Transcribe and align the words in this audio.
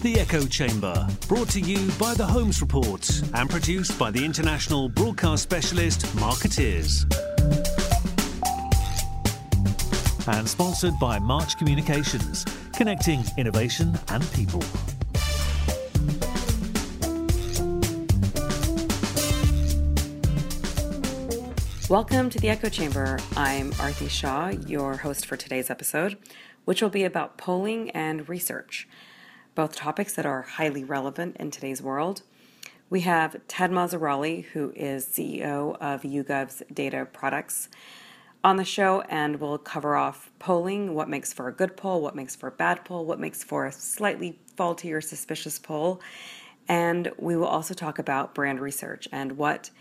The 0.00 0.20
Echo 0.20 0.46
Chamber, 0.46 1.08
brought 1.26 1.48
to 1.50 1.60
you 1.60 1.90
by 1.98 2.14
the 2.14 2.24
Holmes 2.24 2.60
Report 2.60 3.10
and 3.34 3.50
produced 3.50 3.98
by 3.98 4.12
the 4.12 4.24
international 4.24 4.88
broadcast 4.88 5.42
specialist 5.42 6.14
Markettiers. 6.14 7.04
And 10.28 10.48
sponsored 10.48 10.94
by 11.00 11.18
March 11.18 11.58
Communications, 11.58 12.44
connecting 12.76 13.24
innovation 13.36 13.98
and 14.10 14.22
people. 14.32 14.62
Welcome 21.90 22.30
to 22.30 22.38
the 22.38 22.50
Echo 22.50 22.68
Chamber. 22.68 23.18
I'm 23.36 23.72
Aarti 23.72 24.08
Shah, 24.08 24.50
your 24.64 24.98
host 24.98 25.26
for 25.26 25.36
today's 25.36 25.70
episode, 25.70 26.18
which 26.66 26.80
will 26.80 26.88
be 26.88 27.02
about 27.02 27.36
polling 27.36 27.90
and 27.90 28.28
research, 28.28 28.86
both 29.58 29.74
topics 29.74 30.12
that 30.12 30.24
are 30.24 30.42
highly 30.42 30.84
relevant 30.84 31.36
in 31.38 31.50
today's 31.50 31.82
world. 31.82 32.22
We 32.90 33.00
have 33.00 33.40
Ted 33.48 33.72
Marzilli, 33.72 34.44
who 34.44 34.72
is 34.76 35.04
CEO 35.04 35.76
of 35.80 36.02
YouGov's 36.02 36.62
data 36.72 37.08
products, 37.12 37.68
on 38.44 38.56
the 38.56 38.64
show, 38.64 39.00
and 39.08 39.40
we'll 39.40 39.58
cover 39.58 39.96
off 39.96 40.30
polling 40.38 40.94
what 40.94 41.08
makes 41.08 41.32
for 41.32 41.48
a 41.48 41.52
good 41.52 41.76
poll, 41.76 42.00
what 42.00 42.14
makes 42.14 42.36
for 42.36 42.46
a 42.46 42.52
bad 42.52 42.84
poll, 42.84 43.04
what 43.04 43.18
makes 43.18 43.42
for 43.42 43.66
a 43.66 43.72
slightly 43.72 44.38
faulty 44.56 44.92
or 44.92 45.00
suspicious 45.00 45.58
poll. 45.58 46.00
And 46.68 47.10
we 47.18 47.34
will 47.34 47.48
also 47.48 47.74
talk 47.74 47.98
about 47.98 48.36
brand 48.36 48.60
research 48.60 49.08
and 49.10 49.32
what 49.32 49.72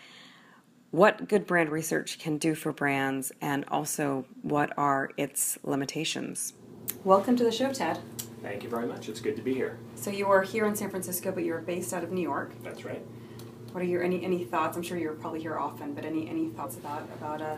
what 0.90 1.28
good 1.28 1.46
brand 1.46 1.70
research 1.70 2.18
can 2.18 2.40
do 2.40 2.56
for 2.56 2.72
brands 2.72 3.32
and 3.42 3.64
also 3.68 4.26
what 4.42 4.76
are 4.76 5.12
its 5.18 5.60
limitations. 5.64 6.54
Welcome 7.04 7.36
to 7.36 7.44
the 7.44 7.52
show, 7.52 7.72
Ted. 7.72 8.00
Thank 8.48 8.64
you 8.64 8.70
very 8.70 8.88
much. 8.88 9.10
It's 9.10 9.20
good 9.20 9.36
to 9.36 9.42
be 9.42 9.54
here. 9.54 9.78
So 9.96 10.10
you 10.10 10.28
are 10.28 10.42
here 10.42 10.66
in 10.66 10.76
San 10.76 10.90
Francisco, 10.90 11.34
but 11.34 11.44
you're 11.44 11.60
based 11.60 11.94
out 11.94 12.04
of 12.04 12.14
New 12.14 12.22
York. 12.22 12.54
That's 12.64 12.86
right. 12.86 13.06
What 13.74 13.84
are 13.84 13.86
your 13.86 14.02
any 14.02 14.24
any 14.24 14.46
thoughts? 14.46 14.78
I'm 14.78 14.84
sure 14.84 14.98
you're 14.98 15.14
probably 15.14 15.42
here 15.42 15.58
often, 15.58 15.94
but 15.94 16.06
any 16.06 16.30
any 16.30 16.48
thoughts 16.50 16.78
about 16.78 17.04
about 17.14 17.42
uh, 17.42 17.58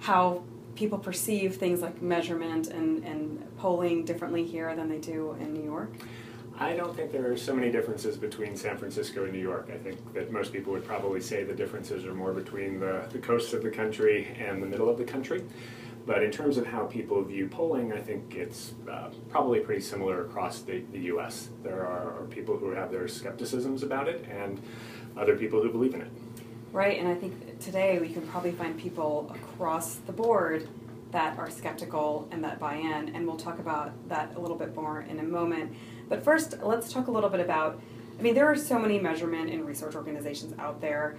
how 0.00 0.42
people 0.74 0.98
perceive 0.98 1.56
things 1.56 1.82
like 1.82 2.02
measurement 2.02 2.66
and, 2.66 3.04
and 3.04 3.56
polling 3.58 4.04
differently 4.04 4.44
here 4.44 4.74
than 4.74 4.88
they 4.88 4.98
do 4.98 5.36
in 5.40 5.54
New 5.54 5.62
York? 5.62 5.92
I 6.58 6.74
don't 6.74 6.96
think 6.96 7.12
there 7.12 7.30
are 7.30 7.36
so 7.36 7.54
many 7.54 7.70
differences 7.70 8.16
between 8.16 8.56
San 8.56 8.76
Francisco 8.76 9.22
and 9.22 9.32
New 9.32 9.38
York. 9.38 9.70
I 9.72 9.78
think 9.78 10.14
that 10.14 10.32
most 10.32 10.52
people 10.52 10.72
would 10.72 10.84
probably 10.84 11.20
say 11.20 11.44
the 11.44 11.54
differences 11.54 12.04
are 12.04 12.14
more 12.14 12.32
between 12.32 12.80
the, 12.80 13.06
the 13.12 13.18
coasts 13.18 13.52
of 13.52 13.62
the 13.62 13.70
country 13.70 14.36
and 14.36 14.60
the 14.60 14.66
middle 14.66 14.88
of 14.88 14.98
the 14.98 15.04
country. 15.04 15.44
But 16.08 16.22
in 16.22 16.30
terms 16.30 16.56
of 16.56 16.66
how 16.66 16.86
people 16.86 17.22
view 17.22 17.48
polling, 17.48 17.92
I 17.92 18.00
think 18.00 18.34
it's 18.34 18.72
uh, 18.90 19.10
probably 19.28 19.60
pretty 19.60 19.82
similar 19.82 20.24
across 20.24 20.62
the, 20.62 20.82
the 20.90 21.00
US. 21.12 21.50
There 21.62 21.84
are, 21.84 22.22
are 22.22 22.26
people 22.30 22.56
who 22.56 22.70
have 22.70 22.90
their 22.90 23.06
skepticisms 23.08 23.82
about 23.82 24.08
it 24.08 24.24
and 24.26 24.58
other 25.18 25.36
people 25.36 25.62
who 25.62 25.70
believe 25.70 25.92
in 25.92 26.00
it. 26.00 26.10
Right, 26.72 26.98
and 26.98 27.08
I 27.08 27.14
think 27.14 27.60
today 27.60 27.98
we 27.98 28.08
can 28.08 28.26
probably 28.28 28.52
find 28.52 28.78
people 28.78 29.30
across 29.34 29.96
the 29.96 30.12
board 30.12 30.66
that 31.10 31.38
are 31.38 31.50
skeptical 31.50 32.26
and 32.30 32.42
that 32.42 32.58
buy 32.58 32.76
in, 32.76 33.14
and 33.14 33.26
we'll 33.26 33.36
talk 33.36 33.58
about 33.58 33.92
that 34.08 34.34
a 34.34 34.40
little 34.40 34.56
bit 34.56 34.74
more 34.74 35.02
in 35.02 35.18
a 35.18 35.22
moment. 35.22 35.74
But 36.08 36.24
first, 36.24 36.62
let's 36.62 36.90
talk 36.90 37.08
a 37.08 37.10
little 37.10 37.30
bit 37.30 37.40
about. 37.40 37.82
I 38.18 38.22
mean, 38.22 38.34
there 38.34 38.46
are 38.46 38.56
so 38.56 38.78
many 38.78 38.98
measurement 38.98 39.50
and 39.50 39.66
research 39.66 39.94
organizations 39.94 40.58
out 40.58 40.80
there 40.80 41.18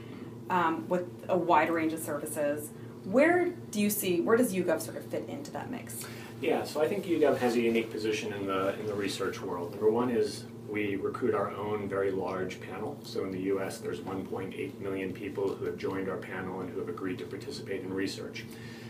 um, 0.49 0.87
with 0.87 1.07
a 1.29 1.37
wide 1.37 1.69
range 1.69 1.93
of 1.93 1.99
services. 1.99 2.71
Where 3.09 3.49
do 3.71 3.81
you 3.81 3.89
see? 3.89 4.21
Where 4.21 4.37
does 4.37 4.53
YouGov 4.53 4.81
sort 4.81 4.95
of 4.95 5.03
fit 5.05 5.27
into 5.27 5.49
that 5.51 5.71
mix? 5.71 6.05
Yeah, 6.41 6.63
so 6.63 6.79
I 6.79 6.87
think 6.87 7.05
YouGov 7.05 7.37
has 7.39 7.55
a 7.55 7.59
unique 7.59 7.89
position 7.89 8.31
in 8.33 8.45
the 8.45 8.79
in 8.79 8.85
the 8.85 8.93
research 8.93 9.41
world. 9.41 9.71
Number 9.71 9.89
one 9.89 10.11
is 10.11 10.45
we 10.69 10.95
recruit 10.95 11.33
our 11.33 11.49
own 11.49 11.89
very 11.89 12.11
large 12.11 12.61
panel. 12.61 12.99
So 13.03 13.23
in 13.23 13.31
the 13.31 13.41
U.S., 13.53 13.79
there's 13.79 14.01
1.8 14.01 14.79
million 14.79 15.11
people 15.11 15.55
who 15.55 15.65
have 15.65 15.77
joined 15.77 16.07
our 16.07 16.17
panel 16.17 16.61
and 16.61 16.69
who 16.69 16.77
have 16.77 16.89
agreed 16.89 17.17
to 17.17 17.25
participate 17.25 17.81
in 17.81 17.91
research. 17.91 18.45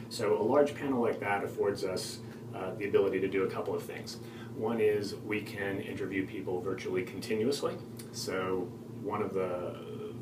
So 0.09 0.41
a 0.41 0.44
large 0.44 0.75
panel 0.75 1.01
like 1.01 1.22
that 1.22 1.46
affords 1.46 1.86
us 1.86 2.19
uh, 2.53 2.72
the 2.75 2.90
ability 2.90 3.22
to 3.22 3.30
do 3.30 3.44
a 3.44 3.50
couple 3.50 3.74
of 3.74 3.84
things. 3.84 4.18
One 4.56 4.81
is 4.81 5.16
we 5.16 5.40
can 5.40 5.80
interview 5.80 6.28
people 6.28 6.59
virtually 6.59 7.03
continuously. 7.03 7.78
So 8.12 8.68
one 9.01 9.22
of 9.22 9.34
the 9.34 9.78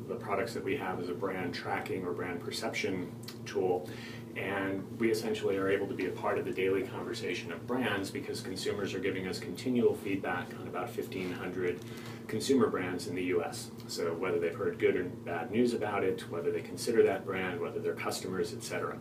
the 0.08 0.14
products 0.14 0.54
that 0.54 0.64
we 0.64 0.76
have 0.76 1.00
is 1.00 1.08
a 1.08 1.14
brand 1.14 1.54
tracking 1.54 2.04
or 2.04 2.12
brand 2.12 2.40
perception 2.40 3.12
tool. 3.46 3.88
And 4.36 4.86
we 5.00 5.10
essentially 5.10 5.56
are 5.56 5.68
able 5.68 5.86
to 5.88 5.94
be 5.94 6.06
a 6.06 6.10
part 6.10 6.38
of 6.38 6.44
the 6.44 6.52
daily 6.52 6.82
conversation 6.82 7.50
of 7.52 7.66
brands 7.66 8.10
because 8.10 8.40
consumers 8.40 8.94
are 8.94 9.00
giving 9.00 9.26
us 9.26 9.38
continual 9.40 9.94
feedback 9.94 10.46
on 10.60 10.68
about 10.68 10.86
1,500 10.86 11.80
consumer 12.28 12.68
brands 12.68 13.08
in 13.08 13.16
the 13.16 13.24
US. 13.24 13.70
So 13.88 14.12
whether 14.14 14.38
they've 14.38 14.54
heard 14.54 14.78
good 14.78 14.96
or 14.96 15.04
bad 15.04 15.50
news 15.50 15.74
about 15.74 16.04
it, 16.04 16.20
whether 16.30 16.52
they 16.52 16.60
consider 16.60 17.02
that 17.04 17.24
brand, 17.24 17.60
whether 17.60 17.80
they're 17.80 17.94
customers, 17.94 18.52
etc. 18.52 18.98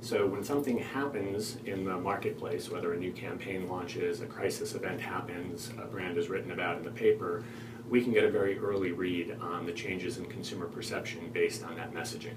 So 0.00 0.26
when 0.26 0.42
something 0.42 0.78
happens 0.78 1.58
in 1.66 1.84
the 1.84 1.98
marketplace, 1.98 2.70
whether 2.70 2.94
a 2.94 2.96
new 2.96 3.12
campaign 3.12 3.68
launches, 3.68 4.22
a 4.22 4.26
crisis 4.26 4.74
event 4.74 5.00
happens, 5.00 5.70
a 5.80 5.84
brand 5.84 6.16
is 6.16 6.28
written 6.28 6.52
about 6.52 6.78
in 6.78 6.84
the 6.84 6.90
paper, 6.90 7.44
we 7.90 8.00
can 8.00 8.12
get 8.12 8.24
a 8.24 8.30
very 8.30 8.56
early 8.58 8.92
read 8.92 9.36
on 9.40 9.66
the 9.66 9.72
changes 9.72 10.16
in 10.16 10.24
consumer 10.26 10.66
perception 10.66 11.28
based 11.32 11.64
on 11.64 11.74
that 11.74 11.92
messaging. 11.92 12.36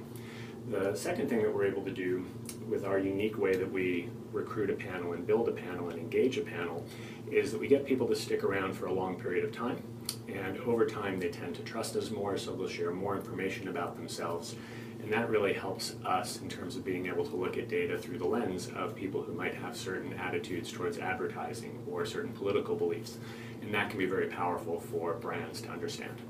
The 0.70 0.96
second 0.96 1.30
thing 1.30 1.44
that 1.44 1.54
we're 1.54 1.66
able 1.66 1.84
to 1.84 1.92
do 1.92 2.26
with 2.68 2.84
our 2.86 2.98
unique 2.98 3.38
way 3.38 3.56
that 3.56 3.72
we 3.72 4.10
recruit 4.32 4.72
a 4.72 4.74
panel 4.74 5.14
and 5.14 5.28
build 5.28 5.48
a 5.48 5.52
panel 5.52 5.90
and 5.90 6.00
engage 6.00 6.38
a 6.38 6.42
panel 6.42 6.84
is 7.32 7.52
that 7.52 7.60
we 7.60 7.68
get 7.68 7.86
people 7.86 8.08
to 8.08 8.16
stick 8.16 8.44
around 8.44 8.74
for 8.74 8.88
a 8.88 8.94
long 8.94 9.20
period 9.20 9.46
of 9.46 9.52
time. 9.52 9.82
And 10.28 10.58
over 10.62 10.86
time, 10.86 11.20
they 11.20 11.30
tend 11.30 11.56
to 11.56 11.62
trust 11.62 11.96
us 11.96 12.10
more, 12.10 12.38
so 12.38 12.56
they'll 12.56 12.68
share 12.68 12.92
more 12.92 13.16
information 13.16 13.68
about 13.68 13.96
themselves 13.96 14.56
and 15.04 15.12
that 15.12 15.30
really 15.30 15.52
helps 15.52 15.96
us 16.06 16.40
in 16.42 16.48
terms 16.48 16.78
of 16.78 16.86
being 16.86 17.08
able 17.08 17.26
to 17.26 17.36
look 17.36 17.58
at 17.58 17.68
data 17.68 17.98
through 17.98 18.18
the 18.18 18.26
lens 18.26 18.72
of 18.74 18.96
people 18.96 19.22
who 19.22 19.34
might 19.34 19.54
have 19.54 19.76
certain 19.76 20.14
attitudes 20.14 20.72
towards 20.72 20.98
advertising 20.98 21.84
or 21.92 22.06
certain 22.06 22.32
political 22.32 22.74
beliefs. 22.74 23.18
And 23.64 23.74
that 23.74 23.90
can 23.90 23.98
be 23.98 24.06
very 24.06 24.28
powerful 24.28 24.80
for 24.80 25.16
brands 25.16 25.62
to 25.62 25.70
understand. 25.70 26.22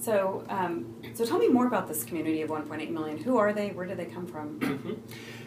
So, 0.00 0.44
um, 0.48 0.94
so 1.14 1.24
tell 1.24 1.38
me 1.38 1.48
more 1.48 1.66
about 1.66 1.88
this 1.88 2.04
community 2.04 2.42
of 2.42 2.50
1.8 2.50 2.90
million. 2.90 3.18
Who 3.18 3.36
are 3.36 3.52
they? 3.52 3.70
Where 3.70 3.86
do 3.86 3.94
they 3.94 4.04
come 4.04 4.26
from? 4.26 4.60
Mm-hmm. 4.60 4.92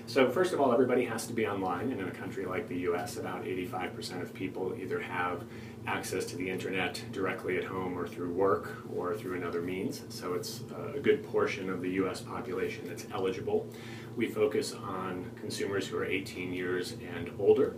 So, 0.08 0.30
first 0.30 0.52
of 0.52 0.60
all, 0.60 0.74
everybody 0.74 1.06
has 1.06 1.26
to 1.28 1.34
be 1.34 1.48
online, 1.48 1.92
and 1.92 2.02
in 2.02 2.08
a 2.08 2.12
country 2.12 2.46
like 2.46 2.68
the 2.68 2.80
US, 2.80 3.16
about 3.16 3.46
85% 3.46 4.22
of 4.22 4.34
people 4.34 4.76
either 4.78 5.00
have 5.00 5.46
access 5.88 6.26
to 6.26 6.36
the 6.36 6.50
internet 6.50 7.02
directly 7.14 7.58
at 7.58 7.64
home 7.64 7.98
or 7.98 8.08
through 8.08 8.34
work 8.34 8.84
or 8.94 9.16
through 9.16 9.36
another 9.36 9.62
means. 9.62 10.02
So, 10.10 10.34
it's 10.34 10.64
a 10.96 11.00
good 11.00 11.24
portion 11.24 11.70
of 11.70 11.82
the 11.82 11.92
US 11.92 12.20
population 12.20 12.86
that's 12.86 13.06
eligible. 13.14 13.70
We 14.18 14.28
focus 14.28 14.74
on 14.74 15.32
consumers 15.40 15.88
who 15.88 15.98
are 15.98 16.06
18 16.06 16.52
years 16.52 16.98
and 17.16 17.32
older. 17.40 17.76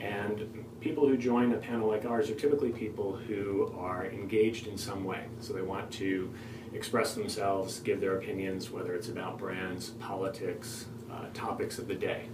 And 0.00 0.64
people 0.80 1.06
who 1.06 1.16
join 1.16 1.52
a 1.52 1.58
panel 1.58 1.88
like 1.88 2.06
ours 2.06 2.30
are 2.30 2.34
typically 2.34 2.70
people 2.70 3.14
who 3.16 3.72
are 3.78 4.06
engaged 4.06 4.66
in 4.66 4.78
some 4.78 5.04
way. 5.04 5.24
So 5.40 5.52
they 5.52 5.62
want 5.62 5.90
to 5.92 6.32
express 6.72 7.14
themselves, 7.14 7.80
give 7.80 8.00
their 8.00 8.16
opinions, 8.16 8.70
whether 8.70 8.94
it's 8.94 9.08
about 9.08 9.38
brands, 9.38 9.90
politics, 9.90 10.86
uh, 11.12 11.26
topics 11.34 11.78
of 11.78 11.86
the 11.86 11.94
day. 11.94 12.28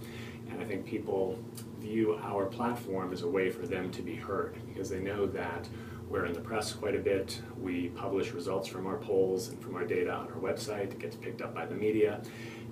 And 0.49 0.61
I 0.61 0.65
think 0.65 0.85
people 0.85 1.37
view 1.79 2.15
our 2.21 2.45
platform 2.45 3.11
as 3.11 3.23
a 3.23 3.27
way 3.27 3.49
for 3.49 3.67
them 3.67 3.91
to 3.91 4.01
be 4.01 4.15
heard 4.15 4.55
because 4.67 4.89
they 4.89 4.99
know 4.99 5.25
that 5.27 5.67
we're 6.09 6.25
in 6.25 6.33
the 6.33 6.39
press 6.39 6.71
quite 6.71 6.95
a 6.95 6.99
bit. 6.99 7.41
We 7.59 7.89
publish 7.89 8.31
results 8.31 8.67
from 8.67 8.87
our 8.87 8.97
polls 8.97 9.49
and 9.49 9.61
from 9.61 9.75
our 9.75 9.85
data 9.85 10.13
on 10.13 10.27
our 10.27 10.39
website. 10.39 10.91
It 10.91 10.99
gets 10.99 11.17
picked 11.17 11.41
up 11.41 11.53
by 11.53 11.65
the 11.65 11.75
media. 11.75 12.21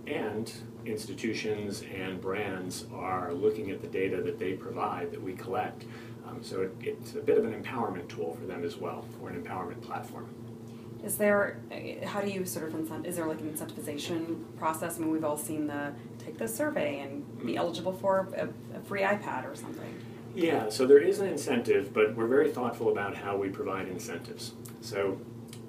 And 0.08 0.52
institutions 0.86 1.84
and 1.94 2.22
brands 2.22 2.86
are 2.94 3.34
looking 3.34 3.72
at 3.72 3.82
the 3.82 3.88
data 3.88 4.22
that 4.22 4.40
they 4.40 4.54
provide 4.54 5.12
that 5.12 5.22
we 5.22 5.34
collect. 5.34 5.86
Um, 6.28 6.44
so 6.44 6.62
it, 6.62 6.76
it's 6.82 7.16
a 7.16 7.20
bit 7.20 7.38
of 7.38 7.46
an 7.46 7.54
empowerment 7.62 8.08
tool 8.08 8.36
for 8.40 8.46
them 8.46 8.64
as 8.64 8.78
well, 8.78 9.06
or 9.22 9.30
an 9.30 9.42
empowerment 9.42 9.82
platform. 9.82 10.28
Is 11.04 11.18
there, 11.18 11.60
how 12.04 12.22
do 12.22 12.30
you 12.32 12.46
sort 12.46 12.68
of 12.68 12.74
incent, 12.74 13.06
is 13.06 13.16
there 13.16 13.28
like 13.28 13.40
an 13.40 13.52
incentivization 13.52 14.44
process? 14.58 14.98
I 14.98 15.02
mean, 15.02 15.12
we've 15.12 15.24
all 15.24 15.38
seen 15.38 15.68
the 15.68 15.94
take 16.18 16.38
the 16.40 16.48
survey 16.48 17.02
and 17.02 17.24
be 17.40 17.50
mm-hmm. 17.50 17.58
eligible 17.58 17.94
for 17.94 18.28
a, 18.36 18.48
a 18.76 18.82
free 18.82 19.02
iPad 19.02 19.46
or 19.46 19.56
something. 19.56 19.94
Yeah, 20.34 20.70
so 20.70 20.86
there 20.86 20.98
is 20.98 21.20
an 21.20 21.28
incentive, 21.28 21.94
but 21.94 22.16
we're 22.16 22.28
very 22.28 22.52
thoughtful 22.52 22.92
about 22.92 23.16
how 23.16 23.38
we 23.38 23.50
provide 23.50 23.88
incentives. 23.88 24.54
So 24.82 25.20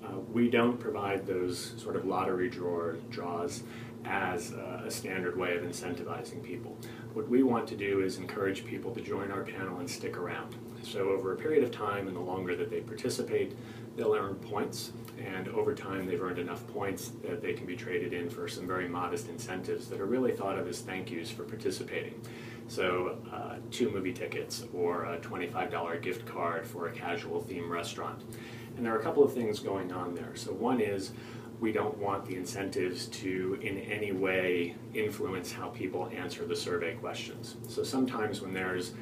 uh, 0.03 0.19
we 0.33 0.49
don't 0.49 0.81
provide 0.81 1.27
those 1.27 1.75
sort 1.77 1.97
of 1.97 2.07
lottery 2.07 2.49
draw, 2.49 2.93
draws 3.11 3.63
as 4.07 4.53
a 4.53 4.91
standard 4.91 5.37
way 5.37 5.57
of 5.57 5.63
incentivizing 5.63 6.43
people. 6.43 6.77
What 7.13 7.29
we 7.29 7.43
want 7.43 7.67
to 7.69 7.77
do 7.77 8.03
is 8.03 8.19
encourage 8.19 8.65
people 8.65 8.95
to 8.95 9.01
join 9.01 9.31
our 9.31 9.43
panel 9.43 9.79
and 9.79 9.89
stick 9.89 10.17
around. 10.17 10.55
So 10.83 11.11
over 11.11 11.33
a 11.33 11.37
period 11.37 11.65
of 11.65 11.71
time 11.71 12.07
and 12.07 12.17
the 12.17 12.21
longer 12.21 12.55
that 12.57 12.71
they 12.71 12.81
participate, 12.81 13.57
they'll 13.97 14.15
earn 14.15 14.37
points 14.37 14.93
and 15.19 15.49
over 15.49 15.75
time 15.75 16.07
they've 16.07 16.21
earned 16.21 16.39
enough 16.39 16.67
points 16.69 17.13
that 17.23 17.41
they 17.41 17.55
can 17.55 17.67
be 17.67 17.75
traded 17.75 18.13
in 18.13 18.29
for 18.29 18.47
some 18.47 18.67
very 18.67 18.89
modest 18.89 19.29
incentives 19.29 19.89
that 19.89 20.01
are 20.01 20.07
really 20.07 20.33
thought 20.33 20.59
of 20.59 20.69
as 20.69 20.81
thank 20.81 21.11
yous 21.11 21.31
for 21.31 21.45
participating. 21.45 22.21
So, 22.69 23.19
uh, 23.33 23.57
two 23.71 23.91
movie 23.91 24.13
tickets 24.13 24.65
or 24.75 25.05
a 25.05 25.19
$25 25.19 26.03
gift 26.03 26.27
card 26.27 26.67
for 26.67 26.89
a 26.89 26.93
casual 26.93 27.41
theme 27.41 27.71
restaurant. 27.71 28.23
And 28.77 28.85
there 28.85 28.95
are 28.95 28.99
a 28.99 29.03
couple 29.03 29.23
of 29.23 29.33
things 29.33 29.61
going 29.61 29.93
on 29.93 30.15
there. 30.15 30.35
So, 30.35 30.53
one 30.53 30.81
is 30.81 31.13
we 31.61 31.73
don't 31.73 31.97
want 31.99 32.27
the 32.27 32.37
incentives 32.37 33.07
to 33.07 33.59
in 33.63 33.79
any 33.79 34.13
way 34.13 34.75
influence 34.95 35.53
how 35.53 35.69
people 35.69 36.11
answer 36.15 36.45
the 36.45 36.57
survey 36.57 36.95
questions. 36.95 37.57
So, 37.69 37.83
sometimes 37.83 38.41
when 38.41 38.53
there's 38.53 38.93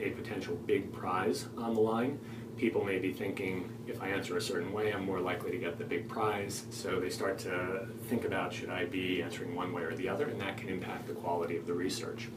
a 0.00 0.10
potential 0.10 0.56
big 0.66 0.92
prize 0.92 1.46
on 1.56 1.74
the 1.74 1.80
line, 1.80 2.18
people 2.56 2.84
may 2.84 2.98
be 2.98 3.12
thinking 3.12 3.68
if 3.86 4.02
I 4.02 4.08
answer 4.08 4.36
a 4.36 4.40
certain 4.40 4.72
way, 4.72 4.92
I'm 4.92 5.04
more 5.04 5.20
likely 5.20 5.50
to 5.50 5.58
get 5.58 5.78
the 5.78 5.84
big 5.84 6.08
prize. 6.08 6.64
So 6.70 7.00
they 7.00 7.10
start 7.10 7.38
to 7.40 7.86
think 8.08 8.24
about 8.24 8.52
should 8.52 8.70
I 8.70 8.84
be 8.86 9.22
answering 9.22 9.54
one 9.54 9.72
way 9.72 9.82
or 9.82 9.94
the 9.94 10.08
other, 10.08 10.26
and 10.26 10.40
that 10.40 10.56
can 10.56 10.68
impact 10.68 11.06
the 11.06 11.14
quality 11.14 11.56
of 11.56 11.66
the 11.66 11.74
research. 11.74 12.28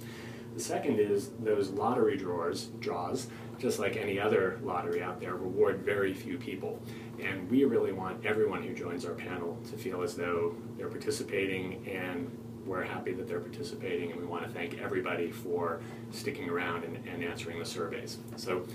The 0.56 0.64
second 0.64 1.00
is 1.00 1.30
those 1.40 1.70
lottery 1.70 2.18
drawers, 2.18 2.70
draws, 2.80 3.28
just 3.60 3.80
like 3.80 3.96
any 3.96 4.20
other 4.20 4.60
lottery 4.64 5.02
out 5.02 5.20
there, 5.20 5.36
reward 5.36 5.80
very 5.80 6.14
few 6.14 6.38
people. 6.38 6.82
And 7.24 7.50
we 7.50 7.66
really 7.66 7.92
want 7.92 8.26
everyone 8.26 8.64
who 8.64 8.74
joins 8.74 9.06
our 9.06 9.14
panel 9.14 9.58
to 9.70 9.78
feel 9.78 10.04
as 10.04 10.16
though 10.16 10.56
they're 10.78 10.90
participating 10.90 11.88
and 11.88 12.32
we're 12.66 12.84
happy 12.84 13.14
that 13.14 13.28
they're 13.28 13.40
participating 13.40 14.12
and 14.12 14.20
we 14.20 14.26
want 14.26 14.44
to 14.44 14.50
thank 14.50 14.78
everybody 14.80 15.32
for 15.32 15.80
sticking 16.12 16.50
around 16.50 16.84
and, 16.84 16.98
and 17.08 17.24
answering 17.24 17.60
the 17.60 17.66
surveys. 17.66 18.18
So 18.36 18.66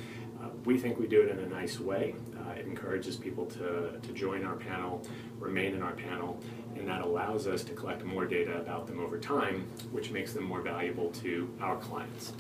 uh, 0.43 0.49
we 0.65 0.79
think 0.79 0.99
we 0.99 1.07
do 1.07 1.21
it 1.23 1.31
in 1.31 1.39
a 1.39 1.47
nice 1.47 1.79
way. 1.79 2.15
Uh, 2.37 2.53
it 2.53 2.67
encourages 2.67 3.17
people 3.17 3.47
to, 3.47 3.99
to 4.01 4.13
join 4.13 4.45
our 4.45 4.57
panel, 4.57 5.07
remain 5.39 5.75
in 5.75 5.83
our 5.83 5.93
panel, 5.93 6.41
and 6.77 6.89
that 6.89 7.03
allows 7.03 7.47
us 7.47 7.63
to 7.65 7.75
collect 7.75 8.03
more 8.05 8.25
data 8.25 8.59
about 8.59 8.87
them 8.87 8.99
over 8.99 9.19
time, 9.19 9.67
which 9.93 10.11
makes 10.11 10.33
them 10.33 10.45
more 10.45 10.63
valuable 10.63 11.11
to 11.11 11.49
our 11.61 11.77
clients. 11.77 12.33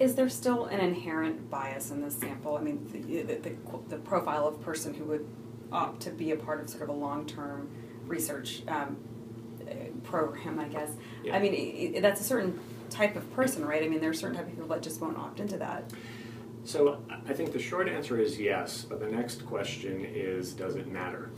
Is 0.00 0.14
there 0.14 0.30
still 0.30 0.64
an 0.64 0.80
inherent 0.80 1.50
bias 1.50 1.90
in 1.90 2.00
this 2.00 2.16
sample? 2.16 2.56
I 2.56 2.62
mean, 2.62 2.88
the, 2.90 3.22
the, 3.22 3.34
the, 3.34 3.56
the 3.90 3.96
profile 3.98 4.48
of 4.48 4.60
person 4.62 4.94
who 4.94 5.04
would 5.04 5.28
opt 5.70 6.00
to 6.02 6.10
be 6.10 6.32
a 6.32 6.36
part 6.36 6.60
of 6.60 6.70
sort 6.70 6.82
of 6.82 6.88
a 6.88 6.92
long 6.92 7.26
term 7.26 7.68
research 8.06 8.62
um, 8.66 8.96
program, 10.02 10.58
I 10.58 10.68
guess. 10.68 10.90
Yeah. 11.22 11.36
I 11.36 11.38
mean, 11.38 11.52
it, 11.52 11.96
it, 11.96 12.02
that's 12.02 12.22
a 12.22 12.24
certain 12.24 12.58
type 12.88 13.14
of 13.14 13.30
person, 13.34 13.64
right? 13.64 13.82
I 13.82 13.88
mean, 13.88 14.00
there 14.00 14.08
are 14.08 14.14
certain 14.14 14.36
type 14.36 14.46
of 14.46 14.52
people 14.52 14.68
that 14.68 14.82
just 14.82 15.02
won't 15.02 15.18
opt 15.18 15.38
into 15.38 15.58
that. 15.58 15.92
So 16.64 17.02
I 17.28 17.34
think 17.34 17.52
the 17.52 17.58
short 17.58 17.86
answer 17.86 18.18
is 18.18 18.38
yes, 18.38 18.86
but 18.88 19.00
the 19.00 19.06
next 19.06 19.44
question 19.46 20.04
is 20.04 20.54
does 20.54 20.76
it 20.76 20.86
matter? 20.86 21.30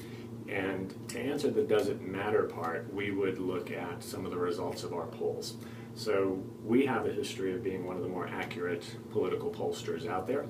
And 0.48 0.94
to 1.08 1.20
answer 1.20 1.50
the 1.50 1.62
does 1.62 1.88
it 1.88 2.00
matter 2.00 2.44
part, 2.44 2.92
we 2.92 3.10
would 3.10 3.38
look 3.38 3.72
at 3.72 4.02
some 4.04 4.24
of 4.24 4.30
the 4.30 4.38
results 4.38 4.84
of 4.84 4.92
our 4.92 5.06
polls. 5.06 5.54
So 5.94 6.42
we 6.64 6.86
have 6.86 7.06
a 7.06 7.12
history 7.12 7.54
of 7.54 7.62
being 7.62 7.86
one 7.86 7.96
of 7.96 8.02
the 8.02 8.08
more 8.08 8.26
accurate 8.26 8.84
political 9.10 9.50
pollsters 9.50 10.06
out 10.06 10.26
there. 10.26 10.46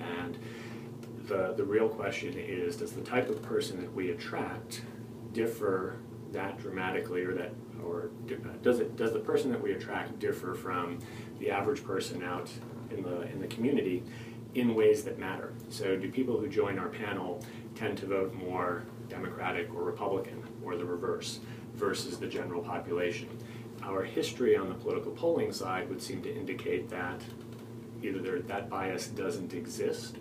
And 0.00 0.38
the, 1.26 1.54
the 1.56 1.64
real 1.64 1.88
question 1.88 2.34
is 2.36 2.76
does 2.76 2.92
the 2.92 3.02
type 3.02 3.28
of 3.28 3.42
person 3.42 3.80
that 3.80 3.92
we 3.92 4.10
attract 4.10 4.82
differ 5.32 5.96
that 6.32 6.58
dramatically 6.58 7.22
or 7.22 7.34
that 7.34 7.52
or 7.84 8.10
uh, 8.30 8.48
does 8.62 8.80
it 8.80 8.96
does 8.96 9.12
the 9.12 9.18
person 9.18 9.50
that 9.50 9.60
we 9.60 9.72
attract 9.72 10.18
differ 10.18 10.54
from 10.54 10.98
the 11.38 11.50
average 11.50 11.84
person 11.84 12.22
out 12.22 12.50
in 12.90 13.02
the 13.02 13.22
in 13.22 13.40
the 13.40 13.46
community 13.46 14.02
in 14.54 14.74
ways 14.74 15.04
that 15.04 15.18
matter. 15.18 15.52
So 15.68 15.96
do 15.96 16.10
people 16.10 16.38
who 16.38 16.48
join 16.48 16.78
our 16.78 16.88
panel 16.88 17.44
tend 17.74 17.98
to 17.98 18.06
vote 18.06 18.32
more 18.34 18.84
Democratic 19.08 19.72
or 19.74 19.82
Republican 19.82 20.42
or 20.64 20.76
the 20.76 20.84
reverse 20.84 21.40
versus 21.74 22.18
the 22.18 22.26
general 22.26 22.62
population? 22.62 23.28
Our 23.86 24.02
history 24.02 24.56
on 24.56 24.68
the 24.68 24.74
political 24.74 25.12
polling 25.12 25.52
side 25.52 25.88
would 25.88 26.02
seem 26.02 26.20
to 26.22 26.34
indicate 26.34 26.90
that 26.90 27.20
either 28.02 28.40
that 28.40 28.68
bias 28.68 29.06
doesn't 29.06 29.54
exist 29.54 30.16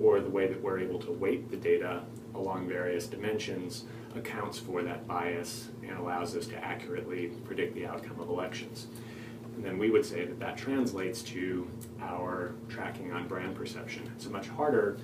or 0.00 0.20
the 0.20 0.30
way 0.30 0.46
that 0.46 0.62
we're 0.62 0.78
able 0.78 1.00
to 1.00 1.10
weight 1.10 1.50
the 1.50 1.56
data 1.56 2.04
along 2.36 2.68
various 2.68 3.08
dimensions 3.08 3.84
accounts 4.14 4.58
for 4.58 4.82
that 4.82 5.08
bias 5.08 5.68
and 5.82 5.98
allows 5.98 6.36
us 6.36 6.46
to 6.46 6.56
accurately 6.64 7.32
predict 7.44 7.74
the 7.74 7.84
outcome 7.84 8.20
of 8.20 8.28
elections. 8.28 8.86
And 9.56 9.64
then 9.64 9.78
we 9.78 9.90
would 9.90 10.06
say 10.06 10.24
that 10.24 10.38
that 10.38 10.56
translates 10.56 11.20
to 11.22 11.68
our 12.00 12.54
tracking 12.68 13.12
on 13.12 13.26
brand 13.26 13.56
perception. 13.56 14.08
It's 14.14 14.26
a 14.26 14.30
much 14.30 14.48
harder 14.48 14.98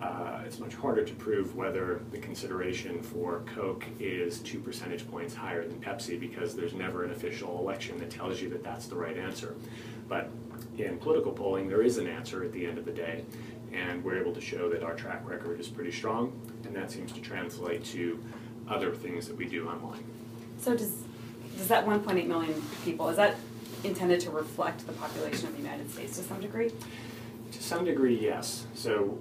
uh, 0.00 0.42
it's 0.46 0.60
much 0.60 0.74
harder 0.74 1.04
to 1.04 1.14
prove 1.14 1.56
whether 1.56 2.00
the 2.12 2.18
consideration 2.18 3.02
for 3.02 3.42
Coke 3.54 3.84
is 3.98 4.38
two 4.40 4.60
percentage 4.60 5.08
points 5.10 5.34
higher 5.34 5.66
than 5.66 5.80
Pepsi 5.80 6.18
because 6.18 6.54
there's 6.54 6.74
never 6.74 7.04
an 7.04 7.10
official 7.10 7.58
election 7.58 7.98
that 7.98 8.10
tells 8.10 8.40
you 8.40 8.48
that 8.50 8.62
that's 8.62 8.86
the 8.86 8.94
right 8.94 9.16
answer. 9.16 9.56
But 10.08 10.30
in 10.78 10.98
political 10.98 11.32
polling, 11.32 11.68
there 11.68 11.82
is 11.82 11.98
an 11.98 12.06
answer 12.06 12.44
at 12.44 12.52
the 12.52 12.64
end 12.64 12.78
of 12.78 12.84
the 12.84 12.92
day, 12.92 13.24
and 13.72 14.02
we're 14.04 14.18
able 14.18 14.32
to 14.34 14.40
show 14.40 14.70
that 14.70 14.84
our 14.84 14.94
track 14.94 15.28
record 15.28 15.58
is 15.58 15.66
pretty 15.66 15.92
strong, 15.92 16.32
and 16.64 16.74
that 16.76 16.92
seems 16.92 17.10
to 17.12 17.20
translate 17.20 17.84
to 17.86 18.22
other 18.68 18.94
things 18.94 19.26
that 19.26 19.36
we 19.36 19.46
do 19.46 19.68
online. 19.68 20.04
So 20.60 20.76
does 20.76 20.92
does 21.56 21.68
that 21.68 21.84
1.8 21.84 22.26
million 22.26 22.62
people 22.84 23.08
is 23.08 23.16
that 23.16 23.34
intended 23.82 24.20
to 24.20 24.30
reflect 24.30 24.86
the 24.86 24.92
population 24.92 25.48
of 25.48 25.56
the 25.56 25.62
United 25.62 25.90
States 25.90 26.16
to 26.18 26.22
some 26.22 26.40
degree? 26.40 26.70
To 27.50 27.62
some 27.62 27.84
degree, 27.84 28.18
yes. 28.18 28.66
So 28.74 29.18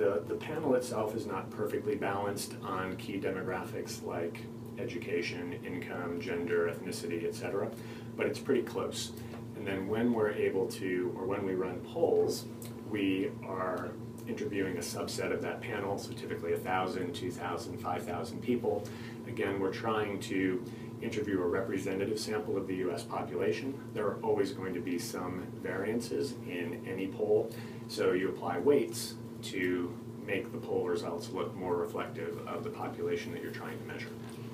the, 0.00 0.22
the 0.26 0.34
panel 0.34 0.74
itself 0.76 1.14
is 1.14 1.26
not 1.26 1.50
perfectly 1.50 1.94
balanced 1.94 2.54
on 2.62 2.96
key 2.96 3.20
demographics 3.20 4.02
like 4.02 4.40
education, 4.78 5.60
income, 5.62 6.18
gender, 6.18 6.74
ethnicity, 6.74 7.28
etc., 7.28 7.70
but 8.16 8.26
it's 8.26 8.38
pretty 8.38 8.62
close. 8.62 9.12
And 9.56 9.66
then 9.66 9.88
when 9.88 10.14
we're 10.14 10.30
able 10.30 10.66
to, 10.68 11.14
or 11.14 11.26
when 11.26 11.44
we 11.44 11.54
run 11.54 11.80
polls, 11.80 12.46
we 12.88 13.30
are 13.46 13.90
interviewing 14.26 14.78
a 14.78 14.80
subset 14.80 15.34
of 15.34 15.42
that 15.42 15.60
panel, 15.60 15.98
so 15.98 16.12
typically 16.12 16.52
1,000, 16.52 17.14
2,000, 17.14 17.78
5,000 17.78 18.42
people. 18.42 18.82
Again, 19.26 19.60
we're 19.60 19.72
trying 19.72 20.18
to 20.20 20.64
interview 21.02 21.42
a 21.42 21.46
representative 21.46 22.18
sample 22.18 22.56
of 22.56 22.66
the 22.66 22.76
US 22.76 23.02
population. 23.02 23.78
There 23.92 24.06
are 24.06 24.18
always 24.22 24.52
going 24.52 24.72
to 24.72 24.80
be 24.80 24.98
some 24.98 25.46
variances 25.62 26.32
in 26.48 26.82
any 26.88 27.06
poll, 27.06 27.50
so 27.86 28.12
you 28.12 28.30
apply 28.30 28.58
weights 28.60 29.16
to 29.44 29.96
make 30.26 30.52
the 30.52 30.58
poll 30.58 30.86
results 30.86 31.30
look 31.30 31.54
more 31.56 31.76
reflective 31.76 32.46
of 32.46 32.64
the 32.64 32.70
population 32.70 33.32
that 33.32 33.42
you're 33.42 33.52
trying 33.52 33.78
to 33.78 33.84
measure. 33.84 34.10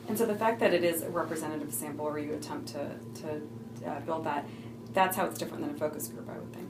And 0.08 0.16
so 0.16 0.24
the 0.24 0.36
fact 0.36 0.60
that 0.60 0.72
it 0.72 0.84
is 0.84 1.02
a 1.02 1.10
representative 1.10 1.72
sample 1.74 2.06
or 2.06 2.18
you 2.18 2.32
attempt 2.34 2.68
to, 2.68 2.90
to 3.22 3.88
uh, 3.88 4.00
build 4.00 4.24
that, 4.24 4.46
that's 4.92 5.16
how 5.16 5.26
it's 5.26 5.38
different 5.38 5.64
than 5.64 5.74
a 5.74 5.78
focus 5.78 6.08
group, 6.08 6.28
I 6.28 6.38
would 6.38 6.52
think. 6.52 6.68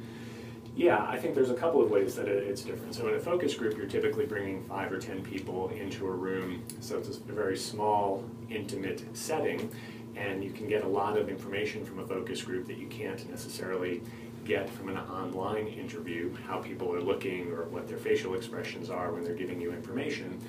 Yeah, 0.74 1.06
I 1.08 1.16
think 1.16 1.34
there's 1.34 1.50
a 1.50 1.54
couple 1.54 1.82
of 1.82 1.90
ways 1.90 2.14
that 2.16 2.28
it's 2.28 2.62
different. 2.62 2.94
So 2.94 3.08
in 3.08 3.14
a 3.14 3.20
focus 3.20 3.54
group, 3.54 3.78
you're 3.78 3.86
typically 3.86 4.26
bringing 4.26 4.62
five 4.64 4.92
or 4.92 4.98
ten 4.98 5.22
people 5.22 5.70
into 5.70 6.06
a 6.06 6.10
room, 6.10 6.62
so 6.80 6.98
it's 6.98 7.08
a 7.08 7.20
very 7.32 7.56
small, 7.56 8.24
intimate 8.50 9.02
setting, 9.16 9.70
and 10.16 10.44
you 10.44 10.50
can 10.50 10.68
get 10.68 10.84
a 10.84 10.88
lot 10.88 11.16
of 11.16 11.30
information 11.30 11.84
from 11.84 12.00
a 12.00 12.06
focus 12.06 12.42
group 12.42 12.66
that 12.66 12.76
you 12.76 12.88
can't 12.88 13.28
necessarily 13.30 14.02
get 14.46 14.70
from 14.70 14.88
an 14.88 14.96
online 14.96 15.66
interview, 15.66 16.34
how 16.46 16.58
people 16.58 16.94
are 16.94 17.00
looking 17.00 17.50
or 17.52 17.64
what 17.64 17.88
their 17.88 17.98
facial 17.98 18.34
expressions 18.34 18.90
are 18.90 19.12
when 19.12 19.24
they're 19.24 19.34
giving 19.34 19.60
you 19.60 19.72
information. 19.72 20.40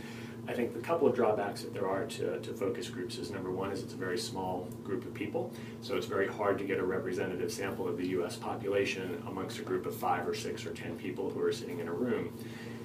I 0.47 0.53
think 0.53 0.73
the 0.73 0.79
couple 0.79 1.07
of 1.07 1.15
drawbacks 1.15 1.63
that 1.63 1.73
there 1.73 1.89
are 1.89 2.05
to, 2.05 2.39
to 2.39 2.53
focus 2.53 2.89
groups 2.89 3.17
is 3.17 3.31
number 3.31 3.51
one 3.51 3.71
is 3.71 3.83
it's 3.83 3.93
a 3.93 3.97
very 3.97 4.17
small 4.17 4.69
group 4.83 5.03
of 5.05 5.13
people, 5.13 5.51
so 5.81 5.97
it's 5.97 6.05
very 6.05 6.27
hard 6.27 6.57
to 6.59 6.63
get 6.63 6.79
a 6.79 6.85
representative 6.85 7.51
sample 7.51 7.87
of 7.87 7.97
the 7.97 8.07
US 8.19 8.37
population 8.37 9.21
amongst 9.27 9.59
a 9.59 9.63
group 9.63 9.85
of 9.85 9.93
five 9.93 10.25
or 10.25 10.33
six 10.33 10.65
or 10.65 10.71
ten 10.71 10.97
people 10.97 11.29
who 11.29 11.41
are 11.41 11.51
sitting 11.51 11.79
in 11.79 11.89
a 11.89 11.93
room. 11.93 12.31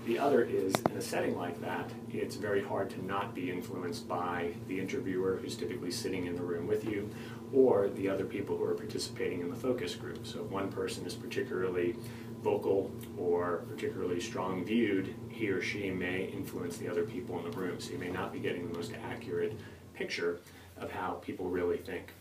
The 0.06 0.18
other 0.18 0.42
is 0.42 0.74
in 0.90 0.96
a 0.96 1.00
setting 1.00 1.38
like 1.38 1.60
that, 1.60 1.88
it's 2.10 2.34
very 2.34 2.60
hard 2.60 2.90
to 2.90 3.04
not 3.04 3.36
be 3.36 3.52
influenced 3.52 4.08
by 4.08 4.52
the 4.66 4.80
interviewer 4.80 5.38
who's 5.40 5.56
typically 5.56 5.92
sitting 5.92 6.26
in 6.26 6.34
the 6.34 6.42
room 6.42 6.66
with 6.66 6.84
you 6.84 7.08
or 7.52 7.88
the 7.90 8.08
other 8.08 8.24
people 8.24 8.56
who 8.56 8.64
are 8.64 8.74
participating 8.74 9.40
in 9.40 9.50
the 9.50 9.56
focus 9.56 9.94
group. 9.94 10.26
So 10.26 10.40
if 10.40 10.50
one 10.50 10.70
person 10.70 11.06
is 11.06 11.14
particularly 11.14 11.96
vocal 12.42 12.90
or 13.18 13.64
particularly 13.68 14.20
strong 14.20 14.64
viewed, 14.64 15.14
he 15.28 15.48
or 15.48 15.62
she 15.62 15.90
may 15.90 16.24
influence 16.24 16.76
the 16.76 16.88
other 16.88 17.04
people 17.04 17.38
in 17.38 17.50
the 17.50 17.56
room. 17.56 17.80
So 17.80 17.92
you 17.92 17.98
may 17.98 18.10
not 18.10 18.32
be 18.32 18.38
getting 18.38 18.68
the 18.68 18.76
most 18.76 18.92
accurate 19.10 19.58
picture 19.94 20.40
of 20.78 20.90
how 20.90 21.12
people 21.24 21.46
really 21.48 21.76
think. 21.76 22.12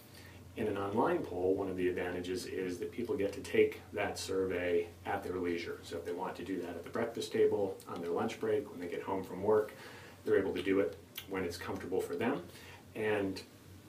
In 0.58 0.68
an 0.68 0.78
online 0.78 1.20
poll, 1.20 1.56
one 1.56 1.70
of 1.70 1.78
the 1.78 1.88
advantages 1.88 2.46
is 2.46 2.78
that 2.80 2.92
people 2.92 3.16
get 3.16 3.32
to 3.34 3.40
take 3.40 3.82
that 3.94 4.20
survey 4.20 4.88
at 5.06 5.24
their 5.24 5.38
leisure. 5.40 5.80
So 5.82 5.96
if 5.96 6.06
they 6.06 6.12
want 6.12 6.36
to 6.36 6.44
do 6.44 6.62
that 6.62 6.72
at 6.72 6.84
the 6.84 6.90
breakfast 6.90 7.32
table, 7.32 7.78
on 7.88 8.02
their 8.02 8.12
lunch 8.12 8.38
break, 8.40 8.70
when 8.70 8.80
they 8.80 8.88
get 8.88 9.02
home 9.02 9.24
from 9.24 9.42
work, 9.42 9.74
they're 10.26 10.38
able 10.38 10.54
to 10.54 10.62
do 10.62 10.82
it 10.82 10.98
when 11.30 11.46
it's 11.46 11.58
comfortable 11.58 12.02
for 12.02 12.16
them. 12.16 12.42
And 12.96 13.42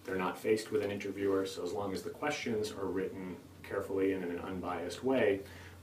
they're 0.04 0.16
not 0.16 0.38
faced 0.38 0.70
with 0.72 0.82
an 0.82 0.90
interviewer, 0.90 1.46
so 1.46 1.62
as 1.62 1.72
long 1.72 1.92
as 1.92 2.02
the 2.02 2.10
questions 2.10 2.72
are 2.72 2.86
written 2.86 3.36
carefully 3.62 4.12
and 4.12 4.24
in 4.24 4.30
an 4.30 4.40
unbiased 4.40 5.04
way, 5.04 5.40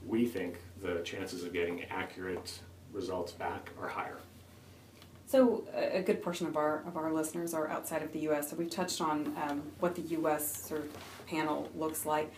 we 0.08 0.26
think 0.26 0.58
the 0.82 1.02
chances 1.04 1.44
of 1.44 1.54
getting 1.54 1.84
accurate 1.86 2.60
results 2.94 3.32
back 3.32 3.70
are 3.82 3.88
higher. 3.88 4.18
So 5.28 5.64
a 5.76 6.02
good 6.02 6.24
portion 6.24 6.48
of 6.48 6.58
our 6.58 6.84
of 6.88 6.98
our 6.98 7.14
listeners 7.14 7.54
are 7.54 7.68
outside 7.68 8.02
of 8.02 8.12
the 8.14 8.20
U.S. 8.22 8.50
So 8.50 8.56
we've 8.56 8.70
touched 8.70 9.00
on 9.00 9.36
um, 9.48 9.62
what 9.80 9.94
the 9.94 10.02
U.S. 10.02 10.66
sort 10.68 10.82
of 10.82 10.98
panel 11.28 11.70
looks 11.76 12.04
like. 12.06 12.34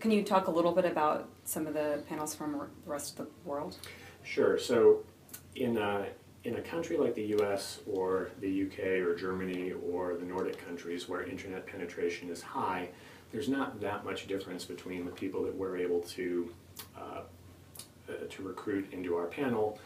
Can 0.00 0.10
you 0.10 0.22
talk 0.22 0.46
a 0.46 0.50
little 0.50 0.72
bit 0.72 0.84
about 0.84 1.28
some 1.44 1.66
of 1.66 1.72
the 1.72 2.02
panels 2.06 2.34
from 2.34 2.52
the 2.52 2.66
rest 2.84 3.18
of 3.18 3.26
the 3.26 3.48
world? 3.48 3.76
Sure. 4.24 4.58
So, 4.58 5.04
in 5.54 5.78
a, 5.78 6.06
in 6.48 6.56
a 6.56 6.62
country 6.62 6.96
like 6.96 7.14
the 7.14 7.26
US 7.38 7.80
or 7.86 8.30
the 8.40 8.62
UK 8.62 9.06
or 9.06 9.14
Germany 9.14 9.74
or 9.92 10.14
the 10.14 10.24
Nordic 10.24 10.64
countries 10.66 11.06
where 11.06 11.22
internet 11.22 11.66
penetration 11.66 12.30
is 12.30 12.40
high, 12.40 12.88
there's 13.30 13.50
not 13.50 13.78
that 13.82 14.02
much 14.02 14.26
difference 14.26 14.64
between 14.64 15.04
the 15.04 15.10
people 15.10 15.42
that 15.44 15.54
we're 15.54 15.76
able 15.76 16.00
to, 16.00 16.50
uh, 16.96 17.20
uh, 18.08 18.12
to 18.30 18.42
recruit 18.42 18.90
into 18.92 19.14
our 19.14 19.26
panel 19.26 19.78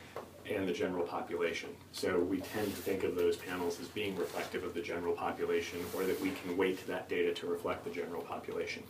and 0.49 0.69
the 0.69 0.73
general 0.73 1.05
population. 1.05 1.69
So 1.91 2.21
we 2.21 2.39
tend 2.39 2.73
to 2.73 2.81
think 2.81 3.03
of 3.03 3.17
those 3.17 3.37
panels 3.37 3.81
as 3.81 3.89
being 3.89 4.17
reflective 4.17 4.63
of 4.63 4.73
the 4.73 4.83
general 4.83 5.15
population 5.15 5.81
or 5.97 6.05
that 6.05 6.21
we 6.21 6.31
can 6.31 6.57
weight 6.57 6.87
that 6.87 7.09
data 7.09 7.35
to 7.35 7.47
reflect 7.49 7.83
the 7.83 7.91
general 7.91 8.23
population. 8.23 8.85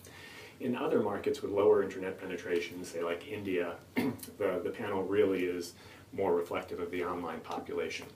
In 0.60 0.76
other 0.76 1.00
markets 1.00 1.40
with 1.40 1.50
lower 1.50 1.82
internet 1.82 2.20
penetration, 2.20 2.84
say 2.84 3.02
like 3.02 3.26
India, 3.26 3.76
the, 3.94 4.60
the 4.62 4.70
panel 4.70 5.02
really 5.02 5.44
is 5.44 5.72
more 6.12 6.34
reflective 6.34 6.80
of 6.80 6.90
the 6.90 7.04
online 7.04 7.40
population. 7.40 8.06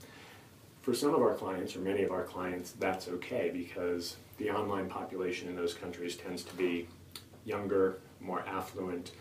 For 0.83 0.95
some 0.95 1.15
of 1.15 1.21
our 1.21 1.35
clients, 1.35 1.75
or 1.75 1.81
many 1.81 2.03
of 2.03 2.13
our 2.13 2.23
clients, 2.23 2.73
that's 2.73 3.09
okay 3.09 3.51
because 3.53 4.17
the 4.39 4.51
online 4.51 4.89
population 4.89 5.49
in 5.49 5.57
those 5.57 5.75
countries 5.75 6.17
tends 6.17 6.45
to 6.45 6.55
be 6.55 6.87
younger, 7.45 7.99
more 8.21 8.45
affluent, 8.47 9.13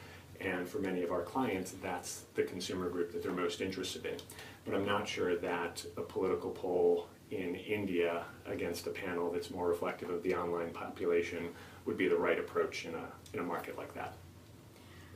and 0.42 0.68
for 0.68 0.80
many 0.80 1.02
of 1.02 1.12
our 1.12 1.22
clients, 1.22 1.74
that's 1.82 2.24
the 2.36 2.44
consumer 2.44 2.90
group 2.90 3.12
that 3.14 3.24
they're 3.24 3.32
most 3.32 3.62
interested 3.62 4.06
in. 4.06 4.18
But 4.66 4.76
I'm 4.76 4.86
not 4.86 5.08
sure 5.08 5.38
that 5.38 5.86
a 5.98 6.02
political 6.02 6.52
poll 6.52 7.08
in 7.32 7.56
India 7.56 8.26
against 8.46 8.88
a 8.88 8.92
panel 8.92 9.32
that's 9.32 9.50
more 9.50 9.68
reflective 9.68 10.10
of 10.10 10.22
the 10.24 10.36
online 10.36 10.72
population 10.72 11.50
would 11.86 11.98
be 11.98 12.08
the 12.08 12.18
right 12.18 12.40
approach 12.40 12.86
in 12.86 12.94
a, 12.94 13.08
in 13.34 13.40
a 13.40 13.44
market 13.44 13.78
like 13.78 13.94
that. 13.94 14.16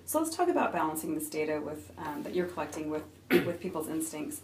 So 0.10 0.18
let's 0.18 0.36
talk 0.36 0.50
about 0.50 0.74
balancing 0.74 1.14
this 1.14 1.30
data 1.30 1.62
with 1.64 1.92
um, 2.00 2.24
that 2.24 2.34
you're 2.34 2.48
collecting 2.48 2.90
with 2.90 3.04
with 3.30 3.60
people's 3.60 3.90
instincts. 3.90 4.42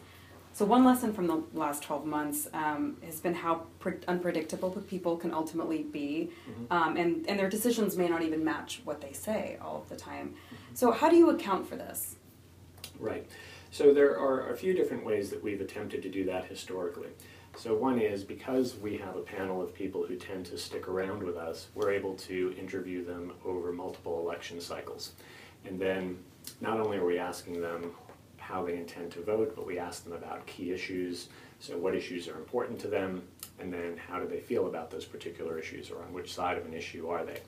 So 0.53 0.63
one 0.63 0.85
lesson 0.85 1.11
from 1.11 1.25
the 1.25 1.41
last 1.55 1.81
12 1.81 2.05
months 2.05 2.47
um, 2.53 2.97
has 3.03 3.19
been 3.19 3.33
how 3.33 3.63
pre- 3.79 3.97
unpredictable 4.07 4.69
people 4.87 5.17
can 5.17 5.33
ultimately 5.33 5.81
be, 5.81 6.29
mm-hmm. 6.47 6.71
um, 6.71 6.97
and, 6.97 7.27
and 7.27 7.39
their 7.39 7.49
decisions 7.49 7.97
may 7.97 8.07
not 8.07 8.21
even 8.21 8.43
match 8.43 8.81
what 8.83 9.01
they 9.01 9.11
say 9.11 9.57
all 9.59 9.81
of 9.81 9.89
the 9.89 9.95
time. 9.95 10.35
Mm-hmm. 10.35 10.75
So 10.75 10.91
how 10.91 11.09
do 11.09 11.15
you 11.15 11.31
account 11.31 11.67
for 11.67 11.75
this? 11.75 12.17
Right. 12.99 13.27
So 13.71 13.91
there 13.91 14.19
are 14.19 14.51
a 14.51 14.55
few 14.55 14.75
different 14.75 15.03
ways 15.03 15.31
that 15.31 15.41
we've 15.41 15.61
attempted 15.61 16.03
to 16.03 16.09
do 16.09 16.25
that 16.25 16.45
historically. 16.45 17.09
So 17.57 17.73
one 17.73 17.99
is 17.99 18.23
because 18.23 18.75
we 18.75 18.97
have 18.97 19.15
a 19.15 19.21
panel 19.21 19.63
of 19.63 19.73
people 19.73 20.05
who 20.05 20.15
tend 20.15 20.45
to 20.47 20.59
stick 20.59 20.87
around 20.87 21.23
with 21.23 21.37
us, 21.37 21.69
we're 21.73 21.91
able 21.91 22.13
to 22.15 22.53
interview 22.59 23.03
them 23.03 23.33
over 23.43 23.73
multiple 23.73 24.19
election 24.19 24.61
cycles. 24.61 25.13
And 25.65 25.79
then 25.79 26.17
not 26.61 26.79
only 26.79 26.97
are 26.97 27.05
we 27.05 27.17
asking 27.17 27.61
them 27.61 27.91
how 28.37 28.63
they 28.63 28.77
intend 28.77 29.11
to 29.11 29.23
vote, 29.23 29.53
but 29.55 29.65
we 29.65 29.79
ask 29.79 30.03
them 30.03 30.13
about 30.13 30.45
key 30.45 30.71
issues. 30.71 31.29
So 31.59 31.77
what 31.77 31.95
issues 31.95 32.27
are 32.27 32.37
important 32.37 32.79
to 32.81 32.87
them, 32.87 33.23
and 33.59 33.73
then 33.73 33.97
how 33.97 34.19
do 34.19 34.27
they 34.27 34.39
feel 34.39 34.67
about 34.67 34.91
those 34.91 35.05
particular 35.05 35.57
issues, 35.57 35.89
or 35.89 36.03
on 36.03 36.13
which 36.13 36.33
side 36.33 36.57
of 36.57 36.65
an 36.65 36.73
issue 36.73 37.07
are 37.07 37.25
they? 37.25 37.39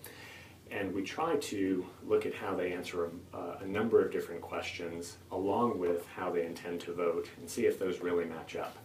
And 0.71 0.93
we 0.93 1.03
try 1.03 1.35
to 1.35 1.85
look 2.05 2.25
at 2.25 2.33
how 2.33 2.55
they 2.55 2.73
answer 2.73 3.09
a, 3.33 3.37
a, 3.61 3.65
number 3.65 4.03
of 4.03 4.11
different 4.11 4.41
questions 4.41 5.15
along 5.31 5.79
with 5.79 6.05
how 6.07 6.29
they 6.29 6.45
intend 6.45 6.81
to 6.81 6.93
vote 6.93 7.29
and 7.37 7.49
see 7.49 7.65
if 7.65 7.79
those 7.79 8.01
really 8.01 8.25
match 8.25 8.57
up. 8.57 8.75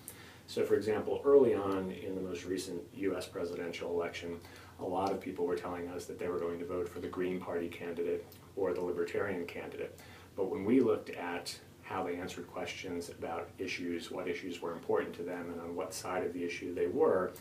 So, 0.46 0.64
for 0.64 0.74
example, 0.74 1.20
early 1.24 1.54
on 1.54 1.90
in 1.90 2.14
the 2.14 2.20
most 2.20 2.44
recent 2.44 2.80
US 2.94 3.26
presidential 3.26 3.90
election, 3.90 4.38
a 4.78 4.84
lot 4.84 5.10
of 5.10 5.20
people 5.20 5.44
were 5.44 5.56
telling 5.56 5.88
us 5.88 6.04
that 6.06 6.20
they 6.20 6.28
were 6.28 6.38
going 6.38 6.58
to 6.60 6.66
vote 6.66 6.88
for 6.88 7.00
the 7.00 7.08
Green 7.08 7.40
Party 7.40 7.68
candidate 7.68 8.24
or 8.56 8.73
the 8.73 8.80
Libertarian 8.80 9.47
candidate. 9.47 9.99
But 10.37 10.50
when 10.50 10.64
we 10.64 10.80
looked 10.80 11.11
at 11.11 11.56
how 11.82 12.04
they 12.04 12.16
answered 12.16 12.47
questions 12.49 13.11
about 13.11 13.49
issues, 13.59 14.11
what 14.11 14.28
issues 14.28 14.62
were 14.62 14.73
important 14.73 15.14
to 15.16 15.23
them, 15.23 15.50
and 15.50 15.61
on 15.61 15.75
what 15.75 15.92
side 15.92 16.25
of 16.25 16.32
the 16.32 16.42
issue 16.42 16.75
they 16.75 16.87
were, 16.87 17.32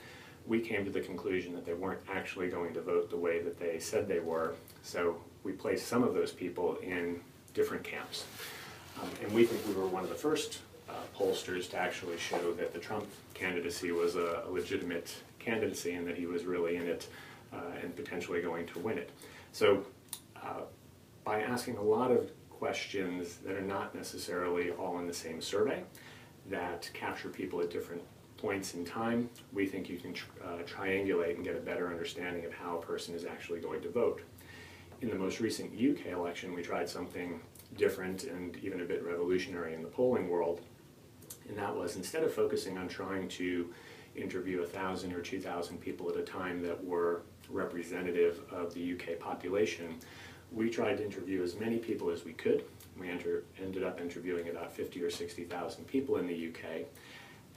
we 0.47 0.59
came 0.59 0.83
to 0.83 0.91
the 0.91 0.99
conclusion 1.01 1.53
that 1.53 1.65
they 1.65 1.73
weren't 1.73 2.01
actually 2.11 2.49
going 2.49 2.73
to 2.73 2.81
vote 2.81 3.09
the 3.09 3.17
way 3.17 3.41
that 3.41 3.59
they 3.59 3.79
said 3.79 4.07
they 4.07 4.19
were. 4.19 4.55
So 4.81 5.17
we 5.43 5.51
placed 5.51 5.87
some 5.87 6.03
of 6.03 6.13
those 6.13 6.31
people 6.31 6.77
in 6.77 7.21
different 7.53 7.83
camps. 7.83 8.25
Um, 9.01 9.09
and 9.23 9.31
we 9.31 9.45
think 9.45 9.65
we 9.67 9.79
were 9.79 9.87
one 9.87 10.03
of 10.03 10.09
the 10.09 10.15
first 10.15 10.59
uh, 10.89 10.93
pollsters 11.17 11.69
to 11.71 11.77
actually 11.77 12.17
show 12.17 12.53
that 12.53 12.73
the 12.73 12.79
Trump 12.79 13.05
candidacy 13.33 13.91
was 13.91 14.15
a, 14.15 14.43
a 14.45 14.49
legitimate 14.49 15.15
candidacy 15.39 15.93
and 15.93 16.07
that 16.07 16.17
he 16.17 16.25
was 16.25 16.43
really 16.43 16.75
in 16.75 16.87
it 16.87 17.07
uh, 17.53 17.57
and 17.81 17.95
potentially 17.95 18.41
going 18.41 18.65
to 18.67 18.79
win 18.79 18.97
it. 18.97 19.09
So, 19.51 19.85
uh, 20.35 20.61
by 21.23 21.41
asking 21.41 21.77
a 21.77 21.81
lot 21.81 22.11
of 22.11 22.31
questions 22.49 23.37
that 23.37 23.55
are 23.55 23.61
not 23.61 23.95
necessarily 23.95 24.71
all 24.71 24.99
in 24.99 25.07
the 25.07 25.13
same 25.13 25.41
survey, 25.41 25.83
that 26.49 26.89
capture 26.93 27.29
people 27.29 27.61
at 27.61 27.69
different 27.69 28.01
points 28.37 28.73
in 28.73 28.83
time, 28.83 29.29
we 29.53 29.67
think 29.67 29.89
you 29.89 29.97
can 29.97 30.15
uh, 30.43 30.57
triangulate 30.63 31.35
and 31.35 31.43
get 31.43 31.55
a 31.55 31.59
better 31.59 31.87
understanding 31.87 32.45
of 32.45 32.53
how 32.53 32.77
a 32.77 32.81
person 32.81 33.13
is 33.13 33.25
actually 33.25 33.59
going 33.59 33.81
to 33.81 33.89
vote. 33.89 34.21
In 35.01 35.09
the 35.09 35.15
most 35.15 35.39
recent 35.39 35.73
UK 35.73 36.07
election, 36.07 36.53
we 36.53 36.61
tried 36.61 36.89
something 36.89 37.39
different 37.77 38.23
and 38.25 38.57
even 38.57 38.81
a 38.81 38.85
bit 38.85 39.03
revolutionary 39.03 39.73
in 39.73 39.81
the 39.81 39.87
polling 39.87 40.29
world 40.29 40.61
and 41.47 41.57
that 41.57 41.75
was 41.75 41.95
instead 41.95 42.23
of 42.23 42.33
focusing 42.33 42.77
on 42.77 42.87
trying 42.87 43.27
to 43.27 43.69
interview 44.15 44.61
a 44.61 44.65
thousand 44.65 45.13
or 45.13 45.21
two 45.21 45.39
thousand 45.39 45.79
people 45.79 46.09
at 46.09 46.17
a 46.17 46.23
time 46.23 46.61
that 46.61 46.83
were 46.83 47.21
representative 47.49 48.41
of 48.51 48.73
the 48.73 48.93
UK 48.93 49.19
population, 49.19 49.95
we 50.51 50.69
tried 50.69 50.97
to 50.97 51.05
interview 51.05 51.41
as 51.43 51.55
many 51.55 51.77
people 51.77 52.09
as 52.09 52.25
we 52.25 52.33
could. 52.33 52.63
We 52.99 53.09
enter, 53.09 53.43
ended 53.61 53.83
up 53.83 54.01
interviewing 54.01 54.49
about 54.49 54.73
50 54.73 55.01
or 55.01 55.09
60,000 55.09 55.87
people 55.87 56.17
in 56.17 56.27
the 56.27 56.49
UK, 56.49 56.85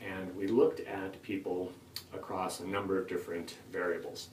and 0.00 0.34
we 0.36 0.46
looked 0.46 0.80
at 0.80 1.20
people 1.22 1.72
across 2.12 2.60
a 2.60 2.66
number 2.66 2.98
of 2.98 3.08
different 3.08 3.56
variables. 3.72 4.28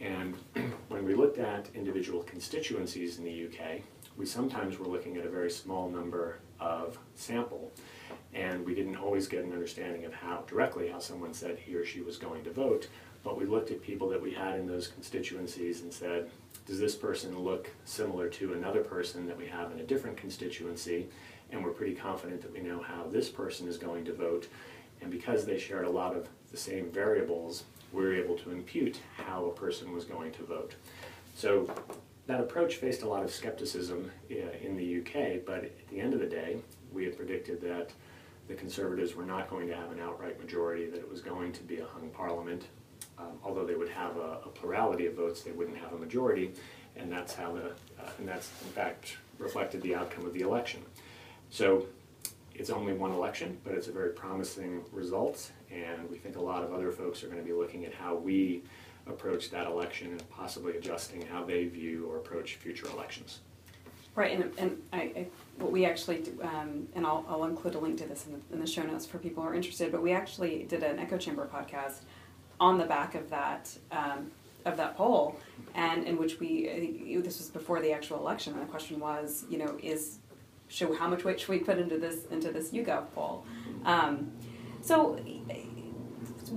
And 0.00 0.34
when 0.88 1.04
we 1.04 1.14
looked 1.14 1.38
at 1.38 1.68
individual 1.74 2.22
constituencies 2.22 3.18
in 3.18 3.24
the 3.24 3.46
UK, 3.46 3.82
we 4.16 4.26
sometimes 4.26 4.78
were 4.78 4.86
looking 4.86 5.16
at 5.16 5.24
a 5.24 5.30
very 5.30 5.50
small 5.50 5.88
number 5.88 6.38
of 6.58 6.98
sample 7.14 7.72
and 8.34 8.64
we 8.64 8.74
didn't 8.74 8.96
always 8.96 9.26
get 9.26 9.44
an 9.44 9.52
understanding 9.52 10.04
of 10.04 10.12
how 10.12 10.44
directly 10.46 10.88
how 10.88 10.98
someone 10.98 11.32
said 11.32 11.58
he 11.58 11.74
or 11.74 11.84
she 11.84 12.00
was 12.00 12.16
going 12.16 12.44
to 12.44 12.50
vote 12.50 12.88
but 13.24 13.38
we 13.38 13.44
looked 13.44 13.70
at 13.70 13.82
people 13.82 14.08
that 14.08 14.20
we 14.20 14.32
had 14.32 14.58
in 14.58 14.66
those 14.66 14.88
constituencies 14.88 15.80
and 15.82 15.92
said 15.92 16.30
does 16.70 16.78
this 16.78 16.94
person 16.94 17.36
look 17.36 17.68
similar 17.84 18.28
to 18.28 18.52
another 18.52 18.84
person 18.84 19.26
that 19.26 19.36
we 19.36 19.44
have 19.44 19.72
in 19.72 19.80
a 19.80 19.82
different 19.82 20.16
constituency? 20.16 21.08
And 21.50 21.64
we're 21.64 21.72
pretty 21.72 21.96
confident 21.96 22.40
that 22.42 22.52
we 22.52 22.60
know 22.60 22.80
how 22.80 23.08
this 23.10 23.28
person 23.28 23.66
is 23.66 23.76
going 23.76 24.04
to 24.04 24.12
vote. 24.12 24.46
And 25.02 25.10
because 25.10 25.44
they 25.44 25.58
shared 25.58 25.84
a 25.84 25.90
lot 25.90 26.14
of 26.14 26.28
the 26.52 26.56
same 26.56 26.88
variables 26.92 27.64
we 27.92 28.04
were 28.04 28.14
able 28.14 28.36
to 28.36 28.52
impute 28.52 29.00
how 29.16 29.46
a 29.46 29.52
person 29.52 29.90
was 29.90 30.04
going 30.04 30.30
to 30.30 30.44
vote. 30.44 30.76
So 31.34 31.68
that 32.28 32.38
approach 32.38 32.76
faced 32.76 33.02
a 33.02 33.08
lot 33.08 33.24
of 33.24 33.32
skepticism 33.32 34.08
uh, 34.30 34.34
in 34.62 34.76
the 34.76 35.00
UK, 35.00 35.44
but 35.44 35.64
at 35.64 35.88
the 35.88 35.98
end 35.98 36.14
of 36.14 36.20
the 36.20 36.26
day, 36.26 36.58
we 36.92 37.02
had 37.02 37.16
predicted 37.16 37.60
that 37.62 37.90
the 38.46 38.54
Conservatives 38.54 39.16
were 39.16 39.26
not 39.26 39.50
going 39.50 39.66
to 39.66 39.74
have 39.74 39.90
an 39.90 39.98
outright 39.98 40.38
majority, 40.40 40.86
that 40.86 41.00
it 41.00 41.10
was 41.10 41.20
going 41.20 41.50
to 41.50 41.64
be 41.64 41.80
a 41.80 41.86
hung 41.86 42.10
parliament. 42.10 42.66
Um, 43.20 43.38
although 43.44 43.64
they 43.64 43.74
would 43.74 43.90
have 43.90 44.16
a, 44.16 44.38
a, 44.44 44.48
plurality 44.48 45.06
of 45.06 45.14
votes, 45.14 45.42
they 45.42 45.50
wouldn't 45.50 45.76
have 45.76 45.92
a 45.92 45.98
majority, 45.98 46.52
and 46.96 47.12
that's 47.12 47.34
how 47.34 47.52
the 47.52 47.66
uh, 48.02 48.10
and 48.18 48.26
that's 48.26 48.50
in 48.62 48.70
fact 48.70 49.18
reflected 49.38 49.82
the 49.82 49.94
outcome 49.94 50.24
of 50.26 50.32
the 50.32 50.40
election. 50.40 50.80
So 51.50 51.86
it's 52.54 52.70
only 52.70 52.92
one 52.92 53.10
election, 53.10 53.58
but 53.64 53.74
it's 53.74 53.88
a 53.88 53.92
very 53.92 54.10
promising 54.10 54.82
result, 54.92 55.50
and 55.70 56.08
we 56.10 56.16
think 56.16 56.36
a 56.36 56.40
lot 56.40 56.62
of 56.62 56.72
other 56.72 56.92
folks 56.92 57.22
are 57.22 57.26
going 57.26 57.38
to 57.38 57.44
be 57.44 57.52
looking 57.52 57.84
at 57.84 57.92
how 57.92 58.14
we 58.14 58.62
approach 59.06 59.50
that 59.50 59.66
election 59.66 60.12
and 60.12 60.30
possibly 60.30 60.76
adjusting 60.76 61.26
how 61.26 61.44
they 61.44 61.64
view 61.64 62.08
or 62.10 62.18
approach 62.18 62.56
future 62.56 62.86
elections. 62.86 63.40
Right, 64.14 64.38
and, 64.38 64.52
and 64.58 64.82
I, 64.92 64.96
I 64.98 65.26
what 65.58 65.70
we 65.70 65.84
actually 65.84 66.18
do, 66.18 66.38
um, 66.42 66.88
and 66.94 67.06
I'll, 67.06 67.24
I'll 67.28 67.44
include 67.44 67.74
a 67.74 67.78
link 67.78 67.98
to 67.98 68.06
this 68.06 68.26
in 68.26 68.32
the, 68.32 68.54
in 68.54 68.60
the 68.60 68.66
show 68.66 68.82
notes 68.82 69.06
for 69.06 69.18
people 69.18 69.42
who 69.42 69.48
are 69.48 69.54
interested, 69.54 69.92
but 69.92 70.02
we 70.02 70.12
actually 70.12 70.64
did 70.64 70.82
an 70.82 70.98
echo 70.98 71.16
chamber 71.16 71.48
podcast 71.52 72.00
on 72.60 72.78
the 72.78 72.84
back 72.84 73.14
of 73.14 73.30
that 73.30 73.74
um, 73.90 74.30
of 74.64 74.76
that 74.76 74.96
poll, 74.96 75.40
and 75.74 76.04
in 76.04 76.18
which 76.18 76.38
we 76.38 77.18
this 77.22 77.38
was 77.38 77.48
before 77.48 77.80
the 77.80 77.92
actual 77.92 78.18
election, 78.18 78.52
and 78.52 78.62
the 78.62 78.66
question 78.66 79.00
was, 79.00 79.44
you 79.48 79.58
know, 79.58 79.78
is 79.82 80.18
show 80.68 80.94
how 80.94 81.08
much 81.08 81.24
weight 81.24 81.40
should 81.40 81.48
we 81.48 81.58
put 81.58 81.78
into 81.78 81.98
this 81.98 82.26
into 82.30 82.52
this 82.52 82.70
YouGov 82.70 83.12
poll? 83.14 83.44
Um, 83.84 84.30
so 84.82 85.18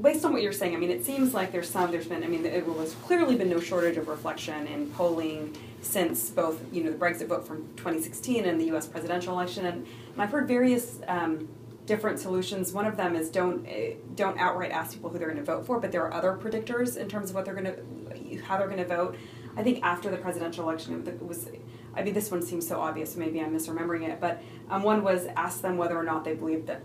based 0.02 0.26
on 0.26 0.34
what 0.34 0.42
you're 0.42 0.52
saying, 0.52 0.76
I 0.76 0.78
mean, 0.78 0.90
it 0.90 1.06
seems 1.06 1.34
like 1.34 1.52
there's 1.52 1.70
some, 1.70 1.92
there's 1.92 2.08
been, 2.08 2.24
I 2.24 2.28
mean, 2.28 2.44
there 2.44 2.64
was 2.64 2.94
clearly 2.96 3.36
been 3.36 3.50
no 3.50 3.60
shortage 3.60 3.98
of 3.98 4.08
reflection 4.08 4.66
in 4.68 4.90
polling 4.92 5.56
since 5.82 6.30
both, 6.30 6.62
you 6.72 6.84
know, 6.84 6.92
the 6.92 6.98
Brexit 6.98 7.28
vote 7.28 7.46
from 7.46 7.68
2016 7.76 8.46
and 8.46 8.60
the 8.60 8.66
U.S. 8.66 8.88
presidential 8.88 9.34
election, 9.34 9.66
and, 9.66 9.86
and 10.14 10.22
I've 10.22 10.32
heard 10.32 10.48
various 10.48 11.00
um, 11.08 11.48
different 11.86 12.20
solutions. 12.20 12.72
One 12.72 12.86
of 12.86 12.98
them 12.98 13.16
is 13.16 13.30
don't 13.30 13.68
uh, 13.68 13.96
don't 14.16 14.38
outright 14.40 14.72
ask 14.72 14.94
people 14.94 15.10
who 15.10 15.18
they're 15.18 15.32
going 15.32 15.44
to 15.44 15.46
vote 15.46 15.66
for, 15.66 15.80
but 15.80 15.92
there 15.92 16.04
are 16.04 16.14
other 16.14 16.38
predictors 16.42 16.98
in 16.98 17.08
terms 17.08 17.30
of 17.30 17.36
what 17.36 17.46
they're 17.46 17.56
going 17.56 17.66
to, 17.66 18.42
how 18.44 18.58
they're 18.58 18.68
going 18.68 18.80
to 18.80 18.88
vote. 18.88 19.16
I 19.56 19.64
think 19.64 19.84
after 19.84 20.10
the 20.10 20.18
presidential 20.18 20.64
election, 20.64 21.06
it 21.06 21.22
was, 21.22 21.48
I 21.96 22.02
mean, 22.02 22.14
this 22.14 22.32
one 22.32 22.42
seems 22.42 22.68
so 22.68 22.80
obvious, 22.80 23.14
so 23.14 23.20
maybe 23.20 23.40
I'm 23.40 23.54
misremembering 23.56 24.08
it, 24.08 24.20
but 24.20 24.42
um, 24.70 24.82
one 24.82 25.04
was 25.04 25.28
ask 25.36 25.62
them 25.62 25.78
whether 25.78 25.96
or 25.98 26.04
not 26.04 26.24
they 26.24 26.34
believed 26.34 26.68
that 26.68 26.82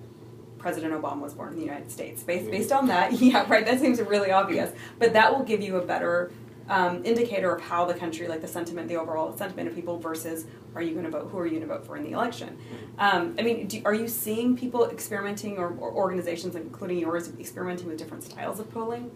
President 0.58 0.92
Obama 0.92 1.20
was 1.20 1.34
born 1.34 1.50
in 1.50 1.56
the 1.56 1.64
United 1.64 1.90
States. 1.90 2.22
Based, 2.22 2.50
based 2.50 2.72
on 2.72 2.88
that, 2.88 3.12
yeah, 3.20 3.46
right, 3.48 3.64
that 3.64 3.80
seems 3.80 4.00
really 4.02 4.32
obvious. 4.32 4.70
But 4.98 5.14
that 5.14 5.34
will 5.34 5.44
give 5.44 5.62
you 5.62 5.76
a 5.76 5.84
better 5.84 6.30
um, 6.68 7.04
indicator 7.04 7.54
of 7.54 7.60
how 7.60 7.84
the 7.84 7.94
country, 7.94 8.28
like 8.28 8.40
the 8.40 8.48
sentiment, 8.48 8.88
the 8.88 8.96
overall 8.96 9.36
sentiment 9.36 9.68
of 9.68 9.74
people 9.74 9.98
versus 9.98 10.46
are 10.74 10.82
you 10.82 10.92
going 10.92 11.04
to 11.04 11.10
vote, 11.10 11.28
who 11.30 11.38
are 11.38 11.46
you 11.46 11.58
going 11.58 11.68
to 11.68 11.74
vote 11.74 11.86
for 11.86 11.96
in 11.96 12.04
the 12.04 12.12
election? 12.12 12.58
Um, 12.98 13.34
I 13.38 13.42
mean, 13.42 13.66
do, 13.66 13.80
are 13.84 13.94
you 13.94 14.06
seeing 14.06 14.56
people 14.56 14.88
experimenting 14.88 15.58
or, 15.58 15.68
or 15.68 15.92
organizations, 15.92 16.54
including 16.56 16.98
yours, 16.98 17.32
experimenting 17.40 17.88
with 17.88 17.98
different 17.98 18.22
styles 18.24 18.60
of 18.60 18.70
polling? 18.70 19.10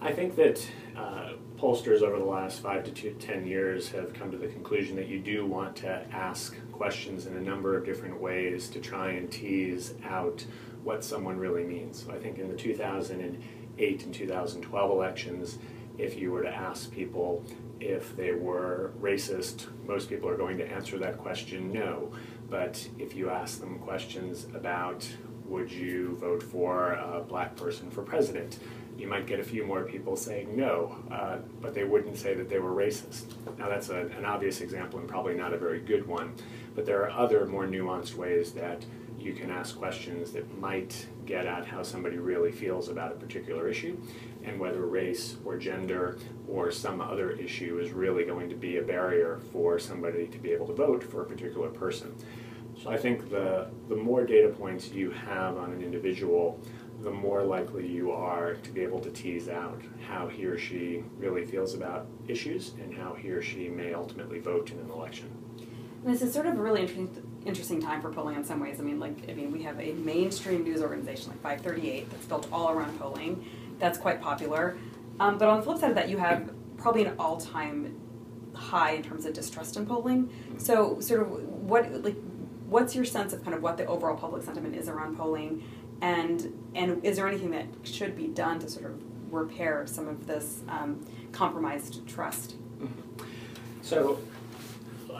I 0.00 0.12
think 0.12 0.34
that 0.36 0.66
uh, 0.96 1.34
pollsters 1.56 2.02
over 2.02 2.18
the 2.18 2.24
last 2.24 2.60
five 2.60 2.82
to 2.84 2.90
two, 2.90 3.12
ten 3.20 3.46
years 3.46 3.88
have 3.90 4.12
come 4.14 4.32
to 4.32 4.36
the 4.36 4.48
conclusion 4.48 4.96
that 4.96 5.06
you 5.06 5.20
do 5.20 5.46
want 5.46 5.76
to 5.76 6.04
ask 6.10 6.56
questions 6.72 7.26
in 7.26 7.36
a 7.36 7.40
number 7.40 7.76
of 7.76 7.84
different 7.84 8.20
ways 8.20 8.68
to 8.70 8.80
try 8.80 9.10
and 9.10 9.30
tease 9.30 9.94
out 10.04 10.44
what 10.82 11.04
someone 11.04 11.38
really 11.38 11.62
means. 11.62 12.02
So 12.04 12.12
I 12.12 12.18
think 12.18 12.38
in 12.38 12.48
the 12.48 12.56
2008 12.56 14.04
and 14.04 14.12
2012 14.14 14.90
elections, 14.90 15.58
if 15.98 16.18
you 16.18 16.30
were 16.32 16.42
to 16.42 16.54
ask 16.54 16.90
people 16.92 17.44
if 17.80 18.16
they 18.16 18.32
were 18.32 18.92
racist, 19.00 19.66
most 19.86 20.08
people 20.08 20.28
are 20.28 20.36
going 20.36 20.56
to 20.58 20.66
answer 20.66 20.98
that 20.98 21.18
question 21.18 21.72
no. 21.72 22.12
But 22.48 22.86
if 22.98 23.14
you 23.14 23.30
ask 23.30 23.60
them 23.60 23.78
questions 23.78 24.46
about 24.54 25.06
would 25.46 25.70
you 25.70 26.16
vote 26.20 26.42
for 26.42 26.92
a 26.92 27.20
black 27.26 27.56
person 27.56 27.90
for 27.90 28.02
president, 28.02 28.58
you 28.96 29.06
might 29.06 29.26
get 29.26 29.40
a 29.40 29.44
few 29.44 29.66
more 29.66 29.82
people 29.82 30.16
saying 30.16 30.56
no, 30.56 30.96
uh, 31.10 31.38
but 31.60 31.74
they 31.74 31.84
wouldn't 31.84 32.16
say 32.16 32.34
that 32.34 32.48
they 32.48 32.58
were 32.58 32.70
racist. 32.70 33.34
Now, 33.58 33.68
that's 33.68 33.88
a, 33.88 34.06
an 34.16 34.24
obvious 34.24 34.60
example 34.60 34.98
and 34.98 35.08
probably 35.08 35.34
not 35.34 35.52
a 35.52 35.58
very 35.58 35.80
good 35.80 36.06
one, 36.06 36.34
but 36.74 36.86
there 36.86 37.02
are 37.02 37.10
other 37.10 37.46
more 37.46 37.66
nuanced 37.66 38.14
ways 38.14 38.52
that 38.52 38.84
you 39.18 39.32
can 39.32 39.50
ask 39.50 39.78
questions 39.78 40.32
that 40.32 40.58
might 40.58 41.06
get 41.26 41.46
at 41.46 41.64
how 41.64 41.82
somebody 41.82 42.18
really 42.18 42.52
feels 42.52 42.88
about 42.88 43.12
a 43.12 43.14
particular 43.14 43.68
issue 43.68 43.96
and 44.44 44.58
whether 44.58 44.86
race 44.86 45.36
or 45.44 45.56
gender 45.56 46.18
or 46.48 46.70
some 46.70 47.00
other 47.00 47.32
issue 47.32 47.78
is 47.78 47.92
really 47.92 48.24
going 48.24 48.48
to 48.48 48.56
be 48.56 48.78
a 48.78 48.82
barrier 48.82 49.40
for 49.52 49.78
somebody 49.78 50.26
to 50.26 50.38
be 50.38 50.50
able 50.50 50.66
to 50.66 50.74
vote 50.74 51.02
for 51.02 51.22
a 51.22 51.24
particular 51.24 51.68
person. 51.68 52.14
So 52.82 52.90
I 52.90 52.96
think 52.96 53.30
the, 53.30 53.68
the 53.88 53.96
more 53.96 54.24
data 54.24 54.48
points 54.48 54.90
you 54.90 55.10
have 55.10 55.56
on 55.56 55.72
an 55.72 55.82
individual, 55.82 56.60
the 57.02 57.10
more 57.10 57.42
likely 57.42 57.86
you 57.86 58.12
are 58.12 58.54
to 58.54 58.70
be 58.70 58.80
able 58.80 59.00
to 59.00 59.10
tease 59.10 59.48
out 59.48 59.80
how 60.08 60.28
he 60.28 60.44
or 60.44 60.58
she 60.58 61.04
really 61.18 61.44
feels 61.44 61.74
about 61.74 62.06
issues 62.28 62.74
and 62.80 62.94
how 62.94 63.14
he 63.14 63.30
or 63.30 63.42
she 63.42 63.68
may 63.68 63.92
ultimately 63.92 64.38
vote 64.38 64.70
in 64.70 64.78
an 64.78 64.90
election. 64.90 65.30
This 66.04 66.22
is 66.22 66.32
sort 66.32 66.46
of 66.46 66.58
a 66.58 66.60
really 66.60 66.80
interesting, 66.80 67.40
interesting 67.44 67.80
time 67.80 68.02
for 68.02 68.10
polling 68.10 68.36
in 68.36 68.44
some 68.44 68.58
ways. 68.58 68.80
I 68.80 68.82
mean, 68.82 68.98
like, 68.98 69.28
I 69.28 69.34
mean, 69.34 69.52
we 69.52 69.62
have 69.62 69.78
a 69.80 69.92
mainstream 69.92 70.64
news 70.64 70.82
organization 70.82 71.30
like 71.30 71.40
538 71.42 72.10
that's 72.10 72.26
built 72.26 72.48
all 72.52 72.70
around 72.70 72.98
polling. 72.98 73.44
That's 73.82 73.98
quite 73.98 74.20
popular. 74.20 74.76
Um, 75.18 75.38
but 75.38 75.48
on 75.48 75.56
the 75.56 75.64
flip 75.64 75.78
side 75.78 75.90
of 75.90 75.96
that, 75.96 76.08
you 76.08 76.16
have 76.18 76.52
probably 76.76 77.04
an 77.04 77.16
all-time 77.18 77.98
high 78.54 78.92
in 78.92 79.02
terms 79.02 79.26
of 79.26 79.32
distrust 79.32 79.76
in 79.76 79.84
polling. 79.86 80.30
So, 80.56 81.00
sort 81.00 81.22
of, 81.22 81.30
what 81.42 81.90
like, 82.04 82.14
what's 82.68 82.94
your 82.94 83.04
sense 83.04 83.32
of 83.32 83.42
kind 83.42 83.56
of 83.56 83.60
what 83.60 83.76
the 83.76 83.84
overall 83.86 84.16
public 84.16 84.44
sentiment 84.44 84.76
is 84.76 84.88
around 84.88 85.16
polling, 85.16 85.64
and 86.00 86.56
and 86.76 87.04
is 87.04 87.16
there 87.16 87.26
anything 87.26 87.50
that 87.50 87.66
should 87.82 88.16
be 88.16 88.28
done 88.28 88.60
to 88.60 88.68
sort 88.68 88.86
of 88.86 89.02
repair 89.32 89.84
some 89.88 90.06
of 90.06 90.28
this 90.28 90.60
um, 90.68 91.04
compromised 91.32 92.06
trust? 92.06 92.54
So 93.82 94.20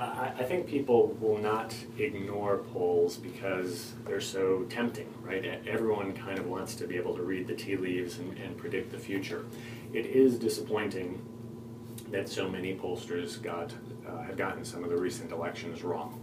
I, 0.03 0.33
I 0.39 0.43
think 0.45 0.67
people 0.67 1.17
will 1.21 1.39
not 1.39 1.75
ignore 1.99 2.59
polls 2.59 3.17
because 3.17 3.93
they're 4.07 4.21
so 4.21 4.65
tempting, 4.69 5.13
right? 5.23 5.45
Everyone 5.67 6.13
kind 6.13 6.39
of 6.39 6.47
wants 6.47 6.75
to 6.77 6.87
be 6.87 6.97
able 6.97 7.15
to 7.17 7.23
read 7.23 7.47
the 7.47 7.55
tea 7.55 7.77
leaves 7.77 8.19
and, 8.19 8.37
and 8.39 8.57
predict 8.57 8.91
the 8.93 8.99
future. 8.99 9.45
It 9.93 10.07
is 10.07 10.39
disappointing 10.39 11.23
that 12.11 12.29
so 12.29 12.49
many 12.49 12.75
pollsters 12.75 13.41
got 13.43 13.73
uh, 14.07 14.23
have 14.23 14.37
gotten 14.37 14.65
some 14.65 14.83
of 14.85 14.91
the 14.91 14.97
recent 14.97 15.33
elections 15.33 15.83
wrong. 15.83 16.21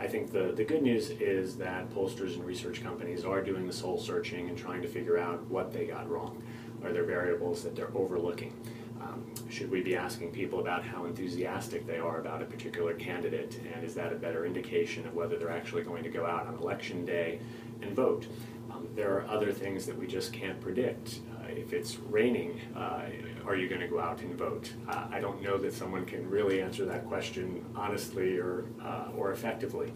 I 0.00 0.06
think 0.06 0.32
the, 0.32 0.52
the 0.56 0.64
good 0.64 0.82
news 0.82 1.10
is 1.10 1.56
that 1.56 1.90
pollsters 1.90 2.34
and 2.34 2.44
research 2.44 2.82
companies 2.82 3.24
are 3.24 3.42
doing 3.42 3.66
the 3.66 3.72
soul 3.72 3.98
searching 3.98 4.48
and 4.48 4.56
trying 4.56 4.80
to 4.82 4.88
figure 4.88 5.18
out 5.18 5.44
what 5.48 5.72
they 5.72 5.86
got 5.86 6.08
wrong. 6.08 6.42
Are 6.84 6.92
there 6.92 7.04
variables 7.04 7.64
that 7.64 7.74
they're 7.74 7.94
overlooking? 7.94 8.54
Um, 9.00 9.24
should 9.50 9.70
we 9.70 9.80
be 9.82 9.96
asking 9.96 10.32
people 10.32 10.60
about 10.60 10.84
how 10.84 11.04
enthusiastic 11.04 11.86
they 11.86 11.98
are 11.98 12.20
about 12.20 12.42
a 12.42 12.44
particular 12.44 12.94
candidate? 12.94 13.60
And 13.74 13.84
is 13.84 13.94
that 13.94 14.12
a 14.12 14.16
better 14.16 14.44
indication 14.44 15.06
of 15.06 15.14
whether 15.14 15.38
they're 15.38 15.50
actually 15.50 15.82
going 15.82 16.02
to 16.02 16.10
go 16.10 16.26
out 16.26 16.46
on 16.46 16.54
election 16.54 17.04
day 17.04 17.40
and 17.82 17.94
vote? 17.94 18.26
Um, 18.70 18.88
there 18.94 19.16
are 19.16 19.26
other 19.28 19.52
things 19.52 19.86
that 19.86 19.96
we 19.96 20.06
just 20.06 20.32
can't 20.32 20.60
predict. 20.60 21.20
Uh, 21.34 21.48
if 21.48 21.72
it's 21.72 21.96
raining, 21.96 22.60
uh, 22.76 23.02
are 23.46 23.56
you 23.56 23.68
going 23.68 23.80
to 23.80 23.88
go 23.88 23.98
out 23.98 24.20
and 24.20 24.34
vote? 24.36 24.72
Uh, 24.88 25.06
I 25.10 25.20
don't 25.20 25.42
know 25.42 25.56
that 25.58 25.72
someone 25.72 26.04
can 26.04 26.28
really 26.28 26.60
answer 26.60 26.84
that 26.84 27.06
question 27.06 27.64
honestly 27.74 28.36
or, 28.36 28.66
uh, 28.84 29.08
or 29.16 29.32
effectively. 29.32 29.92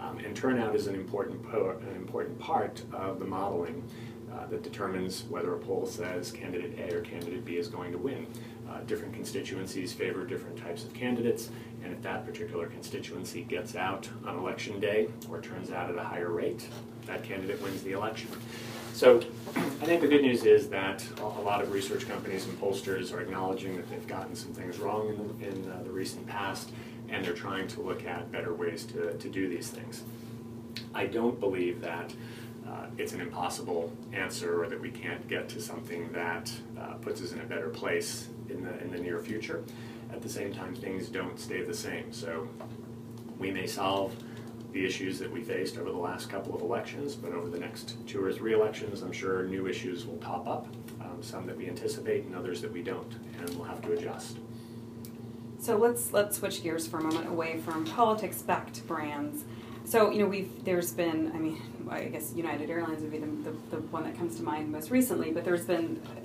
Um, 0.00 0.18
and 0.18 0.34
turnout 0.34 0.74
is 0.74 0.86
an 0.86 0.94
important, 0.94 1.42
po- 1.42 1.78
an 1.80 1.96
important 1.96 2.38
part 2.38 2.82
of 2.92 3.18
the 3.18 3.26
modeling 3.26 3.88
uh, 4.32 4.46
that 4.46 4.62
determines 4.62 5.24
whether 5.24 5.54
a 5.54 5.58
poll 5.58 5.86
says 5.86 6.30
candidate 6.30 6.78
A 6.78 6.96
or 6.96 7.00
candidate 7.00 7.44
B 7.44 7.56
is 7.56 7.68
going 7.68 7.92
to 7.92 7.98
win. 7.98 8.26
Uh, 8.70 8.80
different 8.82 9.12
constituencies 9.12 9.92
favor 9.92 10.24
different 10.24 10.56
types 10.56 10.84
of 10.84 10.94
candidates, 10.94 11.50
and 11.82 11.92
if 11.92 12.00
that 12.02 12.24
particular 12.24 12.68
constituency 12.68 13.42
gets 13.42 13.74
out 13.74 14.08
on 14.24 14.38
election 14.38 14.78
day 14.78 15.08
or 15.28 15.40
turns 15.40 15.72
out 15.72 15.90
at 15.90 15.96
a 15.96 16.04
higher 16.04 16.30
rate, 16.30 16.68
that 17.06 17.24
candidate 17.24 17.60
wins 17.62 17.82
the 17.82 17.92
election. 17.92 18.28
So 18.92 19.20
I 19.56 19.86
think 19.86 20.02
the 20.02 20.08
good 20.08 20.22
news 20.22 20.44
is 20.44 20.68
that 20.68 21.04
a 21.18 21.24
lot 21.24 21.62
of 21.62 21.72
research 21.72 22.06
companies 22.06 22.46
and 22.46 22.60
pollsters 22.60 23.12
are 23.12 23.20
acknowledging 23.20 23.76
that 23.76 23.88
they've 23.90 24.06
gotten 24.06 24.36
some 24.36 24.52
things 24.52 24.78
wrong 24.78 25.08
in 25.08 25.16
the, 25.16 25.48
in 25.48 25.72
uh, 25.72 25.82
the 25.82 25.90
recent 25.90 26.26
past, 26.26 26.70
and 27.08 27.24
they're 27.24 27.32
trying 27.32 27.66
to 27.68 27.80
look 27.80 28.04
at 28.04 28.30
better 28.30 28.54
ways 28.54 28.84
to, 28.84 29.16
to 29.16 29.28
do 29.28 29.48
these 29.48 29.68
things. 29.68 30.04
I 30.94 31.06
don't 31.06 31.40
believe 31.40 31.80
that 31.80 32.12
uh, 32.66 32.86
it's 32.98 33.12
an 33.12 33.20
impossible 33.20 33.92
answer 34.12 34.62
or 34.62 34.68
that 34.68 34.80
we 34.80 34.90
can't 34.90 35.26
get 35.28 35.48
to 35.50 35.60
something 35.60 36.10
that 36.12 36.52
uh, 36.78 36.94
puts 36.94 37.22
us 37.22 37.32
in 37.32 37.40
a 37.40 37.44
better 37.44 37.68
place 37.68 38.28
in 38.48 38.62
the, 38.62 38.78
in 38.80 38.90
the 38.90 38.98
near 38.98 39.18
future. 39.18 39.64
At 40.12 40.22
the 40.22 40.28
same 40.28 40.52
time, 40.52 40.74
things 40.74 41.08
don't 41.08 41.38
stay 41.38 41.62
the 41.62 41.74
same. 41.74 42.12
So 42.12 42.48
we 43.38 43.50
may 43.50 43.66
solve 43.66 44.14
the 44.72 44.84
issues 44.84 45.18
that 45.18 45.30
we 45.30 45.42
faced 45.42 45.78
over 45.78 45.90
the 45.90 45.98
last 45.98 46.28
couple 46.30 46.54
of 46.54 46.60
elections, 46.62 47.16
but 47.16 47.32
over 47.32 47.48
the 47.48 47.58
next 47.58 47.96
two 48.06 48.22
or 48.22 48.32
three 48.32 48.54
elections, 48.54 49.02
I'm 49.02 49.12
sure 49.12 49.44
new 49.44 49.66
issues 49.66 50.06
will 50.06 50.16
pop 50.16 50.46
up, 50.46 50.66
um, 51.00 51.22
some 51.22 51.46
that 51.46 51.56
we 51.56 51.68
anticipate 51.68 52.24
and 52.24 52.36
others 52.36 52.60
that 52.62 52.72
we 52.72 52.82
don't, 52.82 53.12
and 53.38 53.50
we'll 53.50 53.64
have 53.64 53.82
to 53.82 53.92
adjust. 53.92 54.38
So 55.58 55.76
let's 55.76 56.12
let's 56.12 56.38
switch 56.38 56.62
gears 56.62 56.86
for 56.86 56.98
a 56.98 57.02
moment 57.02 57.28
away 57.28 57.58
from 57.58 57.84
politics 57.84 58.40
back 58.42 58.72
to 58.74 58.82
brands. 58.82 59.44
So 59.84 60.10
you 60.10 60.18
know 60.20 60.26
we've 60.26 60.64
there's 60.64 60.92
been 60.92 61.32
I 61.34 61.38
mean 61.38 61.60
I 61.90 62.04
guess 62.04 62.32
United 62.34 62.70
Airlines 62.70 63.02
would 63.02 63.10
be 63.10 63.18
the, 63.18 63.26
the, 63.26 63.76
the 63.76 63.82
one 63.88 64.04
that 64.04 64.16
comes 64.16 64.36
to 64.36 64.42
mind 64.42 64.70
most 64.70 64.90
recently, 64.90 65.32
but 65.32 65.44
there's 65.44 65.64
been 65.64 66.00
uh, 66.06 66.20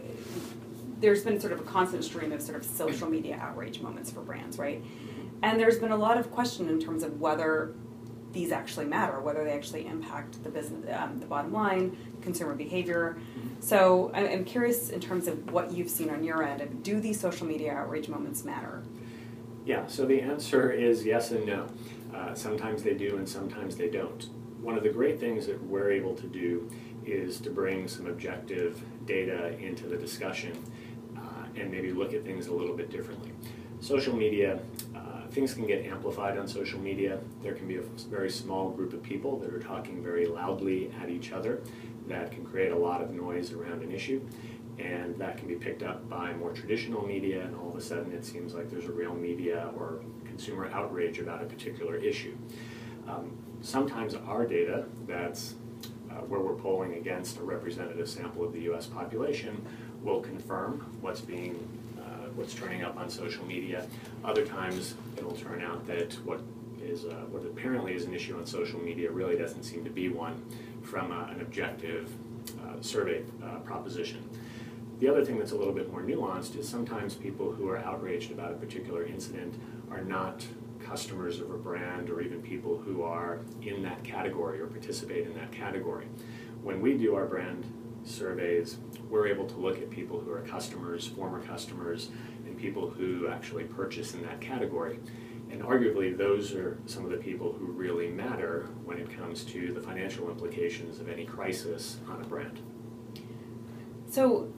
there's 1.00 1.24
been 1.24 1.40
sort 1.40 1.54
of 1.54 1.60
a 1.60 1.64
constant 1.64 2.04
stream 2.04 2.32
of 2.32 2.42
sort 2.42 2.58
of 2.58 2.64
social 2.64 3.10
media 3.10 3.38
outrage 3.42 3.82
moments 3.82 4.12
for 4.12 4.22
brands, 4.22 4.58
right? 4.58 4.84
And 5.42 5.60
there's 5.60 5.78
been 5.78 5.92
a 5.92 5.98
lot 5.98 6.18
of 6.18 6.32
question 6.32 6.70
in 6.70 6.80
terms 6.80 7.04
of 7.04 7.20
whether 7.20 7.76
these 8.36 8.52
actually 8.52 8.86
matter, 8.86 9.20
whether 9.20 9.44
they 9.44 9.54
actually 9.54 9.88
impact 9.88 10.44
the 10.44 10.50
business, 10.50 10.86
um, 10.96 11.20
the 11.20 11.26
bottom 11.26 11.54
line, 11.54 11.98
consumer 12.22 12.54
behavior. 12.54 13.18
So 13.62 14.12
I'm, 14.14 14.44
curious 14.44 14.90
in 14.90 15.00
terms 15.00 15.28
of 15.28 15.52
what 15.52 15.72
you've 15.72 15.90
seen 15.90 16.10
on 16.10 16.24
your 16.24 16.44
end. 16.44 16.84
Do 16.84 17.00
these 17.00 17.20
social 17.20 17.48
media 17.48 17.74
outrage 17.74 18.10
moments 18.10 18.44
matter? 18.44 18.84
Yeah, 19.66 19.88
so 19.88 20.06
the 20.06 20.22
answer 20.22 20.70
is 20.70 21.06
yes 21.06 21.32
and 21.32 21.46
no. 21.46 21.68
Uh, 22.16 22.34
sometimes 22.34 22.82
they 22.82 22.94
do 22.94 23.18
and 23.18 23.28
sometimes 23.28 23.76
they 23.76 23.90
don't. 23.90 24.30
One 24.62 24.78
of 24.78 24.84
the 24.84 24.90
great 24.90 25.20
things 25.20 25.46
that 25.48 25.62
we're 25.64 25.92
able 25.92 26.16
to 26.16 26.28
do 26.28 26.70
is 27.06 27.40
to 27.42 27.50
bring 27.50 27.88
some 27.88 28.08
objective 28.08 28.82
data 29.06 29.58
into 29.60 29.88
the 29.88 29.98
discussion 29.98 30.58
uh, 31.18 31.46
and 31.56 31.70
maybe 31.70 31.92
look 31.92 32.14
at 32.14 32.24
things 32.24 32.48
a 32.48 32.54
little 32.54 32.76
bit 32.76 32.90
differently. 32.90 33.32
Social 33.80 34.16
media, 34.16 34.60
uh, 34.96 35.28
things 35.30 35.54
can 35.54 35.68
get 35.68 35.86
amplified 35.86 36.38
on 36.38 36.48
social 36.48 36.80
media. 36.80 37.20
There 37.44 37.54
can 37.54 37.68
be 37.68 37.76
a 37.76 37.84
very 38.10 38.32
small 38.32 38.70
group 38.70 38.94
of 38.94 39.04
people 39.04 39.38
that 39.40 39.54
are 39.54 39.60
talking 39.60 40.02
very 40.02 40.26
loudly 40.26 40.92
at 41.02 41.10
each 41.10 41.32
other 41.32 41.62
that 42.08 42.32
can 42.32 42.46
create 42.46 42.72
a 42.72 42.78
lot 42.78 43.02
of 43.02 43.12
noise 43.12 43.52
around 43.52 43.84
an 43.84 43.92
issue 43.92 44.22
and 44.78 45.18
that 45.18 45.38
can 45.38 45.48
be 45.48 45.56
picked 45.56 45.84
up 45.84 46.08
by 46.10 46.34
more 46.34 46.52
traditional 46.52 47.06
media, 47.06 47.44
and 47.44 47.56
all 47.56 47.70
of 47.70 47.76
a 47.76 47.82
sudden 47.82 48.12
it 48.12 48.26
seems 48.26 48.54
like 48.54 48.70
there's 48.70 48.86
a 48.86 48.92
real 48.92 49.14
media 49.14 49.72
or 49.78 50.02
consumer 50.36 50.70
outrage 50.74 51.20
about 51.20 51.42
a 51.42 51.46
particular 51.46 51.96
issue. 51.96 52.36
Um, 53.08 53.32
sometimes 53.62 54.16
our 54.16 54.46
data, 54.46 54.86
that's 55.08 55.56
uh, 56.12 56.16
where 56.28 56.42
we're 56.42 56.56
polling 56.56 56.96
against 56.96 57.38
a 57.38 57.44
representative 57.44 58.10
sample 58.10 58.44
of 58.44 58.52
the 58.52 58.60
US 58.72 58.86
population, 58.86 59.66
will 60.04 60.20
confirm 60.20 60.98
what's 61.00 61.22
being 61.22 61.56
uh, 61.98 62.28
what's 62.36 62.54
turning 62.54 62.84
up 62.84 62.98
on 62.98 63.10
social 63.10 63.46
media. 63.46 63.88
Other 64.26 64.46
times, 64.46 64.96
it'll 65.18 65.32
turn 65.32 65.64
out 65.64 65.88
that 65.88 66.14
what 66.26 66.42
is 66.84 67.06
uh, 67.06 67.14
what 67.32 67.46
apparently 67.46 67.94
is 67.94 68.04
an 68.04 68.14
issue 68.14 68.38
on 68.38 68.46
social 68.46 68.80
media 68.82 69.10
really 69.10 69.38
doesn't 69.38 69.64
seem 69.64 69.86
to 69.86 69.90
be 69.90 70.10
one 70.10 70.36
from 70.84 71.14
uh, 71.14 71.28
an 71.28 71.40
objective 71.40 72.12
uh, 72.62 72.82
survey 72.82 73.24
proposition. 73.64 74.22
The 75.00 75.10
other 75.10 75.26
thing 75.26 75.38
that's 75.38 75.52
a 75.52 75.58
little 75.58 75.74
bit 75.74 75.92
more 75.92 76.02
nuanced 76.02 76.58
is 76.58 76.70
sometimes 76.70 77.16
people 77.16 77.52
who 77.52 77.68
are 77.68 77.80
outraged 77.80 78.32
about 78.32 78.52
a 78.52 78.56
particular 78.56 79.06
incident 79.06 79.54
are 79.90 80.04
not 80.04 80.46
customers 80.86 81.40
of 81.40 81.50
a 81.52 81.58
brand 81.58 82.10
or 82.10 82.22
even 82.22 82.42
people 82.42 82.78
who 82.78 83.02
are 83.02 83.42
in 83.62 83.82
that 83.84 84.04
category 84.04 84.60
or 84.60 84.68
participate 84.68 85.26
in 85.26 85.34
that 85.34 85.52
category. 85.52 86.08
When 86.62 86.82
we 86.82 86.96
do 86.98 87.16
our 87.16 87.26
brand 87.26 87.66
surveys, 88.04 88.78
we're 89.10 89.28
able 89.28 89.48
to 89.48 89.56
look 89.56 89.82
at 89.82 89.90
people 89.90 90.20
who 90.20 90.32
are 90.32 90.42
customers, 90.42 91.08
former 91.08 91.42
customers, 91.42 92.10
and 92.46 92.58
people 92.58 92.90
who 92.90 93.28
actually 93.28 93.64
purchase 93.64 94.14
in 94.14 94.22
that 94.24 94.40
category. 94.42 95.00
And 95.52 95.62
arguably, 95.62 96.16
those 96.16 96.54
are 96.54 96.80
some 96.86 97.06
of 97.06 97.12
the 97.12 97.18
people 97.18 97.54
who 97.54 97.66
really 97.66 98.10
matter 98.10 98.70
when 98.84 98.98
it 98.98 99.16
comes 99.16 99.44
to 99.46 99.74
the 99.74 99.82
financial 99.82 100.30
implications 100.30 101.00
of 101.00 101.08
any 101.08 101.26
crisis 101.26 101.98
on 102.10 102.22
a 102.22 102.26
brand. 102.26 102.60
So, 104.10 104.52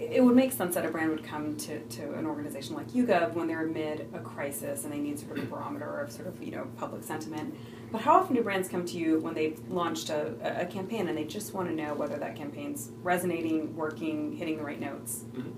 it 0.00 0.24
would 0.24 0.34
make 0.34 0.50
sense 0.50 0.74
that 0.76 0.86
a 0.86 0.88
brand 0.88 1.10
would 1.10 1.22
come 1.22 1.54
to, 1.58 1.78
to 1.78 2.14
an 2.14 2.24
organization 2.24 2.74
like 2.74 2.88
YouGov 2.88 3.34
when 3.34 3.46
they're 3.46 3.66
amid 3.66 4.08
a 4.14 4.18
crisis 4.18 4.84
and 4.84 4.92
they 4.92 4.98
need 4.98 5.18
sort 5.18 5.36
of 5.36 5.44
a 5.44 5.46
barometer 5.46 6.00
of 6.00 6.10
sort 6.10 6.26
of 6.26 6.42
you 6.42 6.50
know 6.50 6.66
public 6.78 7.04
sentiment. 7.04 7.54
But 7.92 8.00
how 8.00 8.14
often 8.14 8.34
do 8.34 8.42
brands 8.42 8.68
come 8.68 8.86
to 8.86 8.96
you 8.96 9.20
when 9.20 9.34
they've 9.34 9.60
launched 9.68 10.08
a, 10.08 10.62
a 10.62 10.64
campaign 10.64 11.08
and 11.08 11.18
they 11.18 11.24
just 11.24 11.52
want 11.52 11.68
to 11.68 11.74
know 11.74 11.92
whether 11.92 12.16
that 12.16 12.34
campaign's 12.34 12.92
resonating, 13.02 13.76
working, 13.76 14.36
hitting 14.36 14.56
the 14.56 14.64
right 14.64 14.80
notes? 14.80 15.24
Mm-hmm. 15.34 15.50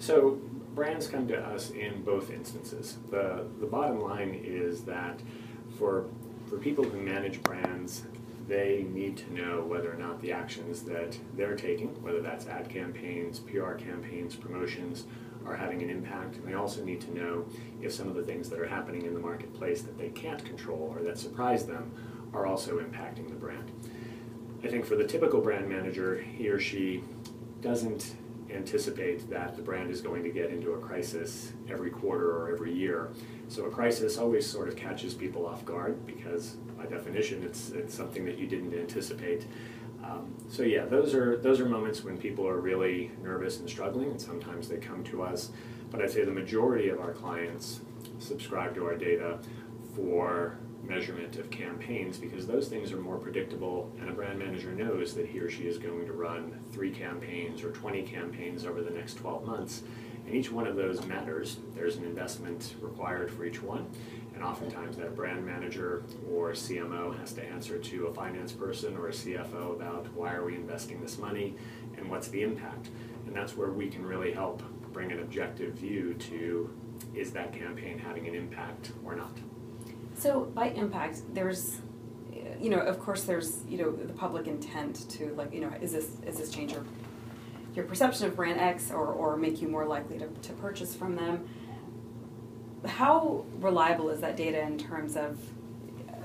So 0.00 0.40
brands 0.74 1.06
come 1.06 1.28
to 1.28 1.38
us 1.38 1.70
in 1.70 2.02
both 2.02 2.30
instances. 2.30 2.98
The 3.10 3.46
the 3.60 3.66
bottom 3.66 4.00
line 4.00 4.40
is 4.42 4.82
that 4.84 5.20
for 5.78 6.06
for 6.48 6.58
people 6.58 6.82
who 6.82 7.00
manage 7.00 7.40
brands, 7.42 8.02
they 8.48 8.86
need 8.90 9.16
to 9.16 9.32
know 9.34 9.64
whether 9.64 9.92
or 9.92 9.96
not 9.96 10.20
the 10.20 10.32
actions 10.32 10.82
that 10.82 11.18
they're 11.34 11.56
taking, 11.56 12.00
whether 12.02 12.20
that's 12.20 12.46
ad 12.46 12.68
campaigns, 12.68 13.40
PR 13.40 13.72
campaigns, 13.72 14.36
promotions, 14.36 15.06
are 15.44 15.56
having 15.56 15.82
an 15.82 15.90
impact. 15.90 16.36
And 16.36 16.46
they 16.46 16.54
also 16.54 16.84
need 16.84 17.00
to 17.02 17.14
know 17.14 17.44
if 17.80 17.92
some 17.92 18.08
of 18.08 18.14
the 18.14 18.22
things 18.22 18.48
that 18.50 18.58
are 18.58 18.66
happening 18.66 19.06
in 19.06 19.14
the 19.14 19.20
marketplace 19.20 19.82
that 19.82 19.98
they 19.98 20.10
can't 20.10 20.44
control 20.44 20.94
or 20.96 21.02
that 21.02 21.18
surprise 21.18 21.66
them 21.66 21.92
are 22.32 22.46
also 22.46 22.78
impacting 22.78 23.28
the 23.28 23.34
brand. 23.34 23.70
I 24.64 24.68
think 24.68 24.84
for 24.84 24.96
the 24.96 25.04
typical 25.04 25.40
brand 25.40 25.68
manager, 25.68 26.18
he 26.18 26.48
or 26.48 26.58
she 26.58 27.02
doesn't 27.60 28.16
anticipate 28.50 29.28
that 29.30 29.56
the 29.56 29.62
brand 29.62 29.90
is 29.90 30.00
going 30.00 30.22
to 30.22 30.30
get 30.30 30.50
into 30.50 30.72
a 30.72 30.78
crisis 30.78 31.52
every 31.68 31.90
quarter 31.90 32.30
or 32.30 32.52
every 32.52 32.72
year. 32.72 33.10
So 33.48 33.64
a 33.64 33.70
crisis 33.70 34.18
always 34.18 34.48
sort 34.48 34.68
of 34.68 34.76
catches 34.76 35.14
people 35.14 35.46
off 35.46 35.64
guard 35.64 36.04
because 36.06 36.56
by 36.76 36.86
definition 36.86 37.42
it's, 37.42 37.70
it's 37.70 37.94
something 37.94 38.24
that 38.24 38.38
you 38.38 38.46
didn't 38.46 38.74
anticipate. 38.74 39.46
Um, 40.04 40.34
so 40.48 40.62
yeah, 40.62 40.84
those 40.84 41.14
are 41.14 41.36
those 41.36 41.60
are 41.60 41.66
moments 41.66 42.04
when 42.04 42.16
people 42.16 42.46
are 42.46 42.60
really 42.60 43.10
nervous 43.22 43.58
and 43.58 43.68
struggling, 43.68 44.10
and 44.10 44.20
sometimes 44.20 44.68
they 44.68 44.76
come 44.76 45.02
to 45.04 45.22
us. 45.22 45.50
But 45.90 46.02
I'd 46.02 46.10
say 46.10 46.24
the 46.24 46.32
majority 46.32 46.88
of 46.90 47.00
our 47.00 47.12
clients 47.12 47.80
subscribe 48.18 48.74
to 48.74 48.84
our 48.84 48.96
data 48.96 49.38
for 49.94 50.58
measurement 50.82 51.36
of 51.36 51.50
campaigns 51.50 52.18
because 52.18 52.46
those 52.46 52.68
things 52.68 52.92
are 52.92 53.00
more 53.00 53.16
predictable 53.16 53.92
and 54.00 54.08
a 54.08 54.12
brand 54.12 54.38
manager 54.38 54.72
knows 54.72 55.14
that 55.14 55.26
he 55.26 55.40
or 55.40 55.50
she 55.50 55.64
is 55.64 55.78
going 55.78 56.06
to 56.06 56.12
run 56.12 56.60
three 56.70 56.90
campaigns 56.90 57.64
or 57.64 57.72
20 57.72 58.02
campaigns 58.02 58.64
over 58.64 58.82
the 58.82 58.90
next 58.90 59.14
12 59.14 59.44
months 59.44 59.82
and 60.26 60.34
each 60.34 60.50
one 60.50 60.66
of 60.66 60.76
those 60.76 61.04
matters. 61.06 61.58
There's 61.74 61.96
an 61.96 62.04
investment 62.04 62.74
required 62.80 63.30
for 63.30 63.44
each 63.44 63.62
one 63.62 63.86
and 64.36 64.44
oftentimes 64.44 64.98
that 64.98 65.16
brand 65.16 65.44
manager 65.44 66.02
or 66.30 66.52
CMO 66.52 67.18
has 67.18 67.32
to 67.32 67.42
answer 67.42 67.78
to 67.78 68.06
a 68.06 68.12
finance 68.12 68.52
person 68.52 68.94
or 68.96 69.08
a 69.08 69.10
CFO 69.10 69.74
about 69.74 70.06
why 70.12 70.34
are 70.34 70.44
we 70.44 70.54
investing 70.54 71.00
this 71.00 71.18
money 71.18 71.56
and 71.96 72.08
what's 72.10 72.28
the 72.28 72.42
impact. 72.42 72.90
And 73.26 73.34
that's 73.34 73.56
where 73.56 73.70
we 73.70 73.88
can 73.88 74.04
really 74.04 74.32
help 74.32 74.62
bring 74.92 75.10
an 75.10 75.20
objective 75.20 75.74
view 75.74 76.14
to 76.14 76.70
is 77.14 77.32
that 77.32 77.52
campaign 77.52 77.98
having 77.98 78.28
an 78.28 78.34
impact 78.34 78.92
or 79.04 79.16
not? 79.16 79.36
So 80.16 80.44
by 80.54 80.68
impact, 80.68 81.22
there's, 81.32 81.80
you 82.60 82.68
know, 82.68 82.80
of 82.80 83.00
course, 83.00 83.24
there's 83.24 83.62
you 83.66 83.78
know 83.78 83.90
the 83.90 84.12
public 84.12 84.46
intent 84.46 85.08
to 85.10 85.34
like 85.34 85.52
you 85.52 85.60
know 85.60 85.72
is 85.80 85.92
this 85.92 86.08
is 86.26 86.38
this 86.38 86.50
change 86.50 86.74
your 87.76 87.84
perception 87.84 88.26
of 88.26 88.34
brand 88.34 88.58
X 88.58 88.90
or 88.90 89.06
or 89.06 89.36
make 89.36 89.60
you 89.60 89.68
more 89.68 89.84
likely 89.84 90.18
to, 90.18 90.26
to 90.26 90.52
purchase 90.54 90.94
from 90.94 91.14
them. 91.14 91.48
How 92.86 93.44
reliable 93.60 94.08
is 94.08 94.20
that 94.22 94.36
data 94.36 94.60
in 94.62 94.78
terms 94.78 95.16
of 95.16 95.38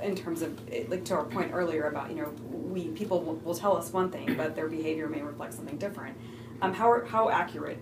in 0.02 0.16
terms 0.16 0.42
of 0.42 0.60
like 0.88 1.06
to 1.06 1.14
our 1.14 1.26
point 1.26 1.52
earlier 1.54 1.84
about 1.84 2.10
you 2.10 2.16
know 2.16 2.30
we 2.50 2.88
people 2.90 3.22
will, 3.22 3.36
will 3.36 3.56
tell 3.56 3.76
us 3.76 3.92
one 3.92 4.10
thing 4.10 4.34
but 4.36 4.56
their 4.56 4.68
behavior 4.68 5.08
may 5.08 5.22
reflect 5.22 5.54
something 5.54 5.78
different. 5.78 6.18
Um, 6.62 6.74
how 6.74 7.06
how 7.06 7.30
accurate 7.30 7.80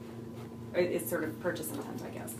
is 0.75 1.07
sort 1.07 1.23
of 1.23 1.39
purchase 1.39 1.69
intent, 1.71 2.01
I 2.03 2.09
guess. 2.09 2.35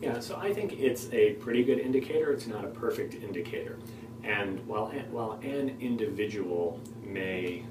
Yeah, 0.00 0.20
so 0.20 0.36
I 0.36 0.52
think 0.52 0.74
it's 0.74 1.08
a 1.12 1.32
pretty 1.34 1.64
good 1.64 1.78
indicator. 1.78 2.32
It's 2.32 2.46
not 2.46 2.64
a 2.64 2.68
perfect 2.68 3.14
indicator. 3.14 3.78
And 4.22 4.66
while, 4.66 4.86
while 5.10 5.32
an 5.42 5.76
individual 5.80 6.80
may, 7.02 7.64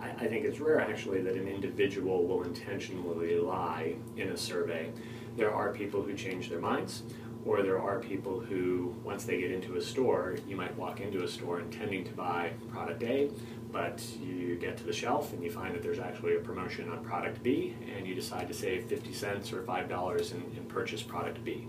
I, 0.00 0.24
I 0.24 0.26
think 0.26 0.44
it's 0.44 0.60
rare 0.60 0.80
actually 0.80 1.20
that 1.22 1.34
an 1.34 1.48
individual 1.48 2.26
will 2.26 2.42
intentionally 2.42 3.38
lie 3.38 3.94
in 4.16 4.28
a 4.28 4.36
survey. 4.36 4.90
There 5.36 5.52
are 5.54 5.72
people 5.72 6.02
who 6.02 6.14
change 6.14 6.48
their 6.48 6.60
minds, 6.60 7.02
or 7.44 7.62
there 7.62 7.80
are 7.80 7.98
people 8.00 8.40
who, 8.40 8.94
once 9.02 9.24
they 9.24 9.40
get 9.40 9.50
into 9.50 9.76
a 9.76 9.80
store, 9.80 10.36
you 10.46 10.56
might 10.56 10.76
walk 10.76 11.00
into 11.00 11.22
a 11.22 11.28
store 11.28 11.60
intending 11.60 12.04
to 12.04 12.12
buy 12.12 12.52
product 12.70 13.02
A, 13.02 13.30
but 13.72 14.04
you 14.20 14.56
get 14.56 14.76
to 14.78 14.84
the 14.84 14.92
shelf 14.92 15.32
and 15.32 15.42
you 15.42 15.50
find 15.50 15.74
that 15.74 15.82
there's 15.82 15.98
actually 15.98 16.36
a 16.36 16.40
promotion 16.40 16.90
on 16.90 17.02
product 17.04 17.42
B 17.42 17.74
and 17.96 18.06
you 18.06 18.14
decide 18.14 18.48
to 18.48 18.54
save 18.54 18.86
50 18.86 19.12
cents 19.12 19.52
or 19.52 19.62
$5 19.62 20.32
and, 20.32 20.42
and 20.56 20.68
purchase 20.68 21.02
product 21.02 21.42
B. 21.44 21.68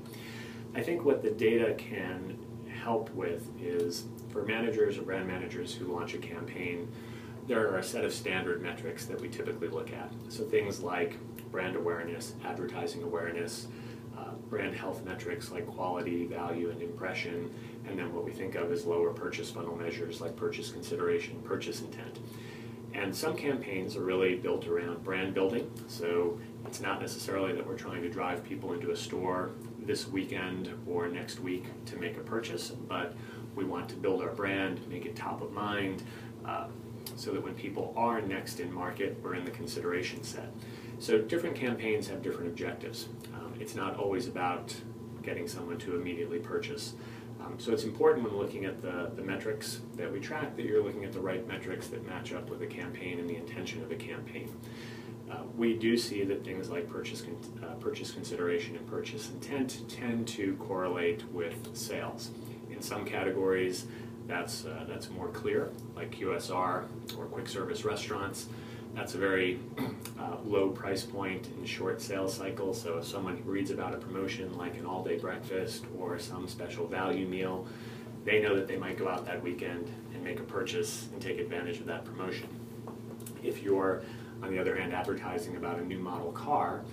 I 0.73 0.81
think 0.81 1.05
what 1.05 1.21
the 1.21 1.31
data 1.31 1.75
can 1.77 2.37
help 2.67 3.09
with 3.11 3.47
is 3.61 4.05
for 4.29 4.43
managers 4.43 4.97
or 4.97 5.03
brand 5.03 5.27
managers 5.27 5.73
who 5.73 5.85
launch 5.93 6.13
a 6.13 6.17
campaign, 6.17 6.91
there 7.47 7.67
are 7.69 7.77
a 7.77 7.83
set 7.83 8.05
of 8.05 8.13
standard 8.13 8.61
metrics 8.61 9.05
that 9.05 9.19
we 9.19 9.27
typically 9.27 9.67
look 9.67 9.91
at. 9.91 10.11
So 10.29 10.43
things 10.43 10.81
like 10.81 11.17
brand 11.51 11.75
awareness, 11.75 12.33
advertising 12.45 13.03
awareness, 13.03 13.67
uh, 14.17 14.31
brand 14.49 14.75
health 14.75 15.03
metrics 15.03 15.51
like 15.51 15.67
quality, 15.67 16.25
value, 16.25 16.69
and 16.69 16.81
impression, 16.81 17.53
and 17.87 17.97
then 17.97 18.13
what 18.13 18.23
we 18.23 18.31
think 18.31 18.55
of 18.55 18.71
as 18.71 18.85
lower 18.85 19.11
purchase 19.11 19.49
funnel 19.49 19.75
measures 19.75 20.21
like 20.21 20.35
purchase 20.35 20.71
consideration, 20.71 21.41
purchase 21.43 21.81
intent. 21.81 22.19
And 22.93 23.15
some 23.15 23.37
campaigns 23.37 23.95
are 23.95 24.03
really 24.03 24.35
built 24.35 24.67
around 24.67 25.03
brand 25.03 25.33
building, 25.33 25.71
so 25.87 26.39
it's 26.65 26.81
not 26.81 27.01
necessarily 27.01 27.53
that 27.53 27.65
we're 27.65 27.77
trying 27.77 28.01
to 28.01 28.09
drive 28.09 28.43
people 28.43 28.73
into 28.73 28.91
a 28.91 28.95
store 28.95 29.51
this 29.79 30.07
weekend 30.07 30.69
or 30.85 31.07
next 31.07 31.39
week 31.39 31.65
to 31.85 31.95
make 31.97 32.17
a 32.17 32.21
purchase, 32.21 32.69
but 32.69 33.15
we 33.55 33.63
want 33.63 33.89
to 33.89 33.95
build 33.95 34.21
our 34.21 34.31
brand, 34.31 34.85
make 34.87 35.05
it 35.05 35.15
top 35.15 35.41
of 35.41 35.51
mind, 35.51 36.03
uh, 36.45 36.67
so 37.15 37.31
that 37.31 37.43
when 37.43 37.53
people 37.53 37.93
are 37.97 38.21
next 38.21 38.59
in 38.59 38.71
market, 38.71 39.17
we're 39.21 39.35
in 39.35 39.45
the 39.45 39.51
consideration 39.51 40.23
set. 40.23 40.51
So 40.99 41.19
different 41.19 41.55
campaigns 41.55 42.07
have 42.07 42.21
different 42.21 42.49
objectives. 42.49 43.07
Um, 43.33 43.53
it's 43.59 43.75
not 43.75 43.97
always 43.97 44.27
about 44.27 44.75
getting 45.23 45.47
someone 45.47 45.77
to 45.79 45.95
immediately 45.95 46.39
purchase. 46.39 46.93
Um, 47.43 47.55
so 47.57 47.71
it's 47.71 47.83
important 47.83 48.23
when 48.23 48.37
looking 48.37 48.65
at 48.65 48.81
the, 48.81 49.11
the 49.15 49.21
metrics 49.21 49.81
that 49.95 50.11
we 50.11 50.19
track 50.19 50.55
that 50.55 50.65
you're 50.65 50.83
looking 50.83 51.05
at 51.05 51.11
the 51.11 51.19
right 51.19 51.47
metrics 51.47 51.87
that 51.87 52.05
match 52.05 52.33
up 52.33 52.49
with 52.49 52.61
a 52.61 52.67
campaign 52.67 53.19
and 53.19 53.29
the 53.29 53.35
intention 53.35 53.81
of 53.81 53.91
a 53.91 53.95
campaign. 53.95 54.55
Uh, 55.29 55.43
we 55.55 55.73
do 55.75 55.97
see 55.97 56.23
that 56.25 56.43
things 56.43 56.69
like 56.69 56.89
purchase, 56.89 57.21
con- 57.21 57.37
uh, 57.63 57.73
purchase 57.75 58.11
consideration 58.11 58.75
and 58.75 58.85
purchase 58.87 59.29
intent 59.29 59.81
tend 59.87 60.27
to 60.27 60.55
correlate 60.57 61.23
with 61.31 61.75
sales. 61.75 62.31
In 62.69 62.81
some 62.81 63.05
categories, 63.05 63.85
that's, 64.27 64.65
uh, 64.65 64.85
that's 64.87 65.09
more 65.09 65.27
clear, 65.29 65.71
like 65.95 66.11
QSR 66.11 66.85
or 67.17 67.25
quick 67.25 67.47
service 67.47 67.83
restaurants. 67.83 68.47
That's 68.93 69.15
a 69.15 69.17
very 69.17 69.59
uh, 70.19 70.37
low 70.45 70.69
price 70.69 71.03
point 71.03 71.47
and 71.47 71.67
short 71.67 72.01
sales 72.01 72.33
cycle. 72.33 72.73
So 72.73 72.97
if 72.97 73.05
someone 73.05 73.41
reads 73.45 73.71
about 73.71 73.93
a 73.93 73.97
promotion 73.97 74.57
like 74.57 74.77
an 74.77 74.85
all-day 74.85 75.17
breakfast 75.17 75.85
or 75.97 76.19
some 76.19 76.47
special 76.47 76.87
value 76.87 77.25
meal, 77.25 77.67
they 78.25 78.41
know 78.41 78.55
that 78.55 78.67
they 78.67 78.77
might 78.77 78.97
go 78.97 79.07
out 79.07 79.25
that 79.25 79.41
weekend 79.41 79.89
and 80.13 80.23
make 80.23 80.39
a 80.39 80.43
purchase 80.43 81.07
and 81.13 81.21
take 81.21 81.39
advantage 81.39 81.79
of 81.79 81.85
that 81.87 82.05
promotion. 82.05 82.47
If 83.43 83.63
you're, 83.63 84.03
on 84.43 84.51
the 84.51 84.59
other 84.59 84.75
hand, 84.75 84.93
advertising 84.93 85.55
about 85.55 85.79
a 85.79 85.85
new 85.85 85.97
model 85.97 86.31
car, 86.31 86.83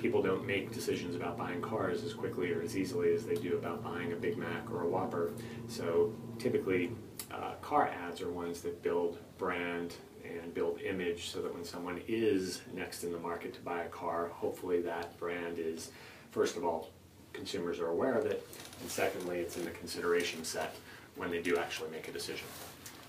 people 0.00 0.22
don't 0.22 0.46
make 0.46 0.72
decisions 0.72 1.14
about 1.14 1.36
buying 1.36 1.60
cars 1.60 2.02
as 2.02 2.14
quickly 2.14 2.52
or 2.52 2.62
as 2.62 2.76
easily 2.76 3.14
as 3.14 3.24
they 3.26 3.34
do 3.34 3.56
about 3.56 3.84
buying 3.84 4.12
a 4.12 4.16
Big 4.16 4.36
Mac 4.38 4.70
or 4.70 4.82
a 4.82 4.88
Whopper. 4.88 5.32
So 5.68 6.12
typically, 6.38 6.90
uh, 7.30 7.54
car 7.60 7.88
ads 7.88 8.22
are 8.22 8.30
ones 8.30 8.62
that 8.62 8.82
build 8.82 9.18
brand 9.38 9.94
and 10.24 10.54
build 10.54 10.80
image 10.80 11.28
so 11.28 11.42
that 11.42 11.52
when 11.52 11.64
someone 11.64 12.00
is 12.08 12.62
next 12.72 13.04
in 13.04 13.12
the 13.12 13.18
market 13.18 13.52
to 13.54 13.60
buy 13.60 13.82
a 13.82 13.88
car, 13.88 14.28
hopefully 14.28 14.80
that 14.82 15.16
brand 15.18 15.58
is, 15.58 15.90
first 16.30 16.56
of 16.56 16.64
all, 16.64 16.90
consumers 17.32 17.78
are 17.78 17.88
aware 17.88 18.14
of 18.14 18.26
it, 18.26 18.46
and 18.80 18.90
secondly, 18.90 19.38
it's 19.38 19.56
in 19.56 19.64
the 19.64 19.70
consideration 19.70 20.44
set 20.44 20.74
when 21.16 21.30
they 21.30 21.40
do 21.40 21.56
actually 21.56 21.90
make 21.90 22.08
a 22.08 22.12
decision. 22.12 22.46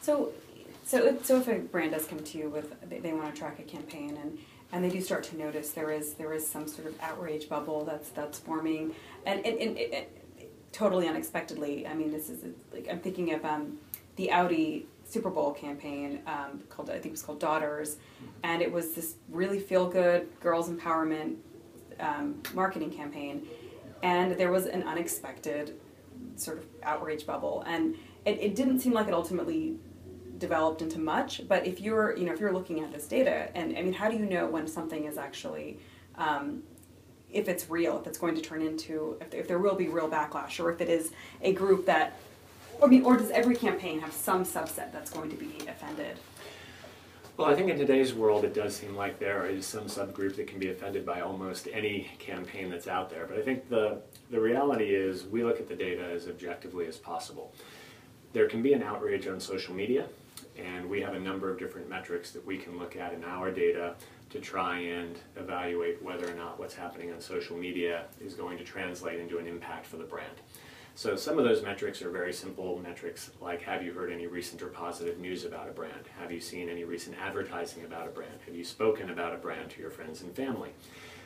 So, 0.01 0.31
so 0.83 1.17
so 1.23 1.37
if 1.37 1.47
a 1.47 1.55
brand 1.59 1.91
does 1.91 2.05
come 2.05 2.19
to 2.19 2.37
you 2.37 2.49
with 2.49 2.73
they, 2.89 2.99
they 2.99 3.13
want 3.13 3.33
to 3.33 3.39
track 3.39 3.59
a 3.59 3.63
campaign 3.63 4.17
and 4.21 4.37
and 4.71 4.83
they 4.83 4.89
do 4.89 5.01
start 5.01 5.23
to 5.25 5.37
notice 5.37 5.71
there 5.71 5.91
is 5.91 6.13
there 6.13 6.33
is 6.33 6.47
some 6.47 6.67
sort 6.67 6.87
of 6.87 6.95
outrage 7.01 7.49
bubble 7.49 7.85
that's 7.85 8.09
that's 8.09 8.39
forming. 8.39 8.93
And 9.25 9.45
and, 9.45 9.57
and, 9.59 9.77
and 9.77 10.05
totally 10.71 11.07
unexpectedly. 11.07 11.85
I 11.87 11.93
mean, 11.93 12.11
this 12.11 12.29
is 12.29 12.43
like 12.71 12.87
I'm 12.89 12.99
thinking 12.99 13.33
of 13.33 13.43
um, 13.45 13.77
the 14.15 14.31
Audi 14.31 14.87
Super 15.05 15.29
Bowl 15.29 15.53
campaign 15.53 16.21
um, 16.27 16.61
called 16.69 16.89
I 16.89 16.93
think 16.93 17.07
it 17.07 17.11
was 17.11 17.23
called 17.23 17.39
Daughters, 17.39 17.97
and 18.43 18.61
it 18.61 18.71
was 18.71 18.93
this 18.93 19.15
really 19.29 19.59
feel 19.59 19.89
good 19.89 20.27
girls 20.39 20.69
empowerment 20.69 21.35
um, 21.99 22.41
marketing 22.53 22.91
campaign, 22.91 23.45
and 24.03 24.37
there 24.37 24.51
was 24.51 24.65
an 24.65 24.83
unexpected 24.83 25.75
sort 26.35 26.59
of 26.59 26.65
outrage 26.83 27.25
bubble, 27.25 27.63
and 27.67 27.95
it, 28.25 28.39
it 28.39 28.55
didn't 28.55 28.79
seem 28.79 28.93
like 28.93 29.07
it 29.07 29.13
ultimately 29.13 29.75
developed 30.41 30.81
into 30.81 30.99
much. 30.99 31.47
But 31.47 31.65
if 31.65 31.79
you're 31.79 32.17
you 32.17 32.25
know 32.25 32.33
if 32.33 32.39
you're 32.41 32.51
looking 32.51 32.81
at 32.81 32.91
this 32.91 33.07
data, 33.07 33.49
and 33.55 33.77
I 33.77 33.81
mean, 33.81 33.93
how 33.93 34.09
do 34.09 34.17
you 34.17 34.25
know 34.25 34.47
when 34.47 34.67
something 34.67 35.05
is 35.05 35.17
actually 35.17 35.79
um, 36.15 36.63
if 37.31 37.47
it's 37.47 37.69
real, 37.69 37.97
if 37.99 38.07
it's 38.07 38.17
going 38.17 38.35
to 38.35 38.41
turn 38.41 38.61
into, 38.61 39.17
if, 39.21 39.33
if 39.33 39.47
there 39.47 39.59
will 39.59 39.75
be 39.75 39.87
real 39.87 40.09
backlash, 40.09 40.59
or 40.59 40.71
if 40.71 40.81
it 40.81 40.89
is 40.89 41.11
a 41.41 41.53
group 41.53 41.85
that, 41.85 42.13
or, 42.79 42.87
I 42.87 42.91
mean, 42.91 43.03
or 43.03 43.17
does 43.17 43.31
every 43.31 43.55
campaign 43.55 44.01
have 44.01 44.13
some 44.13 44.43
subset 44.43 44.91
that's 44.91 45.11
going 45.11 45.29
to 45.29 45.35
be 45.37 45.53
offended? 45.67 46.17
Well, 47.37 47.49
I 47.49 47.55
think 47.55 47.69
in 47.69 47.77
today's 47.77 48.13
world, 48.13 48.43
it 48.43 48.53
does 48.53 48.75
seem 48.75 48.95
like 48.95 49.17
there 49.17 49.45
is 49.45 49.65
some 49.65 49.85
subgroup 49.85 50.35
that 50.35 50.47
can 50.47 50.59
be 50.59 50.69
offended 50.69 51.05
by 51.05 51.21
almost 51.21 51.67
any 51.71 52.11
campaign 52.19 52.69
that's 52.69 52.87
out 52.87 53.09
there. 53.09 53.25
But 53.25 53.39
I 53.39 53.41
think 53.41 53.69
the, 53.69 54.01
the 54.29 54.39
reality 54.39 54.93
is 54.93 55.25
we 55.25 55.43
look 55.43 55.59
at 55.59 55.67
the 55.67 55.75
data 55.75 56.03
as 56.03 56.27
objectively 56.27 56.87
as 56.87 56.97
possible. 56.97 57.53
There 58.33 58.47
can 58.47 58.61
be 58.61 58.73
an 58.73 58.83
outrage 58.83 59.27
on 59.27 59.39
social 59.39 59.73
media, 59.73 60.07
and 60.57 60.89
we 60.89 61.01
have 61.01 61.13
a 61.13 61.19
number 61.19 61.49
of 61.49 61.57
different 61.57 61.89
metrics 61.89 62.31
that 62.31 62.45
we 62.45 62.57
can 62.57 62.77
look 62.77 62.95
at 62.95 63.13
in 63.13 63.23
our 63.23 63.51
data 63.51 63.95
to 64.29 64.39
try 64.39 64.79
and 64.79 65.17
evaluate 65.35 66.01
whether 66.01 66.29
or 66.29 66.35
not 66.35 66.59
what's 66.59 66.73
happening 66.73 67.11
on 67.11 67.19
social 67.19 67.57
media 67.57 68.05
is 68.19 68.33
going 68.33 68.57
to 68.57 68.63
translate 68.63 69.19
into 69.19 69.37
an 69.37 69.47
impact 69.47 69.85
for 69.85 69.97
the 69.97 70.03
brand. 70.03 70.37
So 70.95 71.15
some 71.15 71.37
of 71.39 71.45
those 71.45 71.63
metrics 71.63 72.01
are 72.01 72.09
very 72.09 72.33
simple 72.33 72.79
metrics 72.83 73.31
like 73.39 73.61
have 73.61 73.83
you 73.83 73.93
heard 73.93 74.11
any 74.11 74.27
recent 74.27 74.61
or 74.61 74.67
positive 74.67 75.19
news 75.19 75.45
about 75.45 75.69
a 75.69 75.71
brand? 75.71 76.07
Have 76.19 76.31
you 76.31 76.39
seen 76.39 76.69
any 76.69 76.83
recent 76.83 77.15
advertising 77.17 77.85
about 77.85 78.07
a 78.07 78.11
brand? 78.11 78.39
Have 78.45 78.55
you 78.55 78.63
spoken 78.63 79.09
about 79.09 79.33
a 79.33 79.37
brand 79.37 79.69
to 79.71 79.81
your 79.81 79.89
friends 79.89 80.21
and 80.21 80.35
family? 80.35 80.71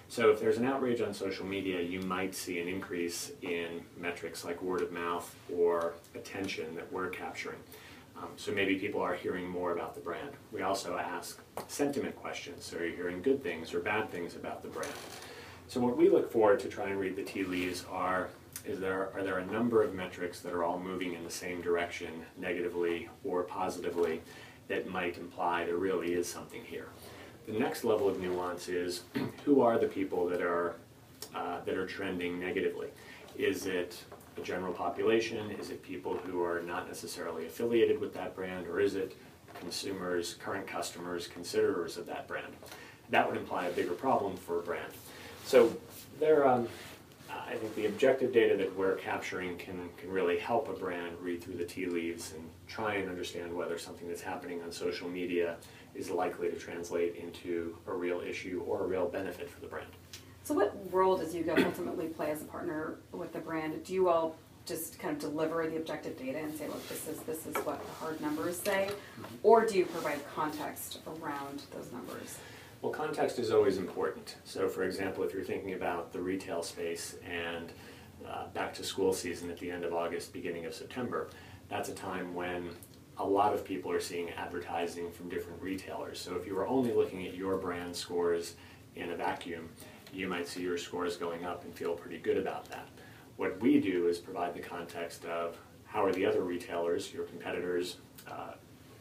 So 0.08 0.30
if 0.30 0.40
there's 0.40 0.58
an 0.58 0.66
outrage 0.66 1.02
on 1.02 1.14
social 1.14 1.46
media, 1.46 1.82
you 1.82 2.00
might 2.02 2.36
see 2.36 2.60
an 2.60 2.68
increase 2.68 3.32
in 3.42 3.84
metrics 3.98 4.46
like 4.46 4.62
word 4.62 4.82
of 4.82 4.92
mouth 4.92 5.36
or 5.54 5.94
attention 6.14 6.76
that 6.76 6.92
we're 6.92 7.10
capturing. 7.10 7.58
Um, 8.18 8.30
so 8.38 8.52
maybe 8.52 8.76
people 8.76 9.02
are 9.02 9.14
hearing 9.14 9.48
more 9.48 9.74
about 9.74 9.96
the 9.96 10.02
brand. 10.02 10.32
We 10.52 10.62
also 10.62 10.98
ask 10.98 11.42
sentiment 11.68 12.16
questions. 12.16 12.66
So 12.66 12.78
are 12.78 12.86
you 12.86 12.96
hearing 12.96 13.22
good 13.22 13.44
things 13.44 13.74
or 13.74 13.80
bad 13.80 14.10
things 14.10 14.36
about 14.36 14.62
the 14.62 14.70
brand? 14.70 14.94
So 15.68 15.80
what 15.80 15.98
we 15.98 16.10
look 16.10 16.32
for 16.32 16.56
to 16.56 16.68
try 16.68 16.90
and 16.90 17.00
read 17.00 17.16
the 17.16 17.24
tea 17.24 17.44
leaves 17.44 17.86
are 17.92 18.30
is 18.66 18.80
there 18.80 19.12
are 19.14 19.24
there 19.24 19.40
a 19.40 19.46
number 19.46 19.84
of 19.84 19.94
metrics 19.94 20.40
that 20.40 20.54
are 20.54 20.64
all 20.64 20.80
moving 20.80 21.14
in 21.14 21.24
the 21.24 21.32
same 21.32 21.62
direction, 21.62 22.26
negatively 22.38 23.10
or 23.24 23.44
positively, 23.44 24.22
that 24.68 24.88
might 24.88 25.18
imply 25.18 25.66
there 25.66 25.78
really 25.78 26.14
is 26.14 26.28
something 26.28 26.64
here. 26.64 26.88
The 27.48 27.54
next 27.54 27.84
level 27.84 28.08
of 28.08 28.20
nuance 28.20 28.68
is 28.70 29.04
who 29.46 29.62
are 29.62 29.78
the 29.78 29.88
people 29.88 30.28
that 30.28 30.42
are 30.42 30.76
uh, 31.36 31.60
that 31.66 31.78
are 31.78 31.86
trending 31.86 32.40
negatively? 32.40 32.88
Is 33.38 33.66
it 33.66 34.02
the 34.36 34.42
general 34.42 34.74
population? 34.74 35.52
Is 35.52 35.70
it 35.70 35.82
people 35.82 36.18
who 36.18 36.44
are 36.44 36.62
not 36.62 36.88
necessarily 36.88 37.46
affiliated 37.46 38.00
with 38.00 38.14
that 38.14 38.36
brand, 38.36 38.68
or 38.68 38.80
is 38.80 38.96
it 38.96 39.16
consumers, 39.60 40.36
current 40.36 40.68
customers, 40.68 41.28
considerers 41.28 41.98
of 41.98 42.06
that 42.08 42.28
brand? 42.28 42.54
That 43.10 43.28
would 43.28 43.38
imply 43.38 43.68
a 43.68 43.72
bigger 43.72 43.94
problem 43.94 44.36
for 44.36 44.60
a 44.60 44.62
brand. 44.64 44.92
So 45.46 45.76
there, 46.20 46.48
um, 46.48 46.68
I 47.30 47.54
think 47.56 47.76
the 47.76 47.86
objective 47.86 48.34
data 48.34 48.58
that 48.58 48.76
we're 48.76 48.96
capturing 48.96 49.58
can, 49.58 49.90
can 49.98 50.10
really 50.10 50.40
help 50.40 50.70
a 50.70 50.74
brand 50.74 51.16
read 51.22 51.44
through 51.44 51.56
the 51.56 51.66
tea 51.66 51.86
leaves 51.86 52.34
and 52.34 52.44
try 52.68 52.96
and 52.96 53.10
understand 53.10 53.54
whether 53.54 53.78
something 53.78 54.08
that's 54.08 54.22
happening 54.22 54.62
on 54.64 54.72
social 54.72 55.08
media 55.08 55.58
is 55.94 56.10
likely 56.10 56.50
to 56.50 56.56
translate 56.56 57.16
into 57.16 57.78
a 57.88 57.94
real 57.94 58.22
issue 58.22 58.64
or 58.68 58.84
a 58.84 58.88
real 58.88 59.08
benefit 59.08 59.50
for 59.50 59.62
the 59.62 59.68
brand. 59.68 59.88
So, 60.46 60.54
what 60.54 60.78
role 60.92 61.18
does 61.18 61.34
YouGov 61.34 61.66
ultimately 61.66 62.06
play 62.06 62.30
as 62.30 62.44
a 62.44 62.46
partner 62.46 63.00
with 63.12 63.34
the 63.34 63.40
brand? 63.40 63.84
Do 63.84 63.94
you 63.96 64.10
all 64.10 64.36
just 64.68 65.00
kind 65.00 65.16
of 65.16 65.20
deliver 65.20 65.68
the 65.68 65.78
objective 65.78 66.20
data 66.20 66.38
and 66.38 66.56
say, 66.56 66.68
look, 66.68 66.88
this 66.88 67.08
is 67.08 67.18
this 67.22 67.48
is 67.48 67.56
what 67.66 67.84
the 67.84 67.92
hard 67.94 68.22
numbers 68.22 68.60
say, 68.60 68.90
mm-hmm. 68.92 69.36
or 69.42 69.66
do 69.66 69.76
you 69.76 69.86
provide 69.86 70.20
context 70.36 71.00
around 71.08 71.64
those 71.74 71.92
numbers? 71.92 72.38
Well, 72.84 72.92
context 72.92 73.40
is 73.40 73.50
always 73.50 73.80
important. 73.80 74.36
So, 74.44 74.70
for 74.70 74.84
example, 74.84 75.24
if 75.24 75.34
you're 75.34 75.44
thinking 75.44 75.74
about 75.74 76.14
the 76.14 76.22
retail 76.22 76.62
space 76.62 77.16
and 77.28 77.72
uh, 78.30 78.46
back 78.50 78.72
to 78.76 78.84
school 78.84 79.14
season 79.14 79.50
at 79.50 79.58
the 79.58 79.72
end 79.72 79.84
of 79.84 79.96
August, 79.96 80.32
beginning 80.32 80.68
of 80.68 80.76
September, 80.76 81.32
that's 81.70 81.90
a 81.90 81.96
time 81.96 82.36
when 82.36 82.70
a 83.18 83.26
lot 83.26 83.56
of 83.56 83.66
people 83.66 83.92
are 83.92 84.00
seeing 84.00 84.30
advertising 84.32 85.12
from 85.12 85.28
different 85.28 85.60
retailers. 85.60 86.20
So, 86.20 86.36
if 86.36 86.46
you 86.46 86.54
were 86.54 86.68
only 86.68 86.94
looking 86.94 87.26
at 87.26 87.34
your 87.34 87.58
brand 87.58 87.96
scores 87.96 88.54
in 88.96 89.10
a 89.10 89.16
vacuum, 89.16 89.70
you 90.16 90.28
might 90.28 90.48
see 90.48 90.62
your 90.62 90.78
scores 90.78 91.18
going 91.18 91.46
up 91.46 91.66
and 91.66 91.74
feel 91.74 91.94
pretty 91.94 92.18
good 92.18 92.38
about 92.38 92.66
that. 92.70 92.88
What 93.36 93.60
we 93.60 93.82
do 93.82 94.08
is 94.08 94.18
provide 94.18 94.54
the 94.54 94.62
context 94.62 95.26
of 95.26 95.58
how 95.86 96.06
are 96.06 96.14
the 96.14 96.26
other 96.26 96.42
retailers, 96.42 97.14
your 97.14 97.26
competitors, 97.26 97.98
uh, 98.30 98.54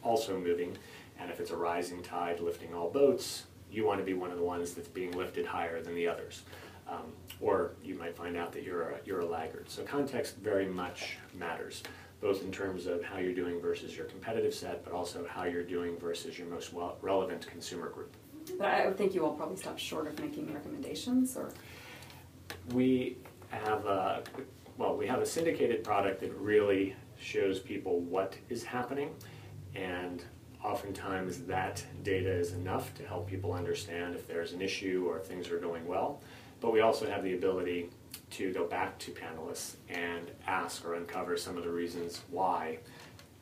also 0.03 0.39
moving, 0.39 0.77
and 1.19 1.31
if 1.31 1.39
it's 1.39 1.51
a 1.51 1.57
rising 1.57 2.03
tide 2.03 2.41
lifting 2.41 2.75
all 2.75 2.91
boats, 2.91 3.45
you 3.71 3.87
want 3.87 4.01
to 4.01 4.05
be 4.05 4.15
one 4.15 4.31
of 4.31 4.39
the 4.39 4.45
ones 4.45 4.75
that's 4.75 4.89
being 4.89 5.13
lifted 5.13 5.47
higher 5.47 5.81
than 5.81 5.95
the 5.95 6.07
others. 6.07 6.43
Um, 6.89 7.13
or 7.41 7.73
you 7.83 7.95
might 7.95 8.17
find 8.17 8.37
out 8.37 8.53
that 8.53 8.63
you're 8.63 8.91
a, 8.91 9.01
you're 9.05 9.21
a 9.21 9.27
laggard. 9.27 9.71
So 9.71 9.83
context 9.85 10.37
very 10.37 10.67
much 10.67 11.17
matters, 11.33 11.83
both 12.21 12.43
in 12.43 12.53
terms 12.53 12.87
of 12.87 13.03
how 13.03 13.19
you're 13.19 13.35
doing 13.35 13.61
versus 13.61 13.97
your 13.97 14.07
competitive 14.07 14.53
set, 14.53 14.85
but 14.85 14.93
also 14.93 15.25
how 15.27 15.45
you're 15.45 15.63
doing 15.63 15.97
versus 15.99 16.39
your 16.39 16.49
most 16.49 16.73
relevant 17.01 17.47
consumer 17.47 17.89
group. 17.89 18.15
But 18.59 18.69
I 18.69 18.87
would 18.87 18.97
think 18.97 19.15
you 19.15 19.25
all 19.25 19.35
probably 19.35 19.57
stop 19.57 19.79
short 19.79 20.07
of 20.07 20.19
making 20.21 20.53
recommendations, 20.53 21.37
or 21.37 21.51
we 22.73 23.17
have 23.51 23.87
a 23.87 24.23
well, 24.77 24.97
we 24.97 25.07
have 25.07 25.21
a 25.21 25.27
syndicated 25.27 25.85
product 25.85 26.21
that 26.21 26.33
really 26.35 26.97
shows 27.19 27.61
people 27.61 28.01
what 28.01 28.37
is 28.49 28.65
happening, 28.65 29.15
and 29.75 30.25
oftentimes 30.63 31.41
that 31.43 31.85
data 32.03 32.31
is 32.31 32.53
enough 32.53 32.95
to 32.95 33.07
help 33.07 33.29
people 33.29 33.53
understand 33.53 34.15
if 34.15 34.27
there's 34.27 34.53
an 34.53 34.63
issue 34.63 35.07
or 35.09 35.19
if 35.19 35.27
things 35.27 35.51
are 35.51 35.59
going 35.59 35.87
well. 35.87 36.21
But 36.61 36.73
we 36.73 36.81
also 36.81 37.09
have 37.09 37.23
the 37.23 37.35
ability 37.35 37.91
to 38.31 38.53
go 38.53 38.65
back 38.65 38.99
to 39.01 39.13
panelists 39.13 39.75
and 39.89 40.31
ask 40.47 40.85
or 40.85 40.95
uncover 40.95 41.37
some 41.37 41.57
of 41.59 41.65
the 41.65 41.71
reasons 41.71 42.23
why 42.31 42.79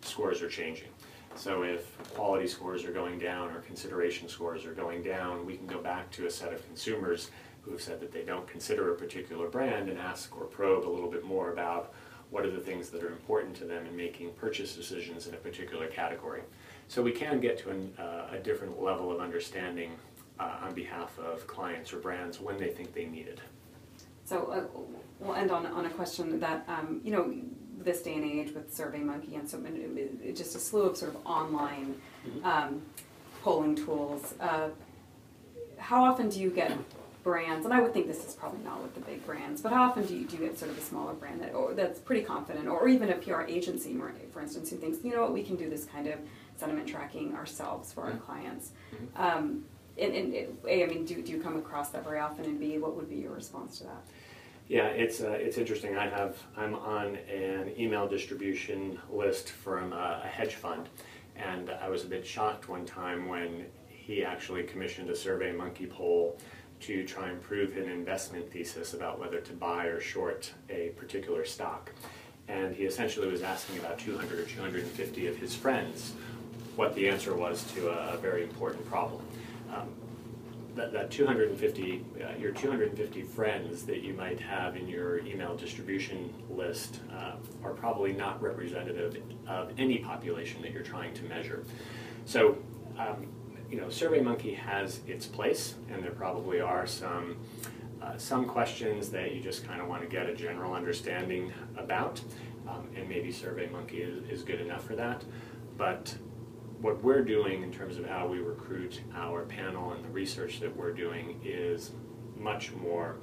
scores 0.02 0.42
are 0.42 0.48
changing. 0.48 0.88
So 1.36 1.62
if 1.62 1.96
quality 2.14 2.46
scores 2.46 2.84
are 2.84 2.92
going 2.92 3.18
down 3.18 3.50
or 3.50 3.60
consideration 3.60 4.28
scores 4.28 4.64
are 4.64 4.74
going 4.74 5.02
down, 5.02 5.44
we 5.44 5.56
can 5.56 5.66
go 5.66 5.80
back 5.80 6.10
to 6.12 6.26
a 6.26 6.30
set 6.30 6.52
of 6.52 6.64
consumers 6.66 7.30
who 7.62 7.72
have 7.72 7.80
said 7.80 8.00
that 8.00 8.12
they 8.12 8.22
don't 8.22 8.46
consider 8.46 8.92
a 8.92 8.96
particular 8.96 9.48
brand 9.48 9.88
and 9.88 9.98
ask 9.98 10.36
or 10.36 10.44
probe 10.44 10.86
a 10.86 10.90
little 10.90 11.10
bit 11.10 11.24
more 11.24 11.52
about 11.52 11.92
what 12.30 12.44
are 12.46 12.50
the 12.50 12.60
things 12.60 12.88
that 12.90 13.02
are 13.02 13.10
important 13.10 13.54
to 13.56 13.64
them 13.64 13.86
in 13.86 13.96
making 13.96 14.32
purchase 14.32 14.74
decisions 14.74 15.26
in 15.26 15.34
a 15.34 15.36
particular 15.36 15.86
category. 15.86 16.42
So 16.88 17.02
we 17.02 17.12
can 17.12 17.40
get 17.40 17.58
to 17.58 17.70
an, 17.70 17.94
uh, 17.98 18.28
a 18.32 18.38
different 18.38 18.80
level 18.82 19.12
of 19.12 19.20
understanding 19.20 19.92
uh, 20.40 20.58
on 20.62 20.74
behalf 20.74 21.18
of 21.18 21.46
clients 21.46 21.92
or 21.92 21.98
brands 21.98 22.40
when 22.40 22.58
they 22.58 22.68
think 22.68 22.94
they 22.94 23.04
need 23.04 23.28
it. 23.28 23.40
So 24.24 24.46
uh, 24.46 24.64
we'll 25.20 25.34
end 25.34 25.50
on, 25.50 25.66
on 25.66 25.86
a 25.86 25.90
question 25.90 26.40
that, 26.40 26.64
um, 26.68 27.00
you 27.04 27.12
know, 27.12 27.34
this 27.78 28.02
day 28.02 28.14
and 28.14 28.24
age 28.24 28.52
with 28.52 28.76
SurveyMonkey 28.76 29.34
and 29.38 29.48
so 29.48 29.58
many, 29.58 29.80
just 30.34 30.54
a 30.54 30.58
slew 30.58 30.82
of 30.82 30.96
sort 30.96 31.14
of 31.14 31.26
online 31.26 31.94
mm-hmm. 32.26 32.44
um, 32.44 32.82
polling 33.42 33.74
tools. 33.74 34.34
Uh, 34.40 34.68
how 35.78 36.04
often 36.04 36.28
do 36.28 36.40
you 36.40 36.50
get 36.50 36.76
brands, 37.22 37.64
and 37.64 37.74
I 37.74 37.80
would 37.80 37.92
think 37.92 38.06
this 38.06 38.24
is 38.24 38.34
probably 38.34 38.64
not 38.64 38.82
with 38.82 38.94
the 38.94 39.00
big 39.00 39.24
brands, 39.24 39.60
but 39.60 39.72
how 39.72 39.84
often 39.84 40.06
do 40.06 40.16
you, 40.16 40.26
do 40.26 40.36
you 40.36 40.42
get 40.42 40.58
sort 40.58 40.70
of 40.70 40.78
a 40.78 40.80
smaller 40.80 41.12
brand 41.12 41.40
that 41.40 41.54
or 41.54 41.72
that's 41.72 41.98
pretty 42.00 42.22
confident, 42.22 42.68
or 42.68 42.88
even 42.88 43.10
a 43.10 43.16
PR 43.16 43.42
agency, 43.42 43.96
for 44.32 44.40
instance, 44.40 44.70
who 44.70 44.76
thinks, 44.76 45.04
you 45.04 45.14
know 45.14 45.22
what, 45.22 45.32
we 45.32 45.42
can 45.42 45.56
do 45.56 45.68
this 45.68 45.84
kind 45.84 46.06
of 46.08 46.18
sentiment 46.56 46.88
tracking 46.88 47.34
ourselves 47.34 47.92
for 47.92 48.02
our 48.02 48.10
mm-hmm. 48.10 48.18
clients. 48.20 48.70
Mm-hmm. 48.94 49.22
Um, 49.22 49.64
and, 49.98 50.14
and, 50.14 50.34
A, 50.66 50.84
I 50.84 50.86
mean, 50.86 51.04
do, 51.04 51.20
do 51.22 51.32
you 51.32 51.40
come 51.40 51.56
across 51.56 51.90
that 51.90 52.04
very 52.04 52.18
often, 52.18 52.44
and 52.46 52.58
B, 52.58 52.78
what 52.78 52.96
would 52.96 53.10
be 53.10 53.16
your 53.16 53.32
response 53.32 53.78
to 53.78 53.84
that? 53.84 54.02
Yeah, 54.72 54.86
it's 54.86 55.20
uh, 55.20 55.32
it's 55.32 55.58
interesting. 55.58 55.98
I 55.98 56.08
have 56.08 56.38
I'm 56.56 56.74
on 56.74 57.16
an 57.16 57.78
email 57.78 58.08
distribution 58.08 58.98
list 59.10 59.50
from 59.50 59.92
a, 59.92 60.26
hedge 60.26 60.54
fund, 60.54 60.88
and 61.36 61.68
I 61.68 61.90
was 61.90 62.04
a 62.04 62.06
bit 62.06 62.26
shocked 62.26 62.70
one 62.70 62.86
time 62.86 63.28
when 63.28 63.66
he 63.86 64.24
actually 64.24 64.62
commissioned 64.62 65.10
a 65.10 65.14
Survey 65.14 65.52
Monkey 65.52 65.84
poll 65.84 66.38
to 66.80 67.04
try 67.06 67.28
and 67.28 67.38
prove 67.42 67.76
an 67.76 67.90
investment 67.90 68.50
thesis 68.50 68.94
about 68.94 69.20
whether 69.20 69.42
to 69.42 69.52
buy 69.52 69.84
or 69.84 70.00
short 70.00 70.50
a 70.70 70.88
particular 70.96 71.44
stock. 71.44 71.92
And 72.48 72.74
he 72.74 72.84
essentially 72.84 73.30
was 73.30 73.42
asking 73.42 73.78
about 73.78 73.98
200 73.98 74.38
or 74.38 74.44
250 74.44 75.26
of 75.26 75.36
his 75.36 75.54
friends 75.54 76.14
what 76.76 76.94
the 76.94 77.10
answer 77.10 77.36
was 77.36 77.70
to 77.74 77.90
a 77.90 78.16
very 78.16 78.42
important 78.42 78.88
problem. 78.88 79.22
That, 80.74 80.90
that 80.92 81.10
250, 81.10 82.04
uh, 82.24 82.38
your 82.38 82.52
250 82.52 83.22
friends 83.22 83.84
that 83.84 84.00
you 84.00 84.14
might 84.14 84.40
have 84.40 84.74
in 84.74 84.88
your 84.88 85.18
email 85.18 85.54
distribution 85.54 86.32
list 86.48 87.00
uh, 87.14 87.34
are 87.62 87.72
probably 87.72 88.14
not 88.14 88.40
representative 88.40 89.22
of 89.46 89.70
any 89.76 89.98
population 89.98 90.62
that 90.62 90.72
you're 90.72 90.82
trying 90.82 91.12
to 91.12 91.24
measure. 91.24 91.64
So 92.24 92.56
um, 92.98 93.26
you 93.72 93.80
know, 93.80 93.86
SurveyMonkey 93.86 94.54
has 94.56 95.00
its 95.06 95.26
place, 95.26 95.76
and 95.90 96.04
there 96.04 96.10
probably 96.12 96.60
are 96.60 96.86
some 96.86 97.36
uh, 98.02 98.16
some 98.18 98.44
questions 98.46 99.10
that 99.10 99.32
you 99.32 99.40
just 99.40 99.64
kind 99.64 99.80
of 99.80 99.88
want 99.88 100.02
to 100.02 100.08
get 100.08 100.28
a 100.28 100.34
general 100.34 100.74
understanding 100.74 101.52
about, 101.76 102.20
um, 102.68 102.88
and 102.96 103.08
maybe 103.08 103.32
SurveyMonkey 103.32 104.00
is, 104.00 104.28
is 104.28 104.42
good 104.42 104.60
enough 104.60 104.84
for 104.84 104.96
that. 104.96 105.24
But 105.78 106.14
what 106.82 107.02
we're 107.02 107.22
doing 107.22 107.62
in 107.62 107.72
terms 107.72 107.96
of 107.96 108.04
how 108.04 108.26
we 108.26 108.38
recruit 108.38 109.00
our 109.14 109.42
panel 109.44 109.92
and 109.92 110.04
the 110.04 110.08
research 110.08 110.58
that 110.60 110.76
we're 110.76 110.92
doing 110.92 111.40
is 111.44 111.92
much 112.36 112.72
more 112.72 113.16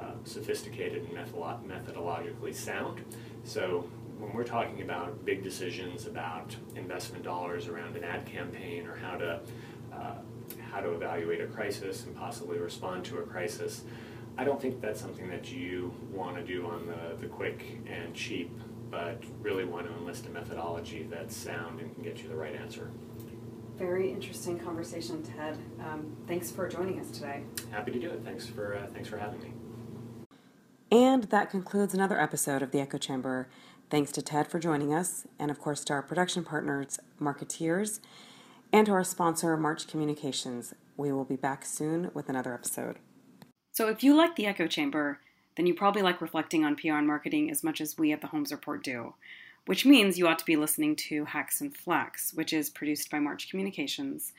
uh, 0.00 0.12
sophisticated 0.24 1.02
and 1.02 1.12
methodologically 1.12 2.54
sound. 2.54 3.04
So 3.44 3.86
when 4.18 4.32
we're 4.32 4.44
talking 4.44 4.80
about 4.80 5.24
big 5.26 5.44
decisions 5.44 6.06
about 6.06 6.56
investment 6.74 7.22
dollars 7.22 7.68
around 7.68 7.96
an 7.96 8.04
ad 8.04 8.24
campaign 8.24 8.86
or 8.86 8.96
how 8.96 9.18
to 9.18 9.40
uh, 9.92 10.14
how 10.70 10.80
to 10.80 10.92
evaluate 10.94 11.40
a 11.40 11.46
crisis 11.46 12.06
and 12.06 12.16
possibly 12.16 12.58
respond 12.58 13.04
to 13.04 13.18
a 13.18 13.22
crisis. 13.22 13.82
I 14.38 14.44
don't 14.44 14.60
think 14.60 14.80
that's 14.80 15.00
something 15.00 15.28
that 15.28 15.52
you 15.52 15.92
want 16.10 16.36
to 16.36 16.42
do 16.42 16.66
on 16.66 16.86
the, 16.86 17.20
the 17.20 17.26
quick 17.26 17.78
and 17.86 18.14
cheap, 18.14 18.50
but 18.92 19.20
really 19.40 19.64
want 19.64 19.88
to 19.88 19.92
enlist 19.94 20.26
a 20.26 20.30
methodology 20.30 21.08
that's 21.10 21.36
sound 21.36 21.80
and 21.80 21.92
can 21.92 22.04
get 22.04 22.22
you 22.22 22.28
the 22.28 22.36
right 22.36 22.54
answer. 22.54 22.92
Very 23.76 24.12
interesting 24.12 24.60
conversation, 24.60 25.24
Ted. 25.24 25.58
Um, 25.80 26.16
thanks 26.28 26.52
for 26.52 26.68
joining 26.68 27.00
us 27.00 27.10
today. 27.10 27.42
Happy 27.72 27.90
to 27.90 27.98
do 27.98 28.10
it. 28.10 28.20
Thanks 28.24 28.46
for 28.46 28.76
uh, 28.76 28.86
thanks 28.92 29.08
for 29.08 29.18
having 29.18 29.40
me. 29.40 29.52
And 30.92 31.24
that 31.24 31.50
concludes 31.50 31.94
another 31.94 32.20
episode 32.20 32.62
of 32.62 32.70
the 32.70 32.80
Echo 32.80 32.98
Chamber. 32.98 33.48
Thanks 33.90 34.12
to 34.12 34.22
Ted 34.22 34.46
for 34.46 34.60
joining 34.60 34.94
us, 34.94 35.26
and 35.38 35.50
of 35.50 35.58
course 35.58 35.82
to 35.86 35.94
our 35.94 36.02
production 36.02 36.44
partners, 36.44 37.00
Markettiers 37.18 38.00
and 38.72 38.86
to 38.86 38.92
our 38.92 39.04
sponsor, 39.04 39.56
March 39.56 39.86
Communications. 39.86 40.74
We 40.96 41.12
will 41.12 41.24
be 41.24 41.36
back 41.36 41.64
soon 41.64 42.10
with 42.14 42.28
another 42.28 42.54
episode. 42.54 42.98
So, 43.72 43.88
if 43.88 44.02
you 44.02 44.14
like 44.14 44.36
the 44.36 44.46
Echo 44.46 44.66
Chamber, 44.66 45.20
then 45.56 45.66
you 45.66 45.74
probably 45.74 46.02
like 46.02 46.20
reflecting 46.20 46.64
on 46.64 46.76
PR 46.76 46.92
and 46.92 47.06
marketing 47.06 47.50
as 47.50 47.62
much 47.62 47.80
as 47.80 47.98
we 47.98 48.12
at 48.12 48.20
the 48.20 48.28
Holmes 48.28 48.52
Report 48.52 48.82
do, 48.82 49.14
which 49.66 49.84
means 49.84 50.18
you 50.18 50.26
ought 50.26 50.38
to 50.38 50.44
be 50.44 50.56
listening 50.56 50.96
to 50.96 51.26
Hacks 51.26 51.60
and 51.60 51.74
Flacks, 51.76 52.34
which 52.34 52.52
is 52.52 52.70
produced 52.70 53.10
by 53.10 53.18
March 53.18 53.50
Communications. 53.50 54.32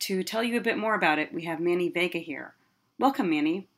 To 0.00 0.22
tell 0.22 0.42
you 0.42 0.56
a 0.56 0.62
bit 0.62 0.78
more 0.78 0.94
about 0.94 1.18
it, 1.18 1.32
we 1.32 1.44
have 1.44 1.60
Manny 1.60 1.88
Vega 1.88 2.18
here. 2.18 2.54
Welcome, 2.98 3.30
Manny. 3.30 3.68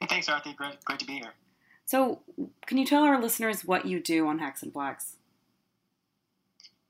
Hey, 0.00 0.06
thanks, 0.06 0.28
Aarti. 0.28 0.56
Great, 0.56 0.82
great 0.84 0.98
to 1.00 1.06
be 1.06 1.14
here. 1.14 1.34
So, 1.84 2.20
can 2.66 2.78
you 2.78 2.86
tell 2.86 3.02
our 3.02 3.20
listeners 3.20 3.64
what 3.64 3.84
you 3.84 4.00
do 4.00 4.28
on 4.28 4.38
Hacks 4.38 4.62
and 4.62 4.72
Flacks? 4.72 5.16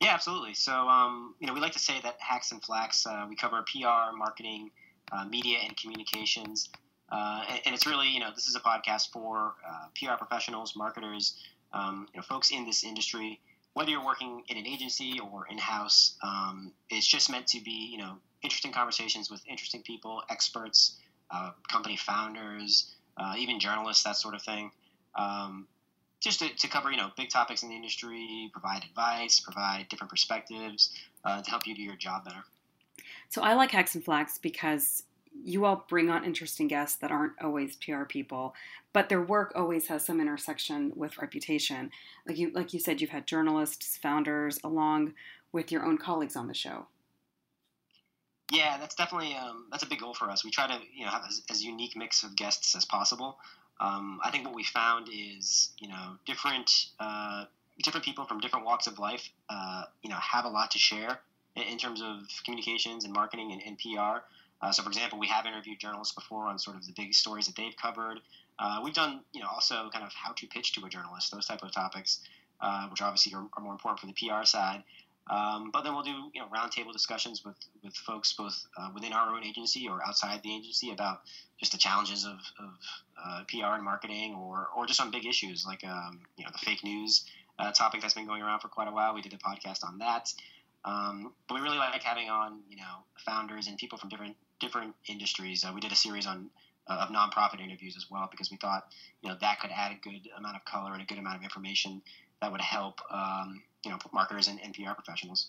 Yeah, 0.00 0.14
absolutely. 0.14 0.54
So, 0.54 0.72
um, 0.72 1.34
you 1.40 1.46
know, 1.46 1.54
we 1.54 1.60
like 1.60 1.72
to 1.72 1.78
say 1.78 2.00
that 2.02 2.16
Hacks 2.18 2.52
and 2.52 2.62
Flacks, 2.62 3.06
uh, 3.06 3.26
we 3.28 3.36
cover 3.36 3.62
PR, 3.62 4.16
marketing, 4.16 4.70
uh, 5.12 5.24
media, 5.24 5.58
and 5.62 5.76
communications. 5.76 6.70
Uh, 7.10 7.44
and, 7.48 7.60
and, 7.66 7.74
it's 7.74 7.86
really, 7.86 8.08
you 8.08 8.20
know, 8.20 8.30
this 8.34 8.46
is 8.46 8.54
a 8.54 8.60
podcast 8.60 9.10
for 9.10 9.54
uh, 9.68 9.86
PR 9.96 10.16
professionals, 10.16 10.76
marketers, 10.76 11.36
um, 11.72 12.06
you 12.12 12.18
know, 12.18 12.22
folks 12.22 12.52
in 12.52 12.64
this 12.64 12.84
industry. 12.84 13.40
Whether 13.72 13.90
you're 13.90 14.04
working 14.04 14.42
in 14.48 14.56
an 14.56 14.66
agency 14.66 15.18
or 15.20 15.46
in 15.50 15.58
house, 15.58 16.16
um, 16.22 16.72
it's 16.88 17.06
just 17.06 17.30
meant 17.30 17.46
to 17.48 17.60
be, 17.60 17.88
you 17.90 17.98
know, 17.98 18.16
interesting 18.42 18.72
conversations 18.72 19.30
with 19.30 19.42
interesting 19.48 19.82
people, 19.82 20.22
experts, 20.30 20.98
uh, 21.30 21.50
company 21.70 21.96
founders, 21.96 22.94
uh, 23.16 23.34
even 23.38 23.60
journalists, 23.60 24.04
that 24.04 24.16
sort 24.16 24.34
of 24.34 24.42
thing. 24.42 24.70
Um, 25.14 25.66
just 26.20 26.40
to, 26.40 26.48
to, 26.54 26.68
cover 26.68 26.90
you 26.90 26.98
know 26.98 27.10
big 27.16 27.30
topics 27.30 27.62
in 27.62 27.70
the 27.70 27.74
industry, 27.74 28.50
provide 28.52 28.84
advice, 28.84 29.40
provide 29.40 29.88
different 29.88 30.10
perspectives 30.10 30.94
uh, 31.24 31.40
to 31.40 31.50
help 31.50 31.66
you 31.66 31.74
do 31.74 31.82
your 31.82 31.96
job 31.96 32.24
better. 32.24 32.44
So 33.30 33.42
I 33.42 33.54
like 33.54 33.70
Hacks 33.70 33.94
and 33.94 34.04
Flacks 34.04 34.40
because 34.40 35.04
you 35.42 35.64
all 35.64 35.84
bring 35.88 36.10
on 36.10 36.24
interesting 36.24 36.68
guests 36.68 36.96
that 36.98 37.10
aren't 37.10 37.32
always 37.42 37.76
PR 37.76 38.04
people, 38.04 38.54
but 38.92 39.08
their 39.08 39.22
work 39.22 39.52
always 39.54 39.86
has 39.86 40.04
some 40.04 40.20
intersection 40.20 40.92
with 40.94 41.18
reputation. 41.18 41.90
Like 42.26 42.38
you 42.38 42.50
like 42.52 42.72
you 42.74 42.80
said, 42.80 43.00
you've 43.00 43.10
had 43.10 43.26
journalists, 43.26 43.96
founders, 43.96 44.58
along 44.64 45.14
with 45.52 45.72
your 45.72 45.84
own 45.84 45.98
colleagues 45.98 46.36
on 46.36 46.48
the 46.48 46.54
show. 46.54 46.86
Yeah, 48.52 48.78
that's 48.78 48.96
definitely 48.96 49.34
um, 49.34 49.66
that's 49.70 49.84
a 49.84 49.88
big 49.88 50.00
goal 50.00 50.14
for 50.14 50.28
us. 50.28 50.44
We 50.44 50.50
try 50.50 50.66
to 50.66 50.78
you 50.94 51.04
know 51.04 51.10
have 51.10 51.22
as, 51.28 51.42
as 51.50 51.62
unique 51.62 51.96
mix 51.96 52.22
of 52.22 52.36
guests 52.36 52.74
as 52.74 52.84
possible. 52.84 53.38
Um, 53.80 54.20
I 54.22 54.30
think 54.30 54.44
what 54.44 54.54
we 54.54 54.64
found 54.64 55.08
is, 55.08 55.70
you 55.78 55.88
know, 55.88 56.18
different 56.26 56.88
uh, 56.98 57.44
different 57.82 58.04
people 58.04 58.26
from 58.26 58.40
different 58.40 58.66
walks 58.66 58.86
of 58.86 58.98
life, 58.98 59.30
uh, 59.48 59.84
you 60.02 60.10
know, 60.10 60.16
have 60.16 60.44
a 60.44 60.48
lot 60.48 60.72
to 60.72 60.78
share 60.78 61.20
in, 61.56 61.62
in 61.62 61.78
terms 61.78 62.02
of 62.02 62.18
communications 62.44 63.04
and 63.04 63.12
marketing 63.12 63.52
and, 63.52 63.62
and 63.62 63.78
PR. 63.78 64.22
Uh, 64.62 64.70
so, 64.72 64.82
for 64.82 64.90
example, 64.90 65.18
we 65.18 65.26
have 65.26 65.46
interviewed 65.46 65.78
journalists 65.78 66.14
before 66.14 66.46
on 66.46 66.58
sort 66.58 66.76
of 66.76 66.86
the 66.86 66.92
big 66.92 67.14
stories 67.14 67.46
that 67.46 67.56
they've 67.56 67.76
covered. 67.80 68.20
Uh, 68.58 68.80
we've 68.84 68.94
done, 68.94 69.20
you 69.32 69.40
know, 69.40 69.48
also 69.48 69.88
kind 69.90 70.04
of 70.04 70.12
how 70.12 70.32
to 70.32 70.46
pitch 70.46 70.74
to 70.74 70.84
a 70.84 70.88
journalist, 70.88 71.32
those 71.32 71.46
type 71.46 71.62
of 71.62 71.72
topics, 71.72 72.20
uh, 72.60 72.86
which 72.88 73.00
obviously 73.00 73.32
are, 73.34 73.46
are 73.56 73.62
more 73.62 73.72
important 73.72 74.00
for 74.00 74.06
the 74.06 74.12
PR 74.12 74.44
side. 74.44 74.82
Um, 75.30 75.70
but 75.70 75.82
then 75.82 75.94
we'll 75.94 76.02
do 76.02 76.30
you 76.34 76.40
know 76.40 76.48
roundtable 76.52 76.92
discussions 76.92 77.44
with 77.44 77.54
with 77.84 77.94
folks 77.94 78.32
both 78.32 78.66
uh, 78.76 78.90
within 78.92 79.12
our 79.12 79.34
own 79.34 79.44
agency 79.44 79.86
or 79.86 80.04
outside 80.04 80.42
the 80.42 80.52
agency 80.52 80.90
about 80.90 81.20
just 81.58 81.70
the 81.70 81.78
challenges 81.78 82.24
of, 82.24 82.38
of 82.58 82.70
uh, 83.22 83.44
PR 83.48 83.74
and 83.74 83.84
marketing, 83.84 84.34
or 84.34 84.68
or 84.76 84.86
just 84.86 85.00
on 85.00 85.12
big 85.12 85.26
issues 85.26 85.64
like 85.64 85.84
um, 85.84 86.20
you 86.36 86.44
know 86.44 86.50
the 86.50 86.58
fake 86.58 86.82
news 86.82 87.24
uh, 87.60 87.70
topic 87.70 88.00
that's 88.00 88.14
been 88.14 88.26
going 88.26 88.42
around 88.42 88.58
for 88.58 88.68
quite 88.68 88.88
a 88.88 88.92
while. 88.92 89.14
We 89.14 89.22
did 89.22 89.32
a 89.32 89.36
podcast 89.36 89.84
on 89.84 89.98
that. 89.98 90.32
Um, 90.84 91.32
but 91.46 91.56
we 91.56 91.60
really 91.60 91.76
like 91.76 92.02
having 92.02 92.28
on 92.28 92.60
you 92.68 92.76
know 92.76 93.04
founders 93.24 93.68
and 93.68 93.78
people 93.78 93.98
from 93.98 94.08
different 94.08 94.36
different 94.60 94.94
industries. 95.06 95.64
Uh, 95.64 95.72
we 95.74 95.80
did 95.80 95.92
a 95.92 95.96
series 95.96 96.26
on 96.26 96.50
uh, 96.88 97.06
of 97.06 97.08
nonprofit 97.08 97.60
interviews 97.60 97.96
as 97.96 98.06
well 98.10 98.28
because 98.30 98.50
we 98.50 98.56
thought 98.56 98.86
you 99.22 99.28
know 99.28 99.36
that 99.40 99.60
could 99.60 99.70
add 99.74 99.92
a 99.92 99.98
good 100.02 100.28
amount 100.36 100.56
of 100.56 100.64
color 100.64 100.92
and 100.92 101.02
a 101.02 101.04
good 101.04 101.18
amount 101.18 101.36
of 101.36 101.42
information 101.42 102.02
that 102.40 102.50
would 102.50 102.60
help 102.60 103.00
um, 103.10 103.62
you 103.84 103.90
know 103.90 103.98
marketers 104.12 104.48
and, 104.48 104.60
and 104.62 104.74
PR 104.74 104.92
professionals. 104.94 105.48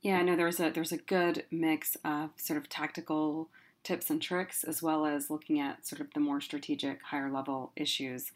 Yeah, 0.00 0.18
I 0.18 0.22
know 0.22 0.36
there's 0.36 0.60
a 0.60 0.70
there's 0.70 0.92
a 0.92 0.98
good 0.98 1.44
mix 1.50 1.96
of 2.04 2.30
sort 2.36 2.56
of 2.56 2.68
tactical 2.68 3.48
tips 3.82 4.10
and 4.10 4.20
tricks 4.20 4.64
as 4.64 4.82
well 4.82 5.06
as 5.06 5.30
looking 5.30 5.60
at 5.60 5.86
sort 5.86 6.00
of 6.00 6.12
the 6.14 6.20
more 6.20 6.40
strategic, 6.40 7.02
higher 7.02 7.30
level 7.30 7.72
issues. 7.76 8.32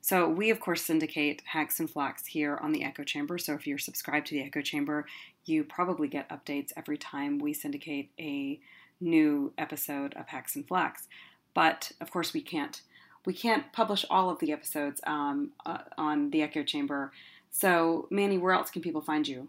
So 0.00 0.28
we 0.28 0.50
of 0.50 0.60
course 0.60 0.82
syndicate 0.82 1.42
Hacks 1.46 1.80
and 1.80 1.88
Flacks 1.88 2.26
here 2.26 2.58
on 2.60 2.72
the 2.72 2.84
Echo 2.84 3.04
Chamber. 3.04 3.38
So 3.38 3.54
if 3.54 3.66
you're 3.66 3.78
subscribed 3.78 4.26
to 4.28 4.34
the 4.34 4.42
Echo 4.42 4.60
Chamber, 4.60 5.06
you 5.46 5.64
probably 5.64 6.08
get 6.08 6.28
updates 6.28 6.72
every 6.76 6.98
time 6.98 7.38
we 7.38 7.54
syndicate 7.54 8.10
a 8.18 8.60
new 9.00 9.52
episode 9.58 10.14
of 10.14 10.28
Hacks 10.28 10.56
and 10.56 10.66
Flacks. 10.66 11.06
But 11.54 11.92
of 12.00 12.10
course 12.10 12.32
we 12.32 12.40
can't 12.40 12.80
we 13.26 13.32
can't 13.32 13.72
publish 13.72 14.04
all 14.10 14.28
of 14.28 14.38
the 14.38 14.52
episodes 14.52 15.00
um, 15.06 15.52
uh, 15.64 15.78
on 15.96 16.30
the 16.30 16.42
Echo 16.42 16.62
Chamber 16.62 17.10
so, 17.54 18.08
Manny, 18.10 18.36
where 18.36 18.52
else 18.52 18.68
can 18.68 18.82
people 18.82 19.00
find 19.00 19.28
you? 19.28 19.48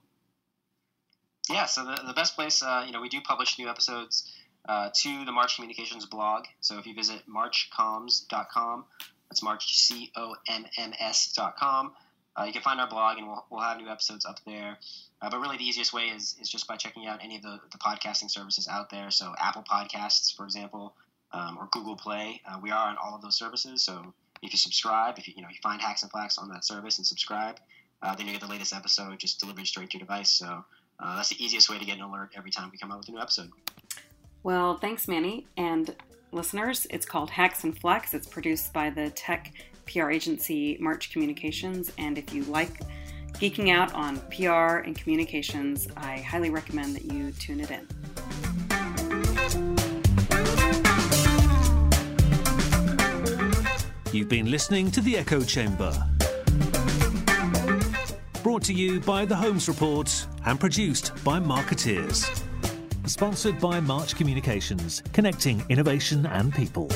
Yeah, 1.49 1.65
so 1.65 1.83
the, 1.83 1.99
the 2.05 2.13
best 2.13 2.35
place, 2.35 2.61
uh, 2.61 2.83
you 2.85 2.93
know, 2.93 3.01
we 3.01 3.09
do 3.09 3.19
publish 3.19 3.57
new 3.57 3.67
episodes 3.67 4.31
uh, 4.69 4.91
to 4.93 5.25
the 5.25 5.31
March 5.31 5.55
Communications 5.55 6.05
blog. 6.05 6.45
So 6.61 6.77
if 6.77 6.85
you 6.85 6.93
visit 6.93 7.23
marchcomms.com, 7.27 8.85
that's 9.27 9.41
March, 9.41 9.75
C 9.75 10.11
O 10.15 10.35
M 10.47 10.65
M 10.77 10.93
S.com, 10.99 11.93
uh, 12.37 12.43
you 12.43 12.53
can 12.53 12.61
find 12.61 12.79
our 12.79 12.87
blog 12.87 13.17
and 13.17 13.27
we'll, 13.27 13.45
we'll 13.49 13.61
have 13.61 13.77
new 13.77 13.87
episodes 13.87 14.25
up 14.25 14.39
there. 14.45 14.77
Uh, 15.21 15.29
but 15.29 15.39
really, 15.39 15.57
the 15.57 15.63
easiest 15.63 15.93
way 15.93 16.03
is, 16.03 16.35
is 16.41 16.49
just 16.49 16.67
by 16.67 16.75
checking 16.75 17.07
out 17.07 17.19
any 17.23 17.37
of 17.37 17.41
the, 17.41 17.59
the 17.71 17.77
podcasting 17.77 18.29
services 18.29 18.67
out 18.67 18.89
there. 18.89 19.09
So, 19.09 19.33
Apple 19.39 19.63
Podcasts, 19.63 20.35
for 20.35 20.43
example, 20.43 20.93
um, 21.31 21.57
or 21.57 21.67
Google 21.71 21.95
Play. 21.95 22.41
Uh, 22.47 22.59
we 22.61 22.71
are 22.71 22.89
on 22.89 22.97
all 22.97 23.15
of 23.15 23.21
those 23.21 23.37
services. 23.37 23.83
So, 23.83 24.13
if 24.41 24.51
you 24.51 24.57
subscribe, 24.57 25.17
if 25.17 25.27
you, 25.27 25.33
you 25.37 25.41
know 25.41 25.47
you 25.49 25.57
find 25.63 25.81
Hacks 25.81 26.03
and 26.03 26.11
Flacks 26.11 26.37
on 26.37 26.49
that 26.49 26.65
service 26.65 26.97
and 26.97 27.07
subscribe, 27.07 27.59
uh, 28.01 28.13
then 28.15 28.27
you 28.27 28.33
get 28.33 28.41
the 28.41 28.47
latest 28.47 28.73
episode 28.73 29.17
just 29.19 29.39
delivered 29.39 29.65
straight 29.65 29.89
to 29.91 29.97
your 29.97 30.05
device. 30.05 30.29
So 30.29 30.65
uh, 30.99 31.15
that's 31.15 31.29
the 31.29 31.43
easiest 31.43 31.69
way 31.69 31.79
to 31.79 31.85
get 31.85 31.97
an 31.97 32.03
alert 32.03 32.31
every 32.35 32.51
time 32.51 32.69
we 32.71 32.77
come 32.77 32.91
out 32.91 32.99
with 32.99 33.09
a 33.09 33.11
new 33.11 33.19
episode. 33.19 33.49
Well, 34.43 34.77
thanks, 34.77 35.07
Manny. 35.07 35.47
And 35.57 35.95
listeners, 36.31 36.85
it's 36.89 37.05
called 37.05 37.31
Hacks 37.31 37.63
and 37.63 37.79
Flacks. 37.79 38.13
It's 38.13 38.27
produced 38.27 38.73
by 38.73 38.89
the 38.89 39.09
tech 39.09 39.53
PR 39.85 40.09
agency 40.11 40.77
March 40.79 41.11
Communications, 41.11 41.91
and 41.97 42.17
if 42.17 42.33
you 42.33 42.43
like 42.45 42.81
geeking 43.33 43.69
out 43.69 43.93
on 43.93 44.19
PR 44.31 44.83
and 44.85 44.97
communications, 44.97 45.87
I 45.97 46.19
highly 46.19 46.49
recommend 46.49 46.95
that 46.95 47.05
you 47.11 47.31
tune 47.31 47.59
it 47.59 47.71
in. 47.71 47.87
You've 54.11 54.29
been 54.29 54.49
listening 54.49 54.91
to 54.91 55.01
The 55.01 55.17
Echo 55.17 55.41
Chamber. 55.41 55.91
Brought 58.41 58.63
to 58.63 58.73
you 58.73 59.01
by 59.01 59.25
The 59.25 59.35
Holmes 59.35 59.67
Report 59.67 60.27
and 60.45 60.59
produced 60.59 61.11
by 61.25 61.39
Markettiers. 61.39 62.29
Sponsored 63.05 63.59
by 63.59 63.79
March 63.81 64.15
Communications, 64.15 65.03
connecting 65.11 65.65
innovation 65.69 66.25
and 66.27 66.53
people. 66.53 66.89